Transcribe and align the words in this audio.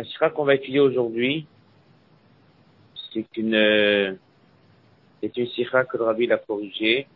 La 0.00 0.06
sikha 0.06 0.30
qu'on 0.30 0.44
va 0.44 0.54
étudier 0.54 0.80
aujourd'hui, 0.80 1.46
c'est 3.12 3.36
une, 3.36 4.16
c'est 5.20 5.36
une 5.36 5.46
sikha 5.48 5.84
que 5.84 5.98
le 5.98 6.04
rabbi 6.04 6.26
l'a 6.26 6.38
corrigée. 6.38 7.06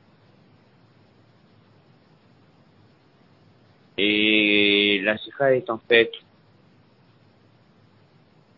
Et 3.97 5.01
la 5.03 5.17
sikha 5.17 5.57
est 5.57 5.71
en 5.71 5.79
fait 5.79 6.13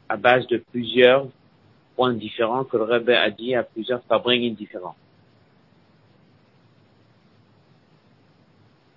à 0.08 0.16
base 0.16 0.44
de 0.48 0.56
plusieurs 0.72 1.28
points 1.94 2.12
différents 2.12 2.64
que 2.64 2.78
le 2.78 2.82
rabbi 2.82 3.12
a 3.12 3.30
dit 3.30 3.54
à 3.54 3.62
plusieurs 3.62 4.02
fabriques 4.06 4.56
différents. 4.56 4.96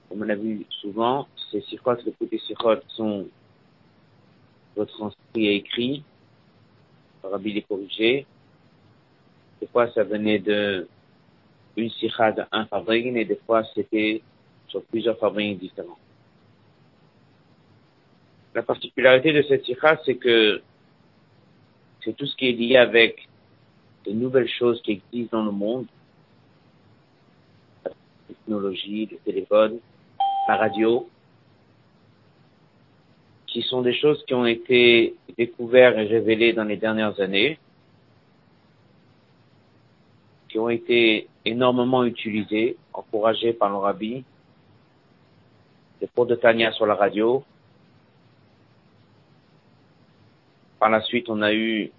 Comme 0.09 0.23
on 0.23 0.25
l'a 0.25 0.33
vu 0.33 0.65
souvent, 0.81 1.27
ces 1.51 1.61
sikhot, 1.61 1.97
les 2.03 2.13
côtés 2.13 2.39
sikhot 2.39 2.81
sont 2.87 3.27
retranscrits 4.79 5.47
et 5.47 5.55
écrits. 5.55 6.03
Le 7.23 7.29
rabbi 7.29 7.53
les 7.53 7.61
corrigé. 7.61 8.25
Des 9.59 9.67
fois, 9.67 9.91
ça 9.91 10.03
venait 10.03 10.39
de 10.39 10.87
une 11.75 11.89
sikha 11.91 12.31
d'un 12.31 12.65
fabrique 12.65 13.05
et 13.05 13.25
des 13.25 13.39
fois, 13.45 13.63
c'était 13.75 14.21
sur 14.67 14.83
plusieurs 14.83 15.17
fabriques 15.17 15.59
différents. 15.59 15.97
La 18.53 18.63
particularité 18.63 19.31
de 19.31 19.41
cette 19.43 19.65
sikha, 19.65 19.99
c'est 20.05 20.15
que 20.15 20.61
c'est 22.03 22.15
tout 22.15 22.25
ce 22.25 22.35
qui 22.35 22.49
est 22.49 22.53
lié 22.53 22.77
avec 22.77 23.27
de 24.05 24.11
nouvelles 24.11 24.49
choses 24.49 24.81
qui 24.81 24.93
existent 24.93 25.37
dans 25.37 25.45
le 25.45 25.51
monde, 25.51 25.85
la 27.85 27.91
technologie, 28.27 29.05
le 29.11 29.17
téléphone, 29.17 29.79
la 30.47 30.57
radio, 30.57 31.07
qui 33.51 33.61
sont 33.63 33.81
des 33.81 33.93
choses 33.93 34.23
qui 34.25 34.33
ont 34.33 34.45
été 34.45 35.15
découvertes 35.37 35.97
et 35.97 36.05
révélées 36.05 36.53
dans 36.53 36.63
les 36.63 36.77
dernières 36.77 37.19
années, 37.19 37.59
qui 40.49 40.59
ont 40.59 40.69
été 40.69 41.27
énormément 41.45 42.03
utilisées, 42.03 42.77
encouragées 42.93 43.53
par 43.53 43.69
le 43.69 43.77
rabbi, 43.77 44.23
des 45.99 46.07
cours 46.07 46.25
de 46.25 46.35
Tania 46.35 46.71
sur 46.71 46.85
la 46.85 46.95
radio. 46.95 47.43
Par 50.79 50.89
la 50.89 51.01
suite, 51.01 51.29
on 51.29 51.41
a 51.41 51.53
eu 51.53 51.91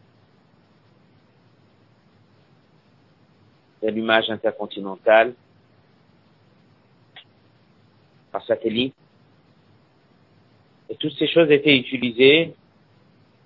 l'allumage 3.83 4.31
intercontinental 4.31 5.35
par 8.33 8.45
satellite. 8.47 8.95
Et 10.91 10.97
toutes 10.97 11.17
ces 11.19 11.29
choses 11.29 11.51
étaient 11.51 11.77
utilisées 11.77 12.55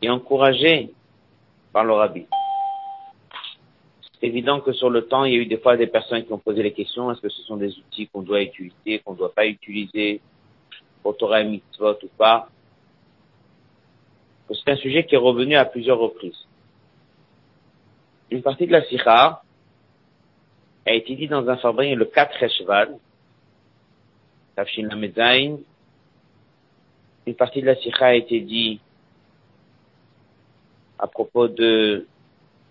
et 0.02 0.10
encouragées 0.10 0.90
par 1.72 1.84
le 1.84 1.92
rabbi. 1.92 2.26
C'est 4.18 4.26
évident 4.26 4.60
que 4.60 4.72
sur 4.72 4.90
le 4.90 5.06
temps, 5.06 5.24
il 5.24 5.32
y 5.34 5.36
a 5.36 5.40
eu 5.40 5.46
des 5.46 5.58
fois 5.58 5.76
des 5.76 5.86
personnes 5.86 6.24
qui 6.24 6.32
ont 6.32 6.38
posé 6.38 6.62
les 6.62 6.72
questions, 6.72 7.10
est-ce 7.12 7.20
que 7.20 7.28
ce 7.28 7.42
sont 7.42 7.56
des 7.56 7.76
outils 7.78 8.08
qu'on 8.08 8.22
doit 8.22 8.42
utiliser, 8.42 9.00
qu'on 9.04 9.12
ne 9.12 9.18
doit 9.18 9.34
pas 9.34 9.46
utiliser 9.46 10.20
pour 11.04 11.16
Torah 11.18 11.42
et 11.42 11.44
Mitzvot 11.44 11.98
ou 12.02 12.08
pas. 12.16 12.48
C'est 14.48 14.72
un 14.72 14.76
sujet 14.76 15.04
qui 15.04 15.14
est 15.14 15.18
revenu 15.18 15.54
à 15.54 15.66
plusieurs 15.66 15.98
reprises. 15.98 16.46
Une 18.30 18.42
partie 18.42 18.66
de 18.66 18.72
la 18.72 18.82
Sikha 18.84 19.42
a 20.86 20.92
été 20.92 21.14
dit 21.14 21.28
dans 21.28 21.46
un 21.48 21.56
fabrique 21.58 21.96
le 21.96 22.06
4 22.06 22.38
Reshvan, 22.40 22.98
Tafshin 24.56 24.88
Lamezain. 24.88 25.58
Une 27.26 27.34
partie 27.34 27.62
de 27.62 27.66
la 27.66 27.76
Sikha 27.76 28.06
a 28.06 28.14
été 28.14 28.40
dit 28.40 28.80
à 30.98 31.06
propos 31.06 31.48
de 31.48 32.06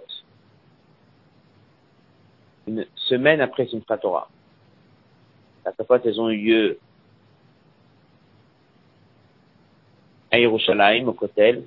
une 2.68 2.86
semaine 2.96 3.42
après 3.42 3.68
Simchat 3.68 3.98
Torah. 3.98 4.30
Les 5.64 5.70
akafot, 5.70 5.98
elles 6.04 6.20
ont 6.20 6.30
eu 6.30 6.38
lieu 6.38 6.80
à 10.32 10.40
Yerushalayim, 10.40 11.08
au 11.08 11.14
Kotel. 11.14 11.64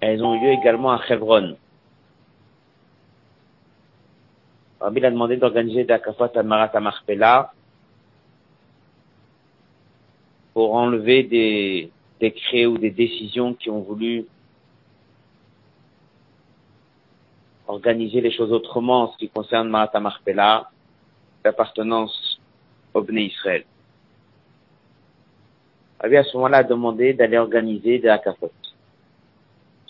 Elles 0.00 0.22
ont 0.22 0.34
eu 0.34 0.44
lieu 0.44 0.52
également 0.52 0.92
à 0.92 1.00
Hebron. 1.08 1.56
Rabbi 4.80 5.04
a 5.04 5.10
demandé 5.10 5.36
d'organiser 5.36 5.84
des 5.84 5.92
akafot 5.92 6.30
à 6.34 6.42
Marat 6.42 6.78
Marpella 6.80 7.52
pour 10.56 10.74
enlever 10.74 11.22
des 11.22 11.90
décrets 12.18 12.64
ou 12.64 12.78
des 12.78 12.90
décisions 12.90 13.52
qui 13.52 13.68
ont 13.68 13.80
voulu 13.80 14.24
organiser 17.68 18.22
les 18.22 18.30
choses 18.30 18.50
autrement 18.52 19.02
en 19.02 19.12
ce 19.12 19.18
qui 19.18 19.28
concerne 19.28 19.68
Marat 19.68 20.00
Marpella, 20.00 20.70
l'appartenance 21.44 22.40
au 22.94 23.02
Bnei 23.02 23.26
Israël. 23.26 23.66
Rabbi 26.00 26.16
à 26.16 26.24
ce 26.24 26.34
moment-là 26.38 26.62
demandé 26.62 27.12
d'aller 27.12 27.36
organiser 27.36 27.98
des 27.98 28.08
akafot. 28.08 28.50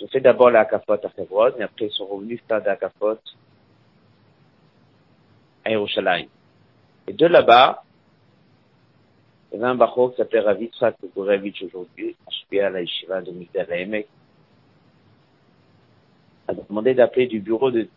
Ils 0.01 0.05
ont 0.05 0.09
fait 0.09 0.19
d'abord 0.19 0.51
les 0.51 0.59
akafot 0.59 0.95
à 0.95 0.99
Hebron, 1.17 1.53
et 1.61 1.63
après 1.63 1.87
ils 1.87 1.93
sont 1.93 2.07
revenus 2.07 2.41
faire 2.49 2.61
des 2.61 2.71
akafot 2.71 3.19
à 5.65 5.71
Yerushalayim. 5.71 6.27
Et 7.07 7.13
de 7.13 7.27
là-bas, 7.27 7.85
avait 9.57 9.73
un 9.73 9.75
bachor 9.75 10.11
qui 10.11 10.17
s'appelait 10.19 10.41
Rav 10.41 10.61
Yitzhak 10.61 10.97
Gurevitch 11.15 11.63
aujourd'hui, 11.63 12.17
acheté 12.27 12.61
à 12.61 12.71
la 12.71 12.81
de 12.81 13.31
Migdal 13.31 13.71
Haemek, 13.71 14.09
a 16.49 16.55
demandé 16.55 16.95
d'appeler 16.95 17.27
du 17.27 17.41
bureau 17.41 17.71
de, 17.71 17.89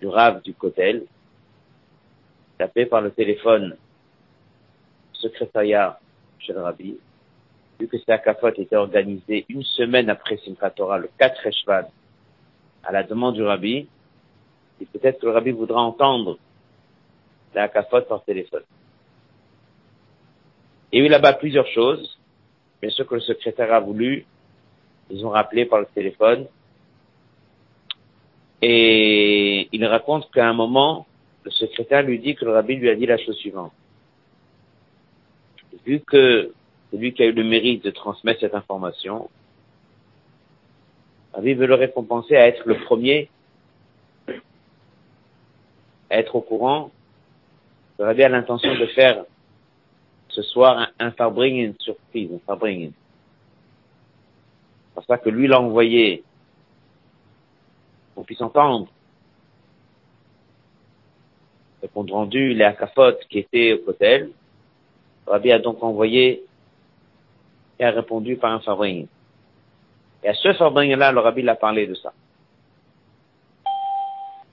du 0.00 0.08
Rav 0.08 0.42
du 0.42 0.54
Kotel, 0.54 1.04
d'appeler 2.58 2.86
par 2.86 3.00
le 3.00 3.10
téléphone 3.10 3.76
secrétariat 5.12 5.98
chez 6.38 6.52
le 6.52 6.60
Rabbi, 6.60 6.98
vu 7.78 7.88
que 7.88 7.98
cette 7.98 8.10
akafot 8.10 8.48
était 8.48 8.76
organisée 8.76 9.44
une 9.48 9.62
semaine 9.62 10.10
après 10.10 10.38
Simchat 10.38 10.70
Torah, 10.70 10.98
le 10.98 11.10
4 11.18 11.46
Eshvan, 11.46 11.84
à 12.84 12.92
la 12.92 13.02
demande 13.02 13.34
du 13.34 13.42
Rabbi, 13.42 13.88
et 14.80 14.84
peut-être 14.86 15.20
que 15.20 15.26
le 15.26 15.32
Rabbi 15.32 15.50
voudra 15.50 15.80
entendre 15.80 16.38
la 17.54 17.68
capote 17.68 18.08
par 18.08 18.22
téléphone. 18.24 18.62
Il 20.92 21.00
y 21.00 21.02
a 21.02 21.06
eu 21.06 21.08
là-bas 21.08 21.34
plusieurs 21.34 21.66
choses. 21.68 22.18
Bien 22.80 22.90
sûr 22.90 23.06
que 23.06 23.14
le 23.14 23.20
secrétaire 23.20 23.72
a 23.72 23.80
voulu. 23.80 24.24
Ils 25.10 25.24
ont 25.24 25.30
rappelé 25.30 25.66
par 25.66 25.80
le 25.80 25.86
téléphone. 25.86 26.46
Et 28.62 29.68
il 29.72 29.84
raconte 29.84 30.30
qu'à 30.32 30.48
un 30.48 30.52
moment, 30.52 31.06
le 31.44 31.50
secrétaire 31.50 32.02
lui 32.02 32.18
dit 32.18 32.34
que 32.34 32.44
le 32.44 32.52
rabbi 32.52 32.76
lui 32.76 32.88
a 32.88 32.94
dit 32.94 33.06
la 33.06 33.18
chose 33.18 33.36
suivante. 33.36 33.72
Vu 35.84 36.00
que 36.00 36.52
c'est 36.90 36.96
lui 36.96 37.12
qui 37.12 37.22
a 37.22 37.26
eu 37.26 37.32
le 37.32 37.44
mérite 37.44 37.84
de 37.84 37.90
transmettre 37.90 38.40
cette 38.40 38.54
information, 38.54 39.28
le 41.32 41.36
rabbi 41.36 41.54
veut 41.54 41.66
le 41.66 41.74
récompenser 41.74 42.36
à 42.36 42.46
être 42.46 42.66
le 42.66 42.78
premier 42.80 43.28
à 46.08 46.18
être 46.18 46.36
au 46.36 46.40
courant 46.40 46.90
le 47.98 48.04
rabbi 48.04 48.22
a 48.22 48.28
l'intention 48.28 48.74
de 48.74 48.86
faire 48.86 49.24
ce 50.36 50.42
soir 50.42 50.90
un, 50.98 51.10
farbring, 51.12 51.56
une 51.56 51.80
surprise, 51.80 52.30
un 52.30 52.38
farbring. 52.46 52.90
C'est 52.90 54.94
pour 54.94 55.04
ça 55.04 55.16
que 55.16 55.30
lui 55.30 55.48
l'a 55.48 55.58
envoyé 55.58 56.24
qu'on 58.14 58.22
puisse 58.22 58.42
entendre 58.42 58.88
le 61.80 61.88
compte 61.88 62.10
rendu, 62.10 62.52
les 62.52 62.64
akafotes 62.64 63.24
qui 63.30 63.38
étaient 63.38 63.72
au 63.72 63.88
hôtel. 63.88 64.30
Rabbi 65.26 65.52
a 65.52 65.58
donc 65.58 65.82
envoyé 65.82 66.44
et 67.78 67.84
a 67.84 67.90
répondu 67.90 68.36
par 68.36 68.52
un 68.52 68.60
farbring. 68.60 69.06
Et 70.22 70.28
à 70.28 70.34
ce 70.34 70.52
farbring-là, 70.52 71.12
le 71.12 71.20
rabbi 71.20 71.48
a 71.48 71.54
parlé 71.54 71.86
de 71.86 71.94
ça. 71.94 72.12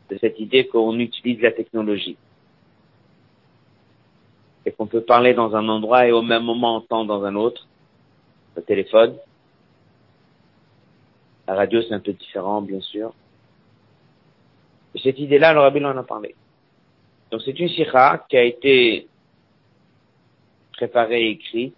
De 0.10 0.18
cette 0.18 0.40
idée 0.40 0.68
qu'on 0.68 0.98
utilise 1.00 1.42
la 1.42 1.52
technologie. 1.52 2.16
Et 4.66 4.72
qu'on 4.72 4.88
peut 4.88 5.02
parler 5.02 5.34
dans 5.34 5.56
un 5.56 5.68
endroit 5.68 6.08
et 6.08 6.12
au 6.12 6.22
même 6.22 6.44
moment 6.44 6.76
entendre 6.76 7.08
dans 7.08 7.26
un 7.26 7.36
autre, 7.36 7.68
le 8.56 8.62
téléphone. 8.62 9.16
La 11.48 11.56
radio, 11.56 11.82
c'est 11.82 11.94
un 11.94 12.00
peu 12.00 12.14
différent, 12.14 12.62
bien 12.62 12.80
sûr. 12.80 13.14
Et 14.96 15.00
cette 15.00 15.20
idée-là, 15.20 15.54
le 15.54 15.60
Rabbi 15.60 15.84
en 15.84 15.98
a 15.98 16.04
parlé. 16.04 16.36
Donc 17.32 17.42
c'est 17.44 17.60
une 17.60 17.70
sira 17.70 18.26
qui 18.30 18.38
a 18.38 18.44
été 18.44 19.08
préparée, 20.74 21.30
écrite, 21.30 21.76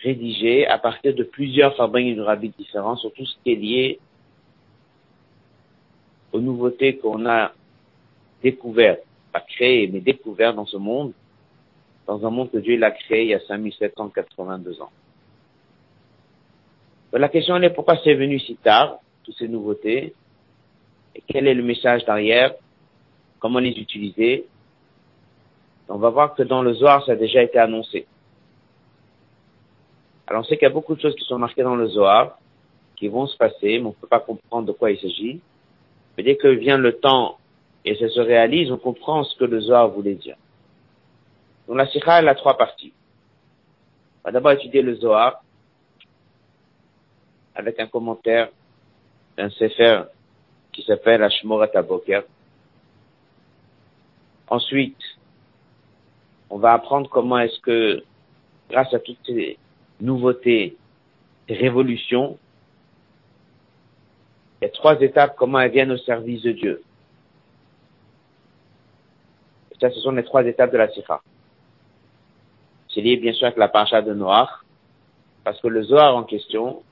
rédigée 0.00 0.66
à 0.66 0.78
partir 0.78 1.14
de 1.14 1.24
plusieurs 1.24 1.74
fabriques 1.76 2.14
du 2.14 2.20
Rabbi 2.20 2.50
différents 2.50 2.96
sur 2.96 3.12
tout 3.12 3.24
ce 3.24 3.34
qui 3.42 3.52
est 3.52 3.56
lié 3.56 3.98
aux 6.32 6.40
nouveautés 6.40 6.96
qu'on 6.98 7.26
a 7.26 7.52
découvertes, 8.42 9.04
pas 9.32 9.40
créées, 9.40 9.86
mais 9.86 10.00
découvertes 10.00 10.56
dans 10.56 10.66
ce 10.66 10.76
monde, 10.76 11.12
dans 12.06 12.26
un 12.26 12.30
monde 12.30 12.50
que 12.50 12.58
Dieu 12.58 12.76
l'a 12.76 12.90
créé 12.90 13.22
il 13.22 13.28
y 13.28 13.34
a 13.34 13.40
5782 13.40 14.80
ans. 14.80 14.90
La 17.12 17.28
question 17.28 17.56
est 17.62 17.70
pourquoi 17.70 17.96
c'est 18.02 18.14
venu 18.14 18.40
si 18.40 18.56
tard, 18.56 18.98
toutes 19.22 19.36
ces 19.36 19.48
nouveautés, 19.48 20.14
et 21.14 21.22
quel 21.26 21.46
est 21.46 21.54
le 21.54 21.62
message 21.62 22.04
derrière, 22.04 22.54
comment 23.38 23.60
les 23.60 23.70
utiliser? 23.70 24.46
On 25.88 25.98
va 25.98 26.10
voir 26.10 26.34
que 26.34 26.42
dans 26.42 26.62
le 26.62 26.74
Zohar, 26.74 27.04
ça 27.04 27.12
a 27.12 27.16
déjà 27.16 27.42
été 27.42 27.58
annoncé. 27.58 28.06
Alors 30.26 30.40
on 30.40 30.44
sait 30.44 30.56
qu'il 30.56 30.66
y 30.66 30.70
a 30.70 30.74
beaucoup 30.74 30.96
de 30.96 31.00
choses 31.00 31.14
qui 31.14 31.24
sont 31.24 31.38
marquées 31.38 31.62
dans 31.62 31.76
le 31.76 31.86
Zohar, 31.86 32.38
qui 32.96 33.08
vont 33.08 33.26
se 33.26 33.36
passer, 33.36 33.78
mais 33.78 33.84
on 33.84 33.88
ne 33.88 33.92
peut 33.92 34.08
pas 34.08 34.20
comprendre 34.20 34.66
de 34.66 34.72
quoi 34.72 34.90
il 34.90 34.98
s'agit. 34.98 35.40
Mais 36.16 36.22
dès 36.24 36.36
que 36.36 36.48
vient 36.48 36.78
le 36.78 36.94
temps 36.94 37.38
et 37.84 37.94
ça 37.94 38.08
se 38.08 38.20
réalise, 38.20 38.72
on 38.72 38.78
comprend 38.78 39.22
ce 39.24 39.36
que 39.36 39.44
le 39.44 39.60
Zohar 39.60 39.88
voulait 39.90 40.14
dire. 40.14 40.36
Donc 41.66 41.76
la 41.76 41.86
Sikha, 41.86 42.18
elle 42.18 42.28
a 42.28 42.34
trois 42.34 42.56
parties. 42.56 42.92
On 44.22 44.28
va 44.28 44.32
d'abord 44.32 44.52
étudier 44.52 44.82
le 44.82 44.94
Zohar 44.96 45.42
avec 47.54 47.78
un 47.80 47.86
commentaire 47.86 48.48
d'un 49.36 49.50
Sefer 49.50 50.02
qui 50.72 50.82
s'appelle 50.82 51.22
Ashmorat 51.22 51.70
Aboker. 51.74 52.22
Ensuite, 54.48 55.00
on 56.50 56.58
va 56.58 56.72
apprendre 56.72 57.08
comment 57.08 57.38
est-ce 57.38 57.58
que, 57.60 58.04
grâce 58.68 58.92
à 58.92 58.98
toutes 58.98 59.18
ces 59.24 59.58
nouveautés, 60.00 60.76
ces 61.48 61.54
révolutions, 61.54 62.38
il 64.60 64.64
y 64.64 64.68
a 64.68 64.70
trois 64.70 65.00
étapes, 65.00 65.34
comment 65.36 65.60
elles 65.60 65.70
viennent 65.70 65.92
au 65.92 65.98
service 65.98 66.42
de 66.42 66.52
Dieu. 66.52 66.82
Et 69.72 69.78
ça, 69.80 69.90
ce 69.90 70.00
sont 70.00 70.12
les 70.12 70.24
trois 70.24 70.44
étapes 70.44 70.72
de 70.72 70.78
la 70.78 70.90
Sikha. 70.90 71.20
C'est 72.94 73.00
lié 73.00 73.16
bien 73.16 73.32
sûr 73.32 73.46
avec 73.46 73.58
la 73.58 73.68
paracha 73.68 74.02
de 74.02 74.14
Noir, 74.14 74.64
parce 75.42 75.60
que 75.60 75.66
le 75.66 75.82
Zohar 75.82 76.14
en 76.14 76.22
question 76.22 76.84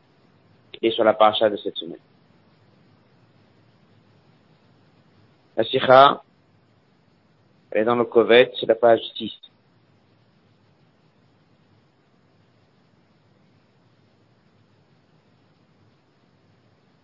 est 0.83 0.91
sur 0.91 1.05
la 1.05 1.15
paracha 1.15 1.49
de 1.49 1.57
cette 1.57 1.77
semaine. 1.77 2.01
La 5.57 5.63
Sikha, 5.65 6.23
elle 7.71 7.83
est 7.83 7.85
dans 7.85 7.95
le 7.95 8.05
Kovet, 8.05 8.53
c'est 8.59 8.67
la 8.67 8.75
page 8.75 9.01
6. 9.17 9.33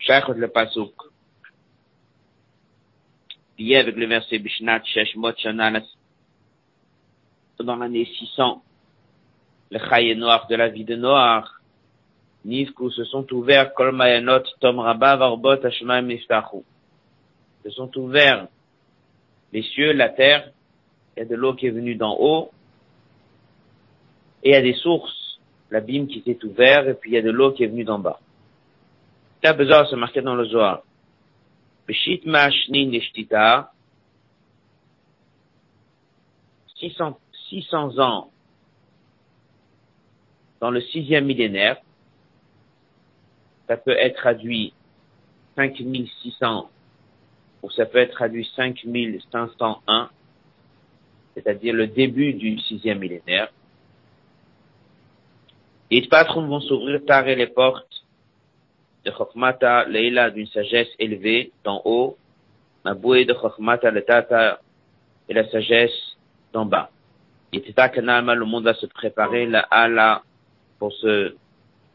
Shachot 0.01 0.33
le 0.33 0.49
Pasuk. 0.49 0.95
Lié 3.59 3.77
avec 3.77 3.95
le 3.95 4.07
verset 4.07 4.39
Bishnat 4.39 4.83
Sheshmot 4.85 5.37
Shana 5.37 5.83
dans 7.61 7.77
l'année 7.77 8.07
600 8.07 8.63
le 9.71 9.79
Chaye 9.79 10.17
Noir 10.17 10.47
de 10.49 10.57
la 10.57 10.69
vie 10.69 10.85
de 10.85 10.97
Noir, 10.97 11.61
Nivku 12.45 12.91
se 12.91 13.05
sont 13.05 13.31
ouverts, 13.33 13.75
Kol 13.75 13.93
Mayanot, 13.93 14.43
Tom 14.61 14.79
Rabba, 14.79 15.17
Varbot, 15.17 15.65
Hashmaim, 15.65 16.03
Miftachu. 16.03 16.63
Se 17.65 17.71
sont 17.71 17.97
ouverts 17.99 18.47
les 19.53 19.63
cieux, 19.63 19.93
la 19.93 20.09
terre, 20.11 20.51
il 21.17 21.21
y 21.21 21.23
a 21.23 21.25
de 21.27 21.35
l'eau 21.35 21.55
qui 21.55 21.67
est 21.67 21.71
venue 21.71 21.95
d'en 21.95 22.17
haut, 22.19 22.51
et 24.43 24.51
il 24.51 24.53
y 24.53 24.57
a 24.57 24.63
des 24.63 24.75
sources, 24.75 25.41
l'abîme 25.71 26.07
qui 26.07 26.23
s'est 26.23 26.39
ouvert, 26.45 26.89
et 26.89 26.95
puis 26.95 27.11
il 27.11 27.15
y 27.15 27.19
a 27.19 27.23
de 27.23 27.31
l'eau 27.31 27.53
qui 27.53 27.65
est 27.65 27.69
venue 27.69 27.85
d'en 27.85 27.99
bas. 27.99 28.21
Ça, 29.43 29.53
besoin 29.53 29.85
se 29.87 29.97
marquer 29.97 30.21
dans 30.21 30.35
le 30.35 30.45
Zohar. 30.45 30.83
Beshit 31.87 32.27
Mashnin 32.27 32.91
Leshtita, 32.91 33.73
600, 36.79 37.19
600 37.49 37.99
ans 37.99 38.31
dans 40.61 40.71
le 40.71 40.81
sixième 40.81 41.27
millénaire. 41.27 41.77
Ça 43.67 43.77
peut 43.77 43.97
être 43.99 44.17
traduit 44.17 44.73
5600 45.57 46.71
ou 47.63 47.71
ça 47.71 47.87
peut 47.87 47.99
être 47.99 48.13
traduit 48.13 48.49
5501, 48.57 50.11
c'est-à-dire 51.35 51.75
le 51.75 51.87
début 51.89 52.33
du 52.35 52.59
sixième 52.61 52.99
millénaire. 52.99 53.49
Les 55.91 56.07
patrons 56.07 56.47
vont 56.47 56.61
s'ouvrir 56.61 57.05
tard 57.05 57.27
et 57.29 57.35
les 57.35 57.47
portes 57.47 58.05
de 59.05 59.11
Chokhmata 59.11 59.87
Leila 59.87 60.31
d'une 60.31 60.47
sagesse 60.47 60.89
élevée 60.99 61.53
d'en 61.65 61.83
haut, 61.85 62.17
la 62.85 62.95
bouée 62.95 63.25
de 63.25 63.35
Chokhmata 63.35 63.91
le 63.91 64.03
Tata 64.05 64.61
et 65.29 65.35
la 65.35 65.49
sagesse 65.51 66.17
d'en 66.53 66.67
bas. 66.67 66.91
Et 67.53 67.61
le 67.61 68.45
monde 68.45 68.65
va 68.65 68.75
se 68.75 68.87
préparer 68.87 69.51
à 69.71 69.89
la 69.89 70.23
pour 70.79 70.93
se, 70.93 71.35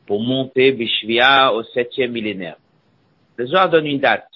pour 0.05 0.21
monter 0.21 0.71
Bishvia 0.71 1.53
au 1.53 1.63
septième 1.63 2.11
millénaire. 2.11 2.57
Le 3.37 3.47
Zohar 3.47 3.69
donne 3.69 3.87
une 3.87 3.99
date. 3.99 4.27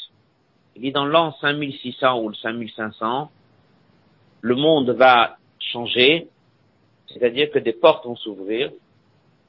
Il 0.75 0.81
dit 0.81 0.91
dans 0.91 1.05
l'an 1.05 1.35
5600 1.41 2.21
ou 2.21 2.29
le 2.29 2.35
5500, 2.35 3.31
le 4.41 4.55
monde 4.55 4.91
va 4.91 5.37
changer, 5.59 6.27
c'est-à-dire 7.07 7.51
que 7.51 7.59
des 7.59 7.73
portes 7.73 8.05
vont 8.05 8.15
s'ouvrir 8.15 8.71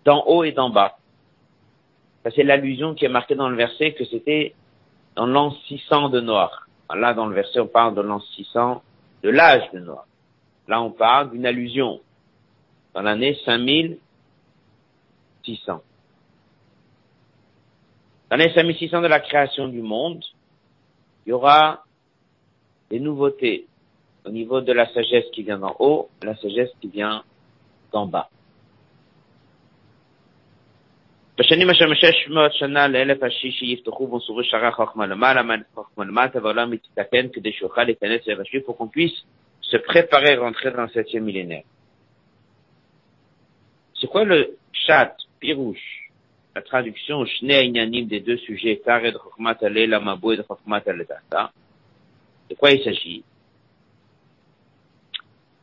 d'en 0.05 0.25
haut 0.27 0.45
et 0.45 0.53
d'en 0.53 0.71
bas. 0.71 0.97
Ça, 2.25 2.31
c'est 2.35 2.43
l'allusion 2.43 2.95
qui 2.95 3.05
est 3.05 3.11
marquée 3.11 3.35
dans 3.35 3.49
le 3.49 3.57
verset 3.57 3.93
que 3.93 4.05
c'était 4.05 4.55
dans 5.17 5.27
l'an 5.27 5.53
600 5.69 6.09
de 6.11 6.21
Noir. 6.21 6.69
Là, 6.95 7.13
dans 7.13 7.27
le 7.27 7.35
verset, 7.35 7.61
on 7.61 7.67
parle 7.67 7.95
de 7.95 8.01
l'an 8.01 8.21
600 8.21 8.83
de 9.23 9.29
l'âge 9.29 9.71
de 9.73 9.81
Noir. 9.81 10.07
Là, 10.67 10.83
on 10.83 10.91
parle 10.91 11.31
d'une 11.31 11.47
allusion 11.47 12.01
dans 12.95 13.03
l'année 13.03 13.39
5000 13.45 13.99
600. 15.48 15.82
Dans 18.30 18.38
les 18.38 18.54
5600 18.54 19.02
de 19.02 19.08
la 19.08 19.20
création 19.20 19.68
du 19.68 19.82
monde, 19.82 20.24
il 21.26 21.30
y 21.30 21.34
aura 21.34 21.84
des 22.90 23.00
nouveautés 23.00 23.68
au 24.26 24.30
niveau 24.30 24.62
de 24.62 24.72
la 24.74 24.92
sagesse 24.94 25.26
qui 25.34 25.44
vient 25.44 25.60
d'en 25.60 25.76
haut, 25.80 26.10
la 26.24 26.36
sagesse 26.38 26.72
qui 26.82 26.88
vient 26.88 27.24
d'en 27.92 28.08
bas. 28.08 28.30
בשנים 31.38 31.70
אשר 31.70 31.86
משש 31.92 32.28
מאות 32.30 32.54
שנה 32.54 32.88
לאלף 32.88 33.24
השישי 33.24 33.66
יפתחו 33.66 34.08
בו 34.08 34.20
שערי 34.44 34.72
חוכמה 34.72 35.06
למעלה, 35.06 35.42
חוכמה 35.74 36.06
למטה, 36.06 36.40
והעולם 36.44 36.74
יתקן 36.74 37.28
כדי 37.34 37.52
שיוכל 37.52 37.84
להיכנס 37.84 38.28
לאלף 38.28 38.40
השישי, 38.40 38.60
pour 38.60 38.78
qu'on 38.78 38.88
puisse 38.88 39.26
se 39.62 39.78
préparer 39.78 40.34
à 40.34 40.40
rentrer 40.40 40.72
dans 40.72 40.84
le 40.84 40.90
septième 40.90 41.24
millénaire. 41.24 41.64
C'est 44.00 44.08
quoi 44.08 44.24
le 44.26 44.58
chat 44.74 45.16
Pirouche, 45.39 46.11
la 46.55 46.63
traduction 46.63 47.25
Shnei 47.25 47.71
des 48.05 48.21
deux 48.21 48.39
sujets, 48.39 48.81
Kared 48.85 49.15
Chokhmat 49.15 49.59
la 49.63 50.01
Mabou 50.01 50.33
et 50.33 50.37
Chokhmat 50.37 50.81
De 50.81 52.55
quoi 52.57 52.71
il 52.73 52.83
s'agit? 52.83 53.25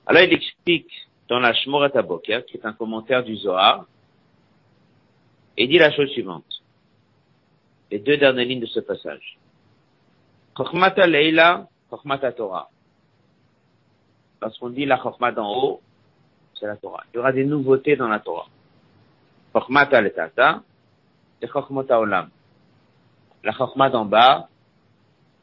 Alors 0.06 0.24
il 0.24 0.34
explique 0.34 0.92
dans 1.28 1.40
la 1.40 1.54
Shmorat 1.54 1.92
Aboker, 1.96 2.46
qui 2.46 2.58
est 2.58 2.66
un 2.66 2.74
commentaire 2.74 3.24
du 3.24 3.36
Zohar, 3.38 3.86
et 5.58 5.68
dit 5.68 5.78
la 5.78 5.92
chose 5.92 6.10
suivante. 6.12 6.46
Les 7.92 8.00
deux 8.00 8.18
dernières 8.18 8.46
lignes 8.46 8.62
de 8.62 8.66
ce 8.68 8.80
passage. 8.80 9.38
Chokhmat 10.56 10.96
Leila, 11.08 11.68
Chokhmat 11.90 12.32
Torah. 12.34 12.70
Lorsqu'on 14.42 14.70
dit 14.70 14.86
la 14.86 15.02
Chokhmat 15.02 15.32
d'en 15.32 15.52
haut, 15.54 15.82
c'est 16.60 16.68
la 16.68 16.78
Torah. 16.78 17.04
Il 17.12 17.18
y 17.18 17.20
aura 17.20 17.32
des 17.32 17.46
nouveautés 17.46 17.96
dans 17.96 18.08
la 18.08 18.20
Torah. 18.20 18.48
Chokhmat 19.56 19.94
al-Tata, 19.94 20.64
c'est 21.40 21.48
Chokhmot 21.48 21.90
Olam. 21.90 22.30
La 23.42 23.54
Chokhmat 23.54 23.90
d'en 23.90 24.04
bas, 24.04 24.50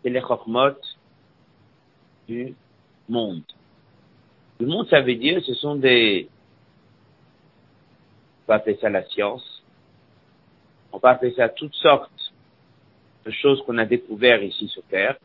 c'est 0.03 0.11
les 0.11 0.21
Chokhmot 0.21 0.77
du 2.29 2.55
monde. 3.09 3.43
Le 4.61 4.67
monde, 4.67 4.87
ça 4.91 5.01
veut 5.01 5.15
dire, 5.15 5.43
ce 5.43 5.55
sont 5.55 5.77
des, 5.77 6.29
on 8.43 8.47
peut 8.49 8.53
appeler 8.53 8.77
ça 8.83 8.91
la 8.91 9.03
science, 9.07 9.65
on 10.93 11.01
peut 11.01 11.09
appeler 11.09 11.33
ça 11.33 11.49
toutes 11.49 11.75
sortes 11.75 12.11
de 13.25 13.31
choses 13.31 13.63
qu'on 13.65 13.79
a 13.79 13.87
découvertes 13.87 14.43
ici 14.43 14.69
sur 14.69 14.83
Terre, 14.85 15.17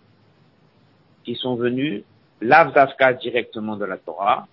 qui 1.26 1.36
sont 1.36 1.56
venues, 1.56 2.06
l'avdafka 2.40 3.14
directement 3.14 3.76
de 3.76 3.84
la 3.84 3.98
Torah, 3.98 4.48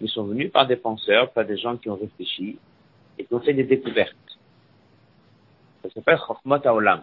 Ils 0.00 0.08
sont 0.08 0.24
venus 0.24 0.52
par 0.52 0.68
des 0.68 0.76
penseurs, 0.76 1.32
par 1.32 1.44
des 1.44 1.56
gens 1.56 1.76
qui 1.76 1.90
ont 1.90 1.96
réfléchi 1.96 2.58
et 3.18 3.24
qui 3.24 3.34
ont 3.34 3.40
fait 3.40 3.54
des 3.54 3.64
découvertes. 3.64 4.14
Ça 5.82 5.90
s'appelle 5.90 6.18
Chokhmot 6.26 6.66
Haolam. 6.66 7.02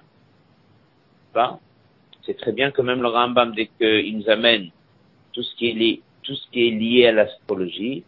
C'est 2.25 2.37
très 2.37 2.51
bien 2.51 2.71
que 2.71 2.81
même 2.81 3.01
le 3.01 3.07
Rambam, 3.07 3.53
dès 3.53 3.67
qu'il 3.67 4.17
nous 4.17 4.29
amène 4.29 4.69
tout 5.33 5.43
ce 5.43 5.55
qui 5.55 5.69
est 5.69 5.73
lié, 5.73 6.01
tout 6.21 6.35
ce 6.35 6.49
qui 6.51 6.67
est 6.67 6.71
lié 6.71 7.07
à 7.07 7.11
l'astrologie, 7.11 8.03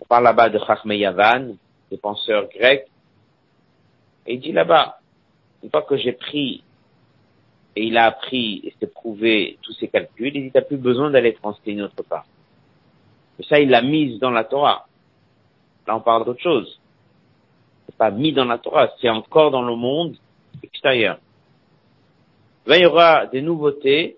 on 0.00 0.04
parle 0.04 0.24
là-bas 0.24 0.50
de 0.50 0.58
Chachmei 0.58 0.98
Yavan, 0.98 1.56
des 1.90 1.96
penseurs 1.96 2.48
grecs, 2.48 2.86
et 4.26 4.34
il 4.34 4.40
dit 4.40 4.52
là-bas, 4.52 4.98
une 5.62 5.70
fois 5.70 5.82
que 5.82 5.96
j'ai 5.96 6.12
pris 6.12 6.62
et 7.74 7.84
il 7.84 7.96
a 7.96 8.04
appris 8.04 8.60
et 8.64 8.74
s'est 8.78 8.86
prouvé 8.86 9.58
tous 9.62 9.72
ses 9.74 9.88
calculs, 9.88 10.36
il 10.36 10.42
dit, 10.42 10.50
t'as 10.52 10.60
plus 10.62 10.76
besoin 10.76 11.10
d'aller 11.10 11.32
transliner 11.34 11.82
autre 11.82 12.02
part. 12.02 12.26
Et 13.38 13.44
ça, 13.44 13.58
il 13.58 13.70
l'a 13.70 13.80
mise 13.80 14.18
dans 14.18 14.30
la 14.30 14.44
Torah. 14.44 14.86
Là, 15.86 15.96
on 15.96 16.00
parle 16.00 16.24
d'autre 16.24 16.42
chose. 16.42 16.78
C'est 17.92 17.98
pas 17.98 18.10
mis 18.10 18.32
dans 18.32 18.46
la 18.46 18.58
Torah, 18.58 18.90
c'est 19.00 19.10
encore 19.10 19.50
dans 19.50 19.62
le 19.62 19.76
monde 19.76 20.16
extérieur. 20.62 21.18
Il 22.66 22.80
y 22.80 22.86
aura 22.86 23.26
des 23.26 23.42
nouveautés, 23.42 24.16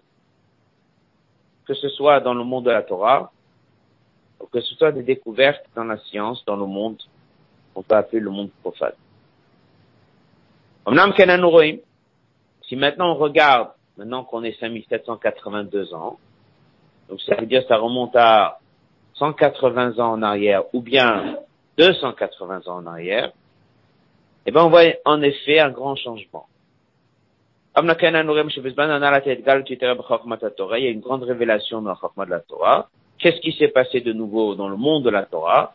que 1.66 1.75
ce 1.75 1.88
soit 1.88 2.21
dans 2.21 2.35
le 2.35 2.45
monde 2.45 2.66
de 2.66 2.71
la 2.71 2.83
Torah, 2.83 3.33
ou 4.40 4.47
que 4.47 4.61
ce 4.61 4.75
soit 4.76 4.93
des 4.93 5.02
découvertes 5.02 5.64
dans 5.75 5.85
la 5.85 5.99
science, 5.99 6.45
dans 6.45 6.57
le 6.57 6.66
monde 6.66 6.99
qu'on 7.73 7.83
peut 7.83 7.97
appeler 7.97 8.21
le 8.21 8.31
monde 8.31 8.50
profane. 8.62 8.93
Si 12.69 12.76
maintenant 12.76 13.12
on 13.12 13.14
regarde, 13.16 13.71
maintenant 13.97 14.25
qu'on 14.25 14.43
est 14.45 14.59
5782 14.61 15.95
ans, 15.95 16.19
donc 17.09 17.21
ça 17.23 17.37
veut 17.37 17.47
dire 17.47 17.64
ça 17.69 17.76
remonte 17.76 18.14
à 18.16 18.59
180 19.14 19.99
ans 19.99 20.12
en 20.12 20.23
arrière 20.23 20.62
ou 20.75 20.81
bien 20.81 21.38
280 21.78 22.62
ans 22.66 22.76
en 22.76 22.87
arrière, 22.87 23.33
eh 24.46 24.50
ben 24.50 24.64
on 24.64 24.70
voit 24.70 24.84
en 25.04 25.20
effet 25.22 25.58
un 25.58 25.70
grand 25.70 25.96
changement. 25.96 26.46
Il 27.76 27.84
y 27.84 27.90
a 27.90 27.92
une 30.90 31.00
grande 31.00 31.24
révélation 31.24 31.82
dans 31.82 31.90
la 31.90 31.96
de 32.24 32.30
la 32.30 32.40
Torah. 32.40 32.88
Qu'est-ce 33.18 33.40
qui 33.40 33.52
s'est 33.52 33.68
passé 33.68 34.00
de 34.00 34.12
nouveau 34.12 34.54
dans 34.54 34.68
le 34.68 34.76
monde 34.76 35.04
de 35.04 35.10
la 35.10 35.24
Torah? 35.24 35.74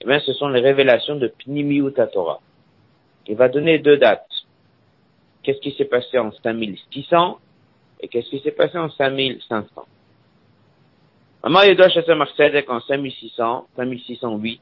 Eh 0.00 0.06
bien, 0.06 0.20
ce 0.20 0.32
sont 0.32 0.48
les 0.48 0.60
révélations 0.60 1.16
de 1.16 1.28
Pnimiut 1.28 1.92
Torah. 2.12 2.40
Il 3.26 3.36
va 3.36 3.48
donner 3.48 3.78
deux 3.78 3.96
dates. 3.96 4.28
Qu'est-ce 5.42 5.60
qui 5.60 5.72
s'est 5.72 5.86
passé 5.86 6.18
en 6.18 6.30
5600 6.30 7.38
et 8.00 8.08
qu'est-ce 8.08 8.30
qui 8.30 8.40
s'est 8.40 8.52
passé 8.52 8.78
en 8.78 8.90
5500 8.90 9.86
Maman 11.44 11.62
Yedosh 11.62 11.96
en 12.68 12.80
5600, 12.80 13.66
5608, 13.76 14.60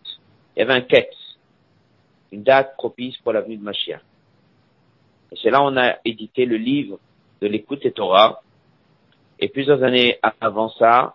il 0.57 0.59
y 0.59 0.63
avait 0.63 0.75
un 0.75 0.81
quête, 0.81 1.13
une 2.33 2.43
date 2.43 2.75
propice 2.77 3.17
pour 3.19 3.33
la 3.33 3.41
venue 3.41 3.57
de 3.57 3.63
Mashiach. 3.63 4.01
Et 5.33 5.37
c'est 5.43 5.51
là 5.51 5.63
on 5.63 5.77
a 5.77 5.97
édité 6.05 6.47
le 6.47 6.57
livre 6.57 6.99
de 7.41 7.47
l'écoute 7.47 7.85
et 7.85 7.93
Torah. 7.93 8.43
Et 9.39 9.49
plusieurs 9.49 9.83
années 9.83 10.19
avant 10.41 10.69
ça, 10.71 11.15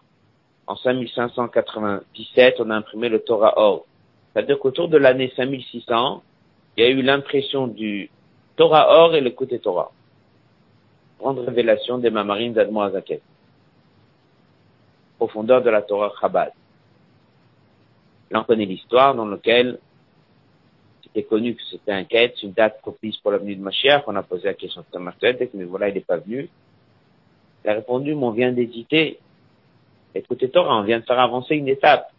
en 0.66 0.76
5597, 0.78 2.56
on 2.60 2.70
a 2.70 2.76
imprimé 2.76 3.10
le 3.10 3.20
Torah 3.20 3.54
Or. 3.58 3.86
C'est-à-dire 4.32 4.60
qu'autour 4.60 4.88
de 4.88 4.98
l'année 4.98 5.32
5600, 5.36 6.24
il 6.78 6.84
y 6.84 6.88
a 6.88 6.90
eu 6.90 7.02
l'impression 7.02 7.68
du 7.68 8.10
Torah 8.56 9.04
Or 9.04 9.16
et 9.16 9.22
l'écoute 9.22 9.52
et 9.52 9.60
Torah. 9.60 9.92
Grande 11.20 11.40
révélation 11.40 11.98
des 11.98 12.10
Mamarines 12.10 12.54
d'Admo 12.54 12.82
Azaket. 12.82 13.22
Profondeur 15.18 15.62
de 15.62 15.70
la 15.70 15.82
Torah 15.82 16.12
Chabad. 16.20 16.52
Là, 18.32 18.42
on 18.42 18.44
connaît 18.44 18.66
l'histoire 18.66 19.14
dans 19.14 19.26
laquelle 19.26 19.80
c'était 21.14 21.28
connu 21.28 21.54
que 21.54 21.62
c'était 21.70 21.92
un 21.92 22.06
quête, 22.06 22.42
une 22.42 22.54
date 22.54 22.82
propice 22.82 23.18
pour 23.18 23.32
la 23.32 23.38
venue 23.38 23.56
de 23.56 23.62
Mashiach. 23.62 24.04
On 24.08 24.16
a 24.16 24.24
posé 24.24 24.46
la 24.46 24.56
question 24.56 24.84
à 24.94 25.00
Martel, 25.00 25.38
mais 25.54 25.64
voilà, 25.64 25.90
il 25.90 25.94
n'est 25.94 26.02
pas 26.02 26.18
venu. 26.18 26.50
Il 27.64 27.70
a 27.70 27.76
répondu, 27.76 28.16
mais 28.16 28.24
on 28.24 28.32
vient 28.32 28.52
d'éditer. 28.52 29.20
Écoutez 30.16 30.50
Torah, 30.50 30.80
on 30.80 30.84
vient 30.84 31.00
de 31.00 31.06
faire 31.06 31.20
avancer 31.20 31.56
une 31.56 31.68
étape. 31.68 32.12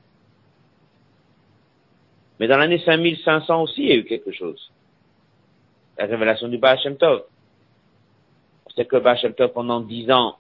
Mais 2.38 2.46
dans 2.46 2.56
l'année 2.56 2.78
5500 2.84 3.62
aussi, 3.62 3.82
il 3.82 3.88
y 3.88 3.92
a 3.92 3.96
eu 3.96 4.04
quelque 4.04 4.30
chose. 4.30 4.70
La 5.98 6.06
révélation 6.06 6.48
du 6.48 6.58
Baal 6.58 6.78
Tov. 6.98 7.24
On 8.66 8.84
que 8.84 8.96
Baal 8.96 9.34
Tov, 9.34 9.52
pendant 9.52 9.80
dix 9.80 10.10
ans, 10.10 10.36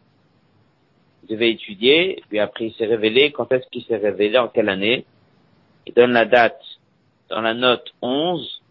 devait 1.28 1.50
étudier, 1.50 2.22
puis 2.28 2.38
après 2.38 2.66
il 2.66 2.74
s'est 2.74 2.86
révélé. 2.86 3.32
Quand 3.32 3.50
est-ce 3.52 3.66
qu'il 3.68 3.84
s'est 3.84 3.96
révélé, 3.96 4.38
en 4.38 4.48
quelle 4.48 4.68
année? 4.68 5.06
Il 5.86 5.94
donne 5.94 6.12
la 6.12 6.24
date 6.24 6.60
dans 7.28 7.40
la 7.40 7.54
note 7.54 7.92
11, 8.02 8.62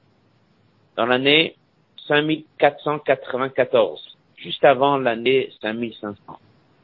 dans 0.96 1.06
l'année 1.06 1.56
5494, 2.08 4.18
juste 4.38 4.64
avant 4.64 4.98
l'année 4.98 5.52
5500. 5.62 6.18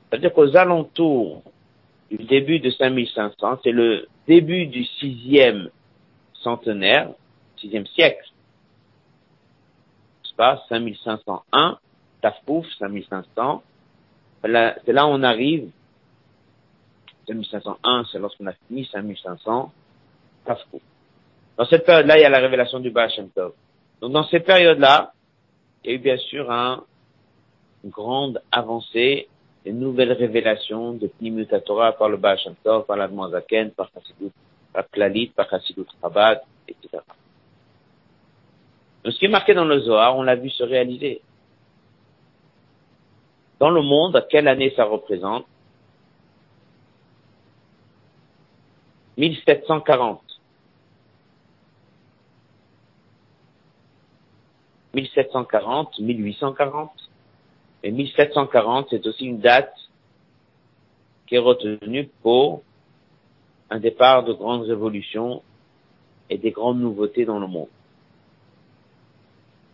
C'est-à-dire 0.10 0.34
qu'aux 0.34 0.56
alentours 0.56 1.44
du 2.10 2.18
début 2.18 2.60
de 2.60 2.72
5500, 2.72 3.60
c'est 3.64 3.72
le 3.72 4.08
début 4.28 4.68
du 4.68 4.86
sixième 4.86 5.70
centenaire, 6.34 7.12
sixième 7.58 7.86
siècle, 7.88 8.26
c'est 10.24 10.36
pas? 10.36 10.64
5501, 10.70 11.78
Tafpouf, 12.22 12.66
5500, 12.80 13.64
c'est 14.42 14.48
là 14.48 15.06
où 15.06 15.10
on 15.10 15.24
arrive, 15.24 15.70
5501, 17.28 18.06
c'est 18.12 18.20
lorsqu'on 18.20 18.48
a 18.48 18.54
fini 18.68 18.88
5500, 18.92 19.72
Tafpouf. 20.46 20.82
Dans 21.60 21.66
cette 21.66 21.86
période-là, 21.86 22.18
il 22.18 22.22
y 22.22 22.26
a 22.26 22.30
la 22.30 22.40
révélation 22.40 22.80
du 22.80 22.90
Baal 22.90 23.12
Shem 23.12 23.30
Tov. 23.32 23.52
Donc 24.00 24.14
dans 24.14 24.24
cette 24.24 24.46
période-là, 24.46 25.12
il 25.84 25.90
y 25.90 25.94
a 25.94 25.96
eu 25.98 26.00
bien 26.00 26.16
sûr 26.16 26.50
un, 26.50 26.86
une 27.84 27.90
grande 27.90 28.42
avancée, 28.50 29.28
une 29.66 29.78
nouvelle 29.78 30.14
révélation 30.14 30.94
de 30.94 31.08
Pnimut 31.08 31.50
Torah 31.66 31.92
par 31.92 32.08
le 32.08 32.16
Baal 32.16 32.40
Shem 32.40 32.56
Tov, 32.64 32.86
par 32.86 32.98
par 32.98 33.90
Chassidut, 33.94 34.32
par 34.72 34.90
Klalit, 34.90 35.34
par 35.36 35.50
Chassidut 35.50 35.86
Chabad, 36.02 36.40
etc. 36.66 37.04
Donc 39.04 39.14
ce 39.14 39.20
qui 39.20 39.26
est 39.26 39.28
marqué 39.28 39.54
dans 39.54 39.66
le 39.66 39.82
Zohar, 39.82 40.16
on 40.16 40.24
l'a 40.24 40.36
vu 40.36 40.50
se 40.52 40.64
réaliser. 40.64 41.20
Dans 43.60 43.70
le 43.70 43.82
monde, 43.82 44.16
à 44.16 44.22
quelle 44.22 44.48
année 44.48 44.72
ça 44.78 44.86
représente? 44.86 45.46
1740. 49.18 50.29
1740, 54.94 56.00
1840. 56.00 56.92
Et 57.84 57.92
1740, 57.92 58.88
c'est 58.90 59.06
aussi 59.08 59.26
une 59.26 59.40
date 59.40 59.74
qui 61.28 61.36
est 61.36 61.40
retenue 61.40 62.10
pour 62.22 62.64
un 63.70 63.80
départ 63.80 64.24
de 64.24 64.34
grandes 64.34 64.64
révolutions 64.64 65.44
et 66.30 66.38
des 66.38 66.52
grandes 66.52 66.80
nouveautés 66.80 67.26
dans 67.26 67.40
le 67.40 67.48
monde. 67.48 67.70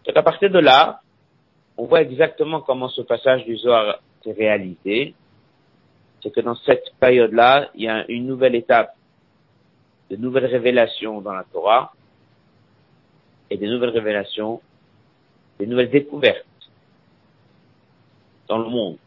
Donc 0.05 0.15
à 0.15 0.23
partir 0.23 0.49
de 0.51 0.59
là, 0.59 1.01
on 1.77 1.85
voit 1.85 2.01
exactement 2.01 2.61
comment 2.61 2.89
ce 2.89 3.01
passage 3.01 3.43
du 3.45 3.57
Zohar 3.57 3.99
s'est 4.23 4.33
réalisé. 4.33 5.15
C'est 6.21 6.31
que 6.31 6.41
dans 6.41 6.55
cette 6.55 6.93
période-là, 6.99 7.69
il 7.75 7.83
y 7.83 7.87
a 7.87 8.05
une 8.09 8.27
nouvelle 8.27 8.55
étape 8.55 8.95
de 10.09 10.15
nouvelles 10.15 10.45
révélations 10.45 11.21
dans 11.21 11.33
la 11.33 11.43
Torah 11.43 11.93
et 13.49 13.57
des 13.57 13.67
nouvelles 13.67 13.89
révélations 13.89 14.61
des 15.59 15.67
nouvelles 15.67 15.89
découvertes 15.89 16.45
dans 18.47 18.59
le 18.59 18.69
monde. 18.69 18.97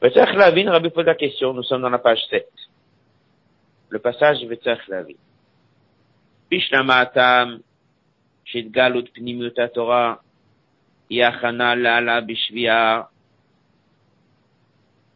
Vetzach 0.00 0.34
Lavin, 0.34 0.70
Rabbi 0.70 0.90
pose 0.90 1.06
la 1.06 1.14
question, 1.14 1.52
nous 1.52 1.64
sommes 1.64 1.82
dans 1.82 1.90
la 1.90 1.98
page 1.98 2.20
7. 2.30 2.46
Le 3.90 3.98
passage 3.98 4.44
Vetzach 4.44 4.86
Lavin. 4.88 5.14
Pishnamatam, 6.48 7.60
Shidgalut 8.44 9.10
Pnimut 9.12 9.54
Torah, 9.74 10.22
Yachana 11.10 11.74
Lala 11.74 12.20
Bishvia. 12.20 13.08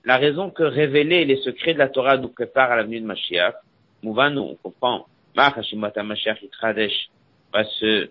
La 0.04 0.16
raison 0.16 0.50
que 0.50 0.64
révéler 0.64 1.24
les 1.24 1.36
secrets 1.42 1.74
de 1.74 1.78
la 1.78 1.88
Torah 1.88 2.16
nous 2.16 2.28
prépare 2.28 2.72
à 2.72 2.76
la 2.76 2.82
venue 2.82 3.00
de 3.00 3.06
Mashiach, 3.06 3.54
Mouvanu, 4.02 4.40
on 4.40 4.56
comprend, 4.56 5.06
Machashimata 5.36 6.02
Mashiach 6.02 6.42
Itradesh 6.42 7.08
va 7.52 7.64
se 7.64 8.10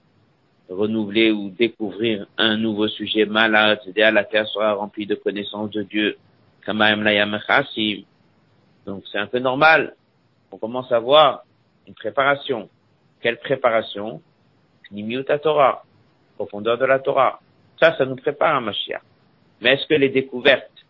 renouveler 0.72 1.32
ou 1.32 1.50
découvrir 1.50 2.28
un 2.38 2.58
nouveau 2.58 2.88
sujet 2.88 3.26
malade, 3.26 3.80
la 3.96 4.24
terre 4.24 4.48
sera 4.48 4.74
remplie 4.74 5.06
de 5.06 5.16
connaissances 5.16 5.72
de 5.72 5.84
Dieu. 5.84 6.18
Donc 8.86 9.04
c'est 9.12 9.18
un 9.18 9.28
peu 9.28 9.40
normal. 9.40 9.96
On 10.52 10.58
commence 10.58 10.92
à 10.92 11.00
voir 11.00 11.44
une 11.88 11.94
préparation. 11.94 12.70
Quelle 13.22 13.38
préparation? 13.40 14.22
Nimiuta 14.92 15.40
Torah, 15.40 15.84
profondeur 16.36 16.78
de 16.78 16.86
la 16.86 17.00
Torah. 17.00 17.40
Ça, 17.80 17.98
ça 17.98 18.06
nous 18.06 18.16
prépare 18.16 18.56
hein, 18.56 18.58
à 18.58 18.62
Mashiach. 18.62 19.02
Mais 19.62 19.74
est-ce 19.74 19.88
que 19.88 19.94
les 19.94 20.10
découvertes 20.10 20.86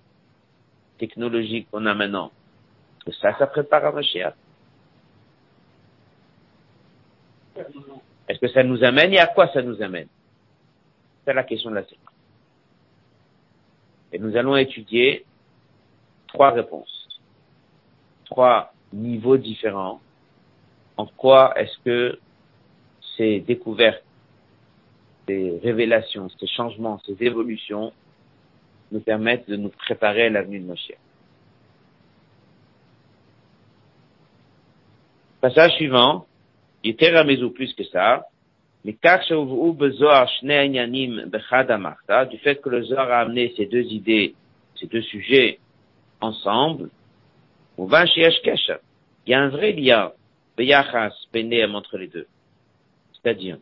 technologiques 0.98 1.68
qu'on 1.72 1.86
a 1.86 1.94
maintenant, 1.94 2.32
ça, 3.22 3.38
ça 3.38 3.48
prépare 3.48 3.86
à 3.86 3.92
Mashiach 3.92 4.34
est-ce 8.32 8.40
que 8.40 8.48
ça 8.48 8.64
nous 8.64 8.82
amène 8.82 9.12
et 9.12 9.20
à 9.20 9.28
quoi 9.28 9.50
ça 9.50 9.62
nous 9.62 9.82
amène? 9.82 10.08
C'est 11.26 11.34
la 11.34 11.44
question 11.44 11.70
de 11.70 11.76
la 11.76 11.84
séquence. 11.84 12.16
Et 14.14 14.20
nous 14.20 14.38
allons 14.38 14.56
étudier 14.56 15.26
trois 16.30 16.52
réponses, 16.52 17.10
trois 18.24 18.74
niveaux 18.94 19.36
différents. 19.36 20.00
En 20.96 21.08
quoi 21.08 21.60
est-ce 21.60 21.78
que 21.84 22.20
ces 23.18 23.42
découvertes, 23.42 24.06
ces 25.28 25.60
révélations, 25.62 26.30
ces 26.40 26.48
changements, 26.48 27.02
ces 27.06 27.18
évolutions 27.20 27.92
nous 28.94 29.02
permettent 29.02 29.50
de 29.50 29.58
nous 29.58 29.70
préparer 29.70 30.28
à 30.28 30.30
l'avenue 30.30 30.62
de 30.62 30.68
Moshe. 30.68 30.94
Passage 35.42 35.74
suivant, 35.74 36.28
était 36.90 37.12
ou 37.44 37.52
plus 37.52 37.74
que 37.74 37.84
ça, 37.86 38.26
du 38.84 38.94
fait 42.40 42.62
que 42.62 42.70
le 42.70 42.84
Zohar 42.84 43.12
a 43.12 43.20
amené 43.20 43.54
ces 43.56 43.68
deux 43.68 43.84
idées, 43.84 44.34
ces 44.80 44.88
deux 44.88 45.04
sujets 45.04 45.60
ensemble, 46.20 46.90
il 47.78 47.92
y 49.28 49.34
a 49.34 49.40
un 49.40 49.50
vrai 49.50 49.72
lien 49.72 50.12
entre 50.58 51.98
les 51.98 52.08
deux. 52.08 52.28
C'est-à-dire, 53.14 53.58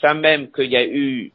ça 0.00 0.14
même 0.14 0.50
qu'il 0.52 0.70
y 0.70 0.76
a 0.76 0.86
eu 0.86 1.32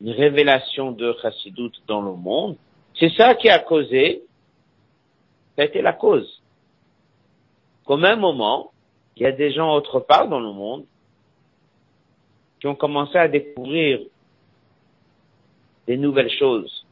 une 0.00 0.10
révélation 0.10 0.92
de 0.92 1.14
Chassidut 1.22 1.72
dans 1.86 2.02
le 2.02 2.14
monde, 2.14 2.56
c'est 2.98 3.12
ça 3.12 3.34
qui 3.34 3.48
a 3.48 3.58
causé, 3.58 4.22
ça 5.56 5.62
a 5.62 5.64
été 5.64 5.82
la 5.82 5.92
cause 5.92 6.42
qu'au 7.84 7.96
même 7.96 8.20
moment, 8.20 8.72
il 9.16 9.22
y 9.22 9.26
a 9.26 9.32
des 9.32 9.52
gens 9.52 9.74
autre 9.74 10.00
part 10.00 10.28
dans 10.28 10.40
le 10.40 10.52
monde 10.52 10.84
qui 12.60 12.66
ont 12.66 12.74
commencé 12.74 13.18
à 13.18 13.28
découvrir 13.28 14.00
des 15.86 15.96
nouvelles 15.96 16.30
choses 16.30 16.86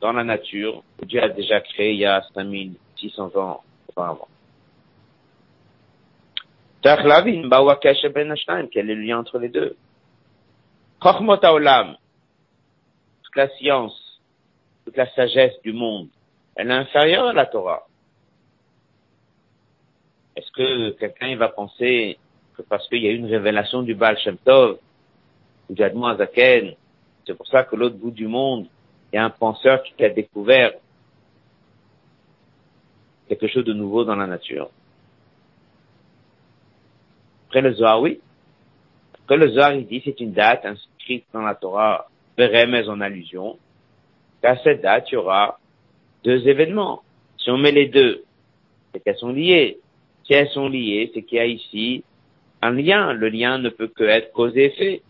dans 0.00 0.12
la 0.12 0.24
nature 0.24 0.82
que 0.98 1.04
Dieu 1.04 1.22
a 1.22 1.28
déjà 1.28 1.60
créé 1.60 1.92
il 1.92 1.98
y 1.98 2.06
a 2.06 2.22
5600 2.34 3.36
ans 3.36 3.62
auparavant. 3.88 4.28
Quel 6.82 7.00
est 8.90 8.94
le 8.94 9.02
lien 9.02 9.20
entre 9.20 9.38
les 9.38 9.48
deux? 9.48 9.76
Toute 13.22 13.36
la 13.36 13.48
science, 13.56 14.20
toute 14.84 14.96
la 14.96 15.08
sagesse 15.14 15.60
du 15.62 15.72
monde, 15.72 16.08
elle 16.56 16.70
est 16.70 16.74
inférieure 16.74 17.28
à 17.28 17.32
la 17.32 17.46
Torah. 17.46 17.86
Est-ce 20.36 20.50
que 20.52 20.90
quelqu'un 20.92 21.36
va 21.36 21.48
penser 21.48 22.18
que 22.56 22.62
parce 22.62 22.88
qu'il 22.88 23.02
y 23.02 23.08
a 23.08 23.10
eu 23.10 23.16
une 23.16 23.26
révélation 23.26 23.82
du 23.82 23.94
Baal 23.94 24.18
Shem 24.18 24.36
Tov 24.38 24.78
ou 25.68 25.74
du 25.74 25.82
Azaken, 25.82 26.74
c'est 27.26 27.34
pour 27.34 27.46
ça 27.46 27.64
que 27.64 27.76
l'autre 27.76 27.96
bout 27.96 28.10
du 28.10 28.26
monde, 28.26 28.66
il 29.12 29.16
y 29.16 29.18
a 29.18 29.24
un 29.24 29.30
penseur 29.30 29.82
qui 29.82 30.04
a 30.04 30.08
découvert 30.08 30.72
quelque 33.28 33.46
chose 33.46 33.64
de 33.64 33.72
nouveau 33.72 34.04
dans 34.04 34.16
la 34.16 34.26
nature? 34.26 34.70
Après 37.48 37.60
le 37.60 37.74
Zohar, 37.74 38.00
oui. 38.00 38.20
Après 39.14 39.36
le 39.36 39.50
Zohar, 39.50 39.74
il 39.74 39.86
dit 39.86 40.02
c'est 40.04 40.18
une 40.20 40.32
date 40.32 40.64
inscrite 40.64 41.26
dans 41.32 41.42
la 41.42 41.54
Torah, 41.54 42.08
mais 42.38 42.88
en 42.88 43.00
allusion, 43.00 43.58
qu'à 44.40 44.56
cette 44.62 44.80
date, 44.80 45.10
il 45.10 45.14
y 45.14 45.16
aura 45.16 45.58
deux 46.24 46.48
événements. 46.48 47.02
Si 47.36 47.50
on 47.50 47.58
met 47.58 47.72
les 47.72 47.88
deux, 47.88 48.24
c'est 48.92 49.00
qu'elles 49.00 49.16
sont 49.16 49.32
liées. 49.32 49.78
Si 50.32 50.38
elles 50.38 50.48
sont 50.48 50.70
liées, 50.70 51.10
c'est 51.12 51.24
qu'il 51.24 51.36
y 51.36 51.40
a 51.42 51.44
ici 51.44 52.04
un 52.62 52.70
lien. 52.70 53.12
Le 53.12 53.28
lien 53.28 53.58
ne 53.58 53.68
peut 53.68 53.88
que 53.88 54.04
être 54.04 54.32
cause 54.32 54.56
et 54.56 54.64
effet. 54.64 55.02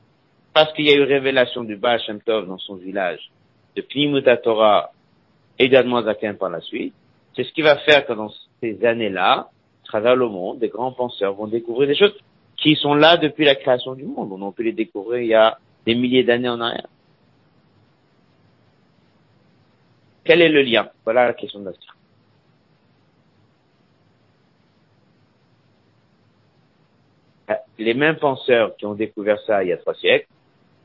Parce 0.52 0.72
qu'il 0.72 0.84
y 0.84 0.90
a 0.90 0.96
eu 0.96 1.02
révélation 1.04 1.62
du 1.62 1.76
Baal 1.76 2.00
Shem 2.00 2.20
Tov 2.20 2.48
dans 2.48 2.58
son 2.58 2.74
village, 2.74 3.30
de 3.76 3.82
Plimuta 3.82 4.36
Torah 4.36 4.90
et 5.60 5.68
d'Admoazaken 5.68 6.38
par 6.38 6.50
la 6.50 6.60
suite. 6.60 6.92
C'est 7.36 7.44
ce 7.44 7.52
qui 7.52 7.62
va 7.62 7.76
faire 7.76 8.04
que 8.04 8.14
dans 8.14 8.32
ces 8.60 8.84
années-là, 8.84 9.48
à 9.84 9.84
travers 9.84 10.16
le 10.16 10.26
monde, 10.26 10.58
des 10.58 10.70
grands 10.70 10.90
penseurs 10.90 11.34
vont 11.34 11.46
découvrir 11.46 11.86
des 11.86 11.94
choses 11.94 12.18
qui 12.56 12.74
sont 12.74 12.94
là 12.94 13.16
depuis 13.16 13.44
la 13.44 13.54
création 13.54 13.94
du 13.94 14.02
monde. 14.02 14.32
On 14.32 14.50
peut 14.50 14.64
les 14.64 14.72
découvrir 14.72 15.20
il 15.22 15.28
y 15.28 15.34
a 15.34 15.56
des 15.86 15.94
milliers 15.94 16.24
d'années 16.24 16.48
en 16.48 16.60
arrière. 16.60 16.88
Quel 20.24 20.42
est 20.42 20.48
le 20.48 20.62
lien? 20.62 20.88
Voilà 21.04 21.26
la 21.28 21.34
question 21.34 21.60
de 21.60 21.66
la. 21.66 21.72
Les 27.82 27.94
mêmes 27.94 28.16
penseurs 28.16 28.76
qui 28.76 28.86
ont 28.86 28.94
découvert 28.94 29.40
ça 29.46 29.62
il 29.62 29.68
y 29.68 29.72
a 29.72 29.76
trois 29.76 29.94
siècles, 29.94 30.28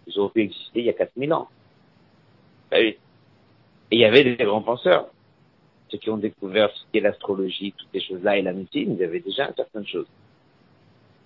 ils 0.07 0.19
auraient 0.19 0.31
pu 0.31 0.41
exister 0.41 0.79
il 0.79 0.85
y 0.85 0.89
a 0.89 0.93
quatre 0.93 1.15
mille 1.15 1.33
ans. 1.33 1.47
Ben 2.71 2.93
et 3.91 3.95
il 3.95 3.99
y 3.99 4.05
avait 4.05 4.23
des 4.23 4.43
grands 4.43 4.61
penseurs. 4.61 5.07
Ceux 5.89 5.97
qui 5.97 6.09
ont 6.09 6.17
découvert 6.17 6.69
ce 6.71 6.83
qu'est 6.91 6.99
l'astrologie, 6.99 7.73
toutes 7.77 7.87
ces 7.93 8.01
choses-là 8.01 8.37
et 8.37 8.41
la 8.41 8.51
médecine, 8.51 8.97
ils 8.97 9.03
avaient 9.03 9.21
déjà 9.21 9.51
certaines 9.55 9.87
choses. 9.87 10.07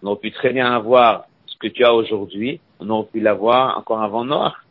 On 0.04 0.08
aurait 0.08 0.20
pu 0.20 0.32
très 0.32 0.54
bien 0.54 0.72
avoir 0.72 1.26
ce 1.48 1.56
que 1.58 1.68
tu 1.68 1.84
as 1.84 1.94
aujourd'hui, 1.94 2.60
on 2.80 2.90
aurait 2.90 3.08
pu 3.08 3.20
l'avoir 3.20 3.78
encore 3.78 4.02
avant 4.02 4.24
Noir. 4.24 4.64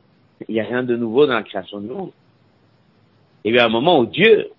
Il 0.49 0.55
n'y 0.55 0.61
a 0.61 0.65
rien 0.65 0.83
de 0.83 0.97
nouveau 0.97 1.27
dans 1.27 1.35
la 1.35 1.43
création 1.43 1.81
du 1.81 1.89
monde. 1.89 2.13
Il 3.45 3.55
y 3.55 3.59
a 3.59 3.63
eu 3.63 3.67
un 3.67 3.69
moment 3.69 3.99
où 3.99 4.07
Dieu, 4.07 4.51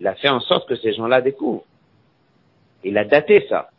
il 0.00 0.06
a 0.06 0.14
fait 0.14 0.28
en 0.28 0.40
sorte 0.40 0.68
que 0.68 0.76
ces 0.76 0.92
gens-là 0.94 1.20
découvrent. 1.20 1.64
Il 2.84 2.98
a 2.98 3.04
daté 3.04 3.46
ça. 3.48 3.70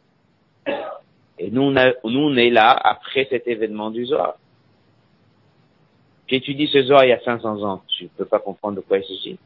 Et 1.39 1.49
nous, 1.51 1.61
on, 1.61 1.71
nous, 1.71 2.19
on 2.19 2.35
est 2.35 2.49
là 2.49 2.71
après 2.71 3.27
cet 3.29 3.47
événement 3.47 3.89
du 3.89 4.05
Zohar. 4.05 4.35
J'étudie 6.27 6.67
ce 6.67 6.83
Zohar 6.83 7.05
il 7.05 7.09
y 7.09 7.13
a 7.13 7.19
500 7.19 7.63
ans. 7.63 7.81
Je 7.99 8.05
ne 8.05 8.09
peux 8.09 8.25
pas 8.25 8.39
comprendre 8.39 8.77
de 8.77 8.81
quoi 8.81 8.99
il 8.99 9.03
s'agit. 9.03 9.37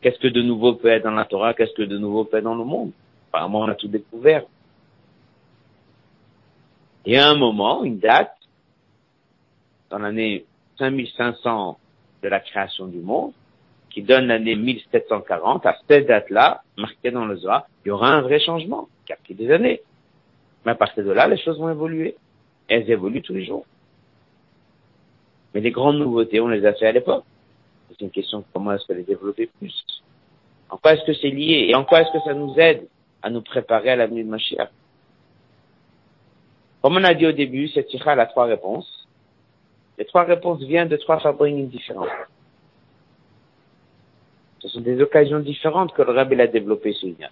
Qu'est-ce 0.00 0.18
que 0.18 0.28
de 0.28 0.42
nouveau 0.42 0.74
peut 0.74 0.88
être 0.88 1.04
dans 1.04 1.12
la 1.12 1.24
Torah? 1.24 1.54
Qu'est-ce 1.54 1.74
que 1.74 1.82
de 1.82 1.96
nouveau 1.96 2.24
peut 2.24 2.38
être 2.38 2.44
dans 2.44 2.54
le 2.54 2.64
monde? 2.64 2.90
Apparemment, 3.28 3.60
on 3.60 3.68
a 3.68 3.74
tout 3.74 3.88
découvert. 3.88 4.44
Il 7.06 7.14
y 7.14 7.16
a 7.16 7.28
un 7.28 7.36
moment, 7.36 7.82
une 7.84 7.98
date, 7.98 8.36
dans 9.90 9.98
l'année 9.98 10.44
5500 10.78 11.78
de 12.22 12.28
la 12.28 12.40
création 12.40 12.86
du 12.86 12.98
monde, 12.98 13.32
qui 13.90 14.02
donne 14.02 14.26
l'année 14.26 14.56
1740, 14.56 15.66
à 15.66 15.76
cette 15.86 16.06
date-là, 16.06 16.62
marquée 16.76 17.10
dans 17.10 17.26
le 17.26 17.36
Zohar, 17.36 17.66
il 17.84 17.88
y 17.88 17.90
aura 17.90 18.08
un 18.08 18.22
vrai 18.22 18.40
changement, 18.40 18.88
qui 19.06 19.12
a 19.12 19.16
des 19.28 19.50
années. 19.50 19.82
Mais 20.64 20.72
à 20.72 20.74
partir 20.74 21.04
de 21.04 21.10
là, 21.10 21.26
les 21.26 21.38
choses 21.38 21.58
vont 21.58 21.70
évoluer. 21.70 22.16
Elles 22.68 22.88
évoluent 22.90 23.22
tous 23.22 23.34
les 23.34 23.44
jours. 23.44 23.66
Mais 25.54 25.60
les 25.60 25.70
grandes 25.70 25.98
nouveautés, 25.98 26.40
on 26.40 26.48
les 26.48 26.64
a 26.64 26.72
fait 26.72 26.86
à 26.86 26.92
l'époque. 26.92 27.24
C'est 27.90 28.00
une 28.00 28.10
question 28.10 28.38
de 28.38 28.44
comment 28.52 28.72
est-ce 28.72 28.86
que 28.86 28.92
les 28.94 29.02
développer 29.02 29.50
plus. 29.58 29.84
En 30.70 30.78
quoi 30.78 30.94
est-ce 30.94 31.04
que 31.04 31.12
c'est 31.12 31.28
lié 31.28 31.66
et 31.68 31.74
en 31.74 31.84
quoi 31.84 32.00
est-ce 32.00 32.12
que 32.12 32.24
ça 32.24 32.32
nous 32.32 32.54
aide 32.56 32.88
à 33.20 33.28
nous 33.28 33.42
préparer 33.42 33.90
à 33.90 33.96
l'avenue 33.96 34.24
de 34.24 34.30
Mashiach? 34.30 34.70
Comme 36.80 36.96
on 36.96 37.04
a 37.04 37.14
dit 37.14 37.26
au 37.26 37.32
début, 37.32 37.68
cette 37.68 37.88
tira 37.88 38.12
a 38.12 38.26
trois 38.26 38.46
réponses. 38.46 39.06
Les 39.98 40.06
trois 40.06 40.24
réponses 40.24 40.60
viennent 40.62 40.88
de 40.88 40.96
trois 40.96 41.20
fabriques 41.20 41.68
différentes. 41.68 42.08
Ce 44.60 44.68
sont 44.68 44.80
des 44.80 45.00
occasions 45.00 45.40
différentes 45.40 45.92
que 45.92 46.02
le 46.02 46.12
Rabbi 46.12 46.40
a 46.40 46.46
développé 46.46 46.92
ce 46.92 47.06
lien. 47.06 47.28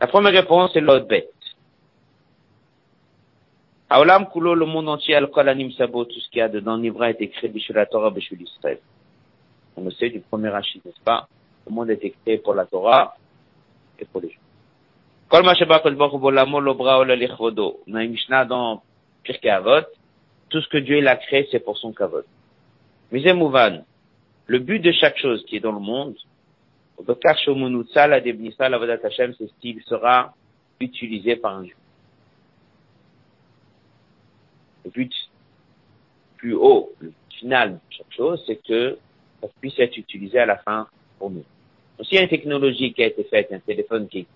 La 0.00 0.06
première 0.06 0.32
réponse 0.32 0.74
est 0.74 0.80
l'autre 0.80 1.06
bête. 1.06 1.31
Aolam 3.94 4.24
Kulo, 4.32 4.54
le 4.54 4.64
monde 4.64 4.88
entier, 4.88 5.16
Al-Kol 5.16 5.50
Anim 5.50 5.70
Sabo, 5.72 6.06
tout 6.06 6.18
ce 6.18 6.30
qu'il 6.30 6.38
y 6.38 6.40
a 6.40 6.48
dedans, 6.48 6.78
Nivra 6.78 7.10
est 7.10 7.20
écrit 7.20 7.48
Bishul 7.48 7.76
la 7.76 7.84
Torah, 7.84 8.08
Bishul 8.08 8.40
Israël. 8.40 8.78
On 9.76 9.84
le 9.84 9.90
sait 9.90 10.08
du 10.08 10.20
premier 10.20 10.48
Rachid, 10.48 10.80
n'est-ce 10.82 11.04
pas? 11.04 11.28
Le 11.66 11.74
monde 11.74 11.90
est 11.90 12.02
écrit 12.02 12.38
pour 12.38 12.54
la 12.54 12.64
Torah 12.64 13.14
et 13.98 14.06
pour 14.06 14.22
les 14.22 14.30
gens. 14.30 14.40
Kol 15.28 15.44
Ma 15.44 15.54
Sheba 15.54 15.80
Kol 15.80 15.94
Baruch 15.94 16.18
Bolamo 16.18 16.58
Lobra 16.58 17.00
Ola 17.00 17.14
Lichvodo. 17.14 17.80
On 17.86 17.94
a 17.94 18.02
une 18.02 18.12
Mishnah 18.12 18.46
dans 18.46 18.82
Pirkei 19.24 19.50
Avot. 19.50 19.84
Tout 20.48 20.62
ce 20.62 20.68
que 20.68 20.78
Dieu 20.78 20.98
l'a 21.02 21.16
créé, 21.16 21.46
c'est 21.50 21.60
pour 21.60 21.76
son 21.76 21.92
kavod. 21.92 22.24
Misé 23.10 23.34
Mouvan. 23.34 23.84
Le 24.46 24.58
but 24.58 24.78
de 24.78 24.92
chaque 24.92 25.18
chose 25.18 25.44
qui 25.44 25.56
est 25.56 25.60
dans 25.60 25.72
le 25.72 25.80
monde, 25.80 26.16
Bekar 27.06 27.36
Shomunutsa, 27.36 28.06
la 28.06 28.22
Debnissa, 28.22 28.70
la 28.70 28.78
Vodat 28.78 29.00
Hashem, 29.04 29.34
ce 29.34 29.44
qui 29.60 29.78
sera 29.84 30.32
utilisé 30.80 31.36
par 31.36 31.58
un 31.58 31.64
juif. 31.64 31.76
Le 34.84 34.90
but 34.90 35.12
plus 36.36 36.54
haut, 36.54 36.92
le 37.00 37.12
final 37.30 37.74
de 37.74 37.78
chaque 37.90 38.12
chose, 38.12 38.42
c'est 38.46 38.56
que 38.56 38.98
ça 39.40 39.48
puisse 39.60 39.78
être 39.78 39.96
utilisé 39.96 40.38
à 40.38 40.46
la 40.46 40.56
fin 40.56 40.88
pour 41.18 41.30
nous. 41.30 41.44
Donc, 41.98 42.06
s'il 42.06 42.16
y 42.16 42.18
a 42.18 42.22
une 42.22 42.28
technologie 42.28 42.92
qui 42.92 43.02
a 43.02 43.06
été 43.06 43.24
faite, 43.24 43.52
un 43.52 43.58
téléphone 43.60 44.08
qui, 44.08 44.26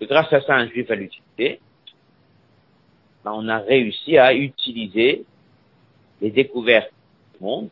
que 0.00 0.04
grâce 0.06 0.32
à 0.32 0.40
ça, 0.40 0.54
un 0.54 0.66
juif 0.68 0.88
va 0.88 0.94
l'utiliser, 0.94 1.60
ben, 3.24 3.32
on 3.34 3.48
a 3.48 3.58
réussi 3.58 4.16
à 4.16 4.34
utiliser 4.34 5.24
les 6.20 6.30
découvertes 6.30 6.92
du 7.34 7.44
monde 7.44 7.68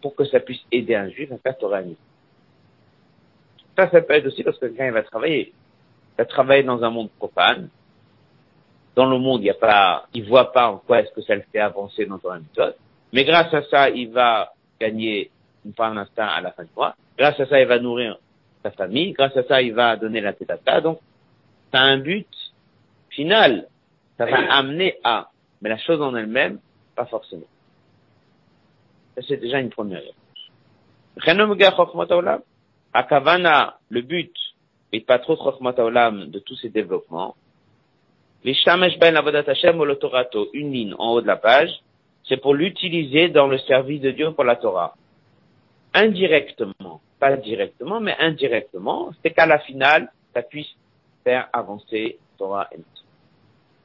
pour 0.00 0.14
que 0.16 0.24
ça 0.24 0.40
puisse 0.40 0.62
aider 0.72 0.94
un 0.94 1.08
juif 1.08 1.30
à 1.30 1.38
faire 1.38 1.56
Torah 1.58 1.82
Ça, 3.76 3.90
ça 3.90 4.00
peut 4.02 4.14
être 4.14 4.26
aussi 4.26 4.42
parce 4.42 4.58
que 4.58 4.66
quelqu'un 4.66 4.90
va 4.90 5.02
travailler. 5.02 5.52
Il 6.14 6.18
va 6.18 6.24
travailler 6.24 6.64
dans 6.64 6.82
un 6.82 6.90
monde 6.90 7.10
profane. 7.12 7.68
Dans 8.94 9.06
le 9.06 9.18
monde, 9.18 9.42
il 9.42 9.46
y 9.46 9.50
a 9.50 9.54
pas, 9.54 10.06
il 10.12 10.28
voit 10.28 10.52
pas 10.52 10.70
en 10.70 10.78
quoi 10.78 11.00
est-ce 11.00 11.12
que 11.12 11.22
ça 11.22 11.34
le 11.34 11.42
fait 11.50 11.60
avancer 11.60 12.04
dans 12.04 12.18
ton 12.18 12.34
méthode. 12.34 12.76
Mais 13.12 13.24
grâce 13.24 13.52
à 13.54 13.62
ça, 13.64 13.90
il 13.90 14.10
va 14.10 14.52
gagner 14.80 15.30
une 15.64 15.72
part 15.72 15.94
d'instinct 15.94 16.26
à 16.26 16.40
la 16.40 16.52
fin 16.52 16.64
du 16.64 16.70
mois. 16.76 16.94
Grâce 17.16 17.38
à 17.40 17.46
ça, 17.46 17.60
il 17.60 17.66
va 17.66 17.78
nourrir 17.78 18.18
sa 18.62 18.70
famille. 18.70 19.12
Grâce 19.12 19.36
à 19.36 19.44
ça, 19.44 19.62
il 19.62 19.72
va 19.72 19.96
donner 19.96 20.20
la 20.20 20.32
tête 20.32 20.50
à 20.50 20.58
ça. 20.64 20.80
Donc, 20.80 21.00
ça 21.72 21.80
a 21.80 21.84
un 21.84 21.98
but 21.98 22.28
final. 23.10 23.68
Ça 24.18 24.26
va 24.26 24.52
amener 24.54 24.98
à. 25.04 25.28
Mais 25.60 25.68
la 25.68 25.78
chose 25.78 26.00
en 26.02 26.14
elle-même, 26.14 26.58
pas 26.96 27.06
forcément. 27.06 27.46
Ça, 29.14 29.22
c'est 29.26 29.36
déjà 29.36 29.60
une 29.60 29.70
première 29.70 30.00
réponse. 30.00 30.16
Akavana, 32.94 33.78
le 33.88 34.02
but, 34.02 34.34
et 34.92 35.00
pas 35.00 35.18
trop 35.18 35.36
de 35.36 36.38
tous 36.40 36.56
ces 36.56 36.68
développements. 36.68 37.36
Les 38.44 38.54
shamesh 38.54 38.98
ben 38.98 39.16
avodat 39.16 39.44
Hashem 39.46 39.78
ou 39.78 39.84
l'autorato, 39.84 40.48
une 40.52 40.72
ligne 40.72 40.94
en 40.98 41.12
haut 41.12 41.20
de 41.20 41.26
la 41.26 41.36
page, 41.36 41.70
c'est 42.28 42.38
pour 42.38 42.54
l'utiliser 42.54 43.28
dans 43.28 43.46
le 43.46 43.58
service 43.58 44.00
de 44.00 44.10
Dieu 44.10 44.32
pour 44.32 44.44
la 44.44 44.56
Torah. 44.56 44.94
Indirectement, 45.94 47.00
pas 47.20 47.36
directement, 47.36 48.00
mais 48.00 48.16
indirectement, 48.18 49.10
c'est 49.22 49.30
qu'à 49.30 49.46
la 49.46 49.58
finale, 49.60 50.10
ça 50.34 50.42
puisse 50.42 50.74
faire 51.22 51.48
avancer 51.52 52.18
Torah 52.38 52.68
et 52.72 52.78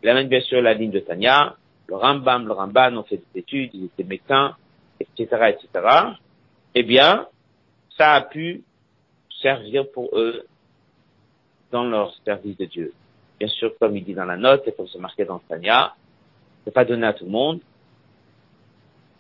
Il 0.02 0.10
amène 0.10 0.28
bien 0.28 0.42
sûr 0.42 0.62
la 0.62 0.74
ligne 0.74 0.92
de 0.92 1.00
Tanya, 1.00 1.56
le 1.88 1.96
Rambam, 1.96 2.48
le 2.48 2.54
Ramban 2.54 2.98
ont 2.98 3.04
fait 3.04 3.22
des 3.34 3.42
études, 3.42 3.72
ils 3.74 3.86
étaient 3.86 4.04
médecins, 4.04 4.56
etc., 5.00 5.54
etc. 5.54 5.88
Eh 6.76 6.84
bien, 6.84 7.28
ça 7.98 8.14
a 8.14 8.22
pu 8.22 8.64
servir 9.42 9.90
pour 9.92 10.10
eux 10.18 10.46
dans 11.72 11.84
leur 11.84 12.14
service 12.26 12.58
de 12.58 12.66
Dieu. 12.66 12.94
Bien 13.40 13.48
sûr, 13.48 13.74
comme 13.80 13.96
il 13.96 14.04
dit 14.04 14.14
dans 14.14 14.26
la 14.26 14.38
note 14.38 14.68
et 14.68 14.72
comme 14.72 14.88
c'est 14.88 15.00
marqué 15.00 15.26
dans 15.26 15.40
Tanya, 15.40 15.94
c'est 16.64 16.74
pas 16.74 16.86
donné 16.86 17.06
à 17.06 17.14
tout 17.14 17.26
le 17.26 17.32
monde. 17.32 17.60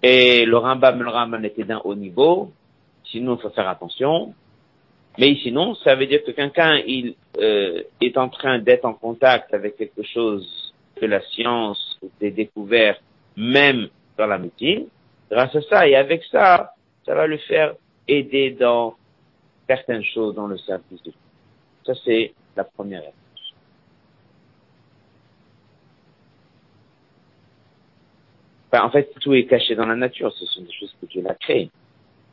Et 0.01 0.45
le 0.45 0.57
Rambam, 0.57 1.01
le 1.01 1.09
Rambam 1.09 1.43
était 1.45 1.63
d'un 1.63 1.81
haut 1.83 1.95
niveau, 1.95 2.51
sinon 3.05 3.35
il 3.35 3.41
faut 3.41 3.49
faire 3.49 3.67
attention. 3.67 4.33
Mais 5.17 5.35
sinon, 5.41 5.73
ça 5.75 5.95
veut 5.95 6.05
dire 6.05 6.23
que 6.23 6.31
quelqu'un 6.31 6.77
il 6.85 7.15
euh, 7.39 7.83
est 8.01 8.17
en 8.17 8.29
train 8.29 8.59
d'être 8.59 8.85
en 8.85 8.93
contact 8.93 9.53
avec 9.53 9.75
quelque 9.75 10.03
chose 10.03 10.73
que 10.95 11.05
la 11.05 11.21
science 11.21 11.99
des 12.19 12.31
découvertes, 12.31 13.01
même 13.35 13.89
dans 14.17 14.27
la 14.27 14.37
médecine. 14.37 14.87
Grâce 15.29 15.55
à 15.55 15.61
ça 15.61 15.87
et 15.87 15.95
avec 15.95 16.23
ça, 16.31 16.73
ça 17.05 17.15
va 17.15 17.27
le 17.27 17.37
faire 17.37 17.73
aider 18.07 18.51
dans 18.51 18.95
certaines 19.67 20.03
choses 20.03 20.35
dans 20.35 20.47
le 20.47 20.57
service 20.57 21.01
de. 21.03 21.11
Ça, 21.85 21.93
c'est 22.05 22.33
la 22.55 22.63
première 22.63 23.03
en 28.73 28.89
fait, 28.89 29.13
tout 29.21 29.33
est 29.33 29.45
caché 29.45 29.75
dans 29.75 29.85
la 29.85 29.95
nature. 29.95 30.33
Ce 30.33 30.45
sont 30.45 30.61
des 30.61 30.73
choses 30.73 30.93
que 30.99 31.05
Dieu 31.05 31.23
a 31.27 31.33
créées. 31.35 31.69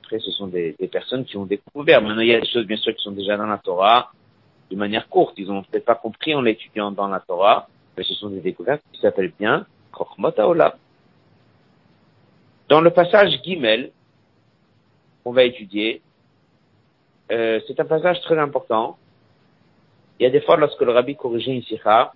Après, 0.03 0.19
ce 0.19 0.31
sont 0.33 0.49
des, 0.49 0.75
personnes 0.91 1.25
qui 1.25 1.37
ont 1.37 1.47
découvert. 1.47 2.03
Maintenant, 2.03 2.21
il 2.21 2.29
y 2.29 2.35
a 2.35 2.41
des 2.41 2.49
choses, 2.49 2.67
bien 2.67 2.77
sûr, 2.77 2.95
qui 2.95 3.03
sont 3.03 3.13
déjà 3.13 3.37
dans 3.37 3.47
la 3.47 3.59
Torah 3.59 4.11
de 4.71 4.77
manière 4.77 5.09
courte. 5.09 5.35
Ils 5.39 5.47
n'ont 5.47 5.63
peut-être 5.63 5.85
pas 5.85 5.95
compris 5.95 6.35
en 6.35 6.43
l'étudiant 6.43 6.91
dans 6.91 7.09
la 7.09 7.21
Torah, 7.21 7.69
mais 7.97 8.03
ce 8.05 8.15
sont 8.15 8.29
des 8.29 8.41
découvertes 8.41 8.83
qui 8.93 9.01
s'appellent 9.01 9.33
bien 9.39 9.67
Chokhmot 9.97 10.33
Dans 12.69 12.81
le 12.81 12.91
passage 12.91 13.41
Gimel, 13.45 13.93
qu'on 15.23 15.33
va 15.33 15.45
étudier, 15.45 16.03
euh, 17.33 17.61
c'est 17.67 17.79
un 17.81 17.85
passage 17.85 18.21
très 18.23 18.39
important. 18.39 18.99
Il 20.19 20.25
y 20.25 20.27
a 20.27 20.31
des 20.31 20.41
fois, 20.41 20.57
lorsque 20.57 20.81
le 20.81 20.93
rabbi 20.93 21.17
corrigeait 21.17 21.53
une 21.53 21.63
sikha, 21.63 22.13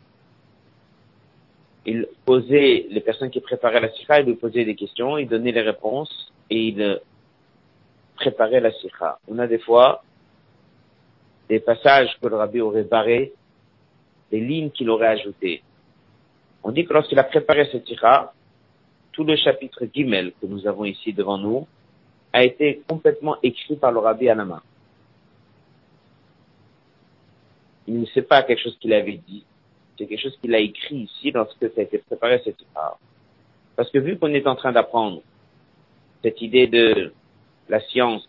il 1.89 2.07
posait, 2.25 2.87
les 2.91 3.01
personnes 3.01 3.31
qui 3.31 3.41
préparaient 3.41 3.81
la 3.81 3.91
sikha, 3.93 4.21
il 4.21 4.27
lui 4.27 4.35
posait 4.35 4.65
des 4.65 4.75
questions, 4.75 5.19
il 5.19 5.29
donnait 5.29 5.53
les 5.53 5.63
réponses 5.63 6.33
et 6.51 6.69
il 6.69 7.01
préparait 8.17 8.61
la 8.61 8.73
sikha. 8.73 9.19
On 9.29 9.39
a 9.39 9.47
des 9.47 9.59
fois 9.59 10.03
des 11.49 11.61
passages 11.61 12.11
que 12.21 12.29
le 12.29 12.37
rabbi 12.37 12.61
aurait 12.61 12.83
barrés, 12.83 13.33
des 14.31 14.41
lignes 14.41 14.71
qu'il 14.71 14.91
aurait 14.91 15.09
ajoutées. 15.09 15.63
On 16.63 16.73
dit 16.73 16.85
que 16.85 16.93
lorsqu'il 16.93 17.19
a 17.19 17.25
préparé 17.25 17.69
cette 17.73 17.87
sikha, 17.87 18.33
tout 19.13 19.25
le 19.25 19.37
chapitre 19.37 19.87
Gimel 19.93 20.33
que 20.41 20.47
nous 20.47 20.67
avons 20.67 20.85
ici 20.85 21.13
devant 21.13 21.39
nous 21.39 21.67
a 22.33 22.45
été 22.45 22.83
complètement 22.87 23.37
écrit 23.43 23.77
par 23.77 23.93
le 23.93 24.01
rabbi 24.01 24.29
à 24.29 24.35
la 24.35 24.45
main. 24.45 24.63
il 27.89 28.01
ne 28.01 28.07
sait 28.07 28.23
pas 28.23 28.43
quelque 28.43 28.63
chose 28.63 28.77
qu'il 28.81 28.93
avait 28.93 29.21
dit. 29.27 29.45
C'est 29.99 30.07
quelque 30.07 30.23
chose 30.23 30.39
qu'il 30.41 30.55
a 30.55 30.59
écrit 30.59 30.97
ici 30.97 31.33
lorsque 31.33 31.61
ça 31.61 31.81
a 31.81 31.83
été 31.83 31.99
préparé 31.99 32.41
cette 32.45 32.65
part. 32.73 32.99
Parce 33.77 33.91
que 33.91 33.99
vu 33.99 34.17
qu'on 34.17 34.33
est 34.33 34.47
en 34.47 34.55
train 34.55 34.73
d'apprendre 34.73 35.23
cette 36.23 36.41
idée 36.41 36.69
de 36.69 37.13
la 37.69 37.81
science, 37.81 38.29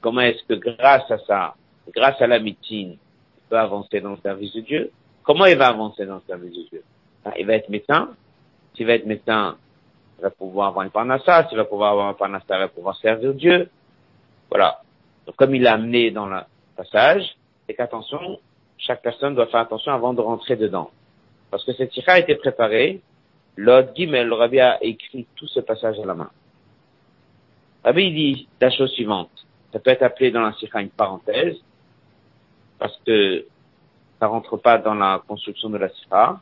comment 0.00 0.20
est-ce 0.20 0.42
que 0.44 0.54
grâce 0.54 1.08
à 1.10 1.18
ça, 1.18 1.54
grâce 1.94 2.20
à 2.20 2.26
la 2.26 2.40
médecine, 2.40 2.92
il 2.92 3.48
peut 3.48 3.58
avancer 3.58 4.00
dans 4.00 4.10
le 4.10 4.18
service 4.18 4.52
de 4.54 4.60
Dieu, 4.60 4.90
comment 5.22 5.46
il 5.46 5.56
va 5.56 5.68
avancer 5.68 6.04
dans 6.04 6.16
le 6.16 6.22
service 6.26 6.52
de 6.52 6.68
Dieu? 6.68 6.82
Ben, 7.24 7.32
Il 7.38 7.46
va 7.46 7.54
être 7.54 7.68
médecin. 7.68 8.10
S'il 8.74 8.86
va 8.86 8.94
être 8.94 9.06
médecin, 9.06 9.56
il 10.18 10.22
va 10.22 10.30
pouvoir 10.30 10.68
avoir 10.68 10.84
une 10.84 10.90
parnassa. 10.90 11.46
S'il 11.48 11.58
va 11.58 11.64
pouvoir 11.64 11.92
avoir 11.92 12.10
une 12.10 12.16
parnassa, 12.16 12.56
il 12.56 12.58
va 12.58 12.68
pouvoir 12.68 12.96
servir 12.96 13.34
Dieu. 13.34 13.70
Voilà. 14.50 14.80
Donc 15.26 15.36
comme 15.36 15.54
il 15.54 15.62
l'a 15.62 15.74
amené 15.74 16.10
dans 16.10 16.26
le 16.26 16.40
passage, 16.76 17.36
c'est 17.66 17.74
qu'attention, 17.74 18.40
chaque 18.82 19.02
personne 19.02 19.34
doit 19.34 19.46
faire 19.46 19.60
attention 19.60 19.92
avant 19.92 20.12
de 20.12 20.20
rentrer 20.20 20.56
dedans. 20.56 20.90
Parce 21.50 21.64
que 21.64 21.72
cette 21.72 21.92
sikha 21.92 22.14
a 22.14 22.18
été 22.18 22.34
préparée, 22.34 23.00
l'autre 23.56 23.90
Gimel, 23.94 24.26
le 24.26 24.34
rabbi 24.34 24.60
a 24.60 24.82
écrit 24.82 25.26
tout 25.36 25.46
ce 25.46 25.60
passage 25.60 25.98
à 26.00 26.04
la 26.04 26.14
main. 26.14 26.30
Rabbi 27.84 28.12
dit 28.12 28.48
la 28.60 28.70
chose 28.70 28.90
suivante. 28.92 29.30
Ça 29.72 29.78
peut 29.78 29.90
être 29.90 30.02
appelé 30.02 30.30
dans 30.30 30.40
la 30.40 30.52
sikha 30.54 30.80
une 30.80 30.90
parenthèse, 30.90 31.56
parce 32.78 32.98
que 33.06 33.46
ça 34.18 34.26
rentre 34.26 34.56
pas 34.56 34.78
dans 34.78 34.94
la 34.94 35.22
construction 35.26 35.70
de 35.70 35.78
la 35.78 35.88
sikha, 35.88 36.40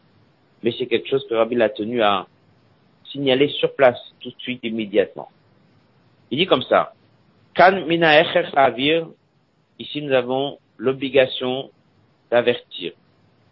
mais 0.62 0.72
c'est 0.78 0.86
quelque 0.86 1.08
chose 1.08 1.26
que 1.28 1.34
rabbi 1.34 1.60
a 1.60 1.68
tenu 1.68 2.02
à 2.02 2.26
signaler 3.12 3.48
sur 3.48 3.74
place 3.74 3.98
tout 4.20 4.30
de 4.30 4.40
suite, 4.40 4.60
immédiatement. 4.62 5.28
Il 6.30 6.38
dit 6.38 6.46
comme 6.46 6.62
ça. 6.62 6.94
Kan 7.54 7.84
mina 7.86 8.22
ici 9.78 10.02
nous 10.02 10.12
avons 10.12 10.58
l'obligation 10.76 11.70
d'avertir. 12.30 12.92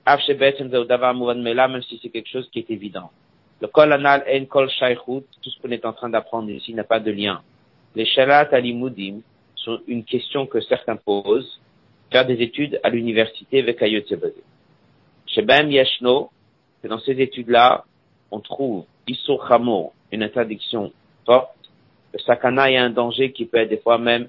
Même 0.07 1.83
si 1.83 2.01
c'est 2.03 2.09
quelque 2.09 2.29
chose 2.29 2.49
qui 2.51 2.61
est 2.61 2.71
évident. 2.71 3.11
Le 3.61 3.67
kol 3.67 3.93
anal 3.93 4.25
en 4.27 4.45
kol 4.47 4.69
tout 4.71 5.51
ce 5.51 5.61
qu'on 5.61 5.71
est 5.71 5.85
en 5.85 5.93
train 5.93 6.09
d'apprendre 6.09 6.49
ici 6.51 6.73
n'a 6.73 6.85
pas 6.85 7.01
de 7.01 7.11
lien. 7.11 7.43
Les 7.95 8.07
shalat 8.07 8.49
alimudim 8.53 9.21
sont 9.57 9.81
une 9.87 10.05
question 10.05 10.47
que 10.47 10.61
certains 10.61 10.97
posent. 10.97 11.61
Faire 12.11 12.25
des 12.25 12.41
études 12.41 12.81
à 12.83 12.89
l'université 12.89 13.59
avec 13.59 13.83
Ayot 13.83 14.03
Chez 15.27 15.43
Bem 15.43 15.71
Yashno, 15.71 16.31
que 16.83 16.89
dans 16.89 17.01
ces 17.01 17.21
études-là, 17.21 17.85
on 18.31 18.41
trouve 18.41 18.87
Chamo, 19.49 19.93
une 20.13 20.23
interdiction 20.23 20.93
forte. 21.27 21.51
Le 22.15 22.19
sakana 22.21 22.71
est 22.71 22.77
un 22.79 22.91
danger 22.91 23.33
qui 23.33 23.45
peut 23.45 23.59
être 23.59 23.69
des 23.69 23.79
fois 23.79 23.99
même 23.99 24.29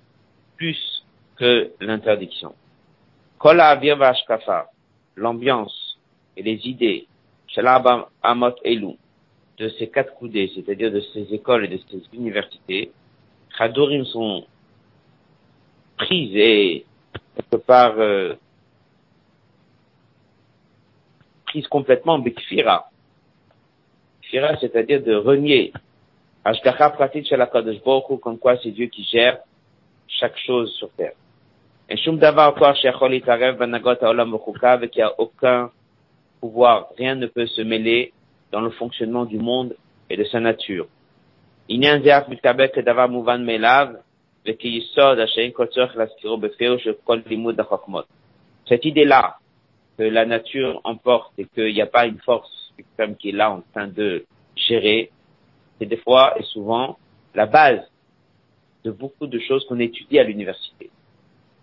plus 0.57 1.05
que 1.37 1.71
l'interdiction 1.79 2.53
l'ambiance 5.15 5.97
et 6.35 6.43
les 6.43 6.67
idées, 6.67 7.07
Amot 8.21 8.55
Elou, 8.63 8.97
de 9.57 9.69
ces 9.77 9.89
quatre 9.89 10.13
coudées, 10.15 10.51
c'est-à-dire 10.55 10.91
de 10.91 11.01
ces 11.13 11.33
écoles 11.33 11.65
et 11.65 11.67
de 11.67 11.79
ces 11.89 12.01
universités, 12.13 12.91
Khadorim 13.57 14.05
sont 14.05 14.45
prises 15.97 16.35
et 16.35 16.85
quelque 17.35 17.57
part 17.57 17.95
euh, 17.97 18.35
prises 21.45 21.67
complètement 21.67 22.19
Bekfira. 22.19 22.89
Fira, 24.21 24.57
c'est-à-dire 24.59 25.01
de 25.01 25.15
renier. 25.15 25.73
Ashgacha 26.45 26.91
pratique 26.91 27.27
chez 27.27 27.35
la 27.35 27.47
Kadosh 27.47 27.81
comme 28.21 28.37
quoi 28.37 28.57
c'est 28.57 28.71
Dieu 28.71 28.87
qui 28.87 29.03
gère 29.03 29.39
chaque 30.07 30.37
chose 30.37 30.71
sur 30.75 30.89
terre 30.91 31.13
et 31.89 31.95
qu'il 34.89 34.99
n'y 34.99 35.01
a 35.01 35.19
aucun 35.19 35.71
pouvoir, 36.39 36.89
rien 36.97 37.15
ne 37.15 37.25
peut 37.27 37.47
se 37.47 37.61
mêler 37.61 38.13
dans 38.51 38.61
le 38.61 38.69
fonctionnement 38.69 39.25
du 39.25 39.39
monde 39.39 39.75
et 40.09 40.17
de 40.17 40.23
sa 40.25 40.39
nature. 40.39 40.87
Cette 48.67 48.85
idée-là, 48.85 49.37
que 49.97 50.03
la 50.03 50.25
nature 50.25 50.81
emporte 50.83 51.33
et 51.37 51.45
qu'il 51.45 51.73
n'y 51.73 51.81
a 51.81 51.85
pas 51.85 52.05
une 52.05 52.19
force 52.19 52.49
suprême 52.77 53.15
qui 53.17 53.29
est 53.29 53.33
là 53.33 53.51
en 53.51 53.61
train 53.73 53.87
de 53.87 54.25
gérer, 54.55 55.11
c'est 55.77 55.85
des 55.85 55.97
fois 55.97 56.39
et 56.39 56.43
souvent 56.43 56.97
la 57.35 57.45
base 57.45 57.81
de 58.83 58.91
beaucoup 58.91 59.27
de 59.27 59.39
choses 59.39 59.65
qu'on 59.65 59.79
étudie 59.79 60.19
à 60.19 60.23
l'université. 60.23 60.89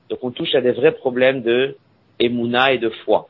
Donc 0.08 0.18
on 0.22 0.30
touche 0.30 0.54
à 0.54 0.60
des 0.60 0.72
vrais 0.72 0.92
problèmes 0.92 1.42
de 1.42 1.76
émouna 2.18 2.72
et 2.72 2.78
de 2.78 2.90
foi. 2.90 3.28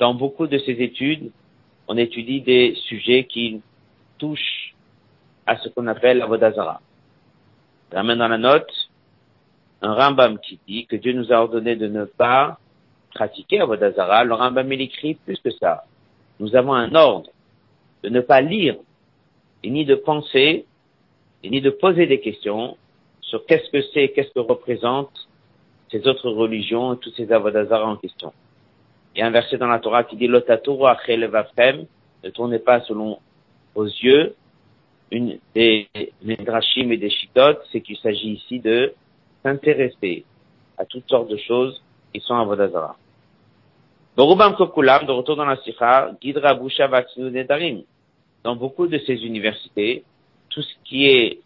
Dans 0.00 0.14
beaucoup 0.14 0.46
de 0.48 0.58
ces 0.58 0.72
études, 0.72 1.30
on 1.86 1.96
étudie 1.96 2.40
des 2.40 2.74
sujets 2.88 3.24
qui 3.24 3.62
touchent 4.18 4.74
à 5.46 5.56
ce 5.58 5.68
qu'on 5.68 5.86
appelle 5.86 6.22
Avodazara. 6.22 6.80
Ramène 7.92 8.18
dans 8.18 8.28
la 8.28 8.38
note 8.38 8.72
un 9.82 9.94
Rambam 9.94 10.38
qui 10.38 10.58
dit 10.66 10.86
que 10.86 10.96
Dieu 10.96 11.12
nous 11.12 11.30
a 11.32 11.36
ordonné 11.36 11.76
de 11.76 11.86
ne 11.86 12.04
pas 12.04 12.58
pratiquer 13.14 13.60
Avodazara. 13.60 14.24
Le 14.24 14.34
Rambam 14.34 14.72
il 14.72 14.80
écrit 14.80 15.14
plus 15.14 15.38
que 15.38 15.50
ça. 15.50 15.84
Nous 16.40 16.56
avons 16.56 16.74
un 16.74 16.92
ordre 16.96 17.30
de 18.02 18.08
ne 18.08 18.20
pas 18.20 18.40
lire 18.40 18.76
et 19.64 19.70
ni 19.70 19.86
de 19.86 19.94
penser 19.94 20.66
et 21.42 21.50
ni 21.50 21.60
de 21.62 21.70
poser 21.70 22.06
des 22.06 22.20
questions 22.20 22.76
sur 23.22 23.46
qu'est-ce 23.46 23.70
que 23.70 23.82
c'est, 23.94 24.10
qu'est-ce 24.10 24.30
que 24.30 24.40
représentent 24.40 25.28
ces 25.90 26.06
autres 26.06 26.30
religions, 26.30 26.96
tous 26.96 27.12
ces 27.16 27.32
avodazara 27.32 27.86
en 27.86 27.96
question. 27.96 28.32
Il 29.14 29.20
y 29.20 29.22
a 29.22 29.26
un 29.26 29.30
verset 29.30 29.56
dans 29.56 29.68
la 29.68 29.78
Torah 29.78 30.04
qui 30.04 30.16
dit 30.16 30.28
ne 30.28 30.38
tournez 32.30 32.58
pas 32.58 32.80
selon 32.82 33.18
vos 33.74 33.84
yeux. 33.84 34.34
Une 35.10 35.38
des 35.54 35.88
Midrashim 36.22 36.90
et 36.90 36.96
des 36.96 37.10
Shittot, 37.10 37.58
c'est 37.70 37.80
qu'il 37.80 37.96
s'agit 37.98 38.32
ici 38.32 38.60
de 38.60 38.92
s'intéresser 39.42 40.24
à 40.76 40.84
toutes 40.84 41.08
sortes 41.08 41.30
de 41.30 41.36
choses 41.36 41.82
qui 42.12 42.20
sont 42.20 42.34
avodazara. 42.34 42.96
Dans 48.44 48.56
beaucoup 48.56 48.86
de 48.86 48.98
ces 48.98 49.24
universités, 49.24 50.04
tout 50.50 50.62
ce 50.62 50.74
qui 50.84 51.06
est 51.06 51.40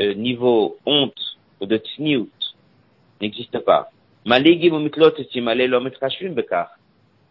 euh, 0.00 0.14
niveau 0.14 0.78
honte 0.86 1.36
ou 1.60 1.66
de 1.66 1.76
tsniout 1.76 2.30
n'existe 3.20 3.58
pas. 3.58 3.90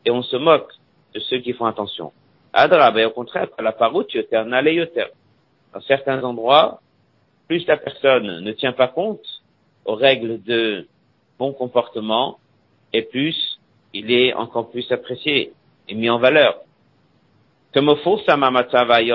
Et 0.06 0.12
on 0.12 0.24
se 0.24 0.36
moque 0.36 0.72
de 1.14 1.20
ceux 1.22 1.40
qui 1.40 1.54
font 1.54 1.66
attention. 1.66 2.12
Adra, 2.52 2.92
ben, 2.92 3.08
au 3.08 3.12
contraire, 3.12 3.48
la 3.60 3.72
paroute. 3.72 4.16
Dans 5.74 5.82
certains 5.82 6.24
endroits, 6.24 6.82
plus 7.48 7.66
la 7.66 7.78
personne 7.78 8.42
ne 8.42 8.52
tient 8.52 8.74
pas 8.74 8.90
compte 8.90 9.26
aux 9.86 9.96
règles 9.96 10.44
de 10.44 10.86
bon 11.40 11.54
comportement, 11.54 12.40
et 12.92 13.04
plus 13.04 13.60
il 13.94 14.12
est 14.12 14.34
encore 14.34 14.70
plus 14.70 14.92
apprécié 14.92 15.54
et 15.88 15.96
mis 15.96 16.10
en 16.10 16.20
valeur. 16.20 16.60
Comme 17.74 17.94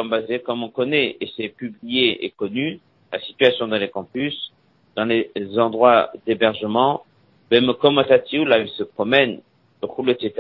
basé 0.08 0.40
comme 0.40 0.62
on 0.62 0.68
connaît 0.68 1.16
et 1.20 1.28
c'est 1.36 1.48
publié 1.48 2.24
et 2.24 2.30
connu, 2.30 2.80
la 3.12 3.20
situation 3.20 3.66
dans 3.66 3.76
les 3.76 3.90
campus, 3.90 4.52
dans 4.94 5.04
les 5.04 5.30
endroits 5.58 6.10
d'hébergement, 6.26 7.04
là 7.50 8.58
il 8.58 8.68
se 8.68 8.82
promène, 8.82 9.40
le 9.82 9.88
roule, 9.88 10.10
etc., 10.10 10.32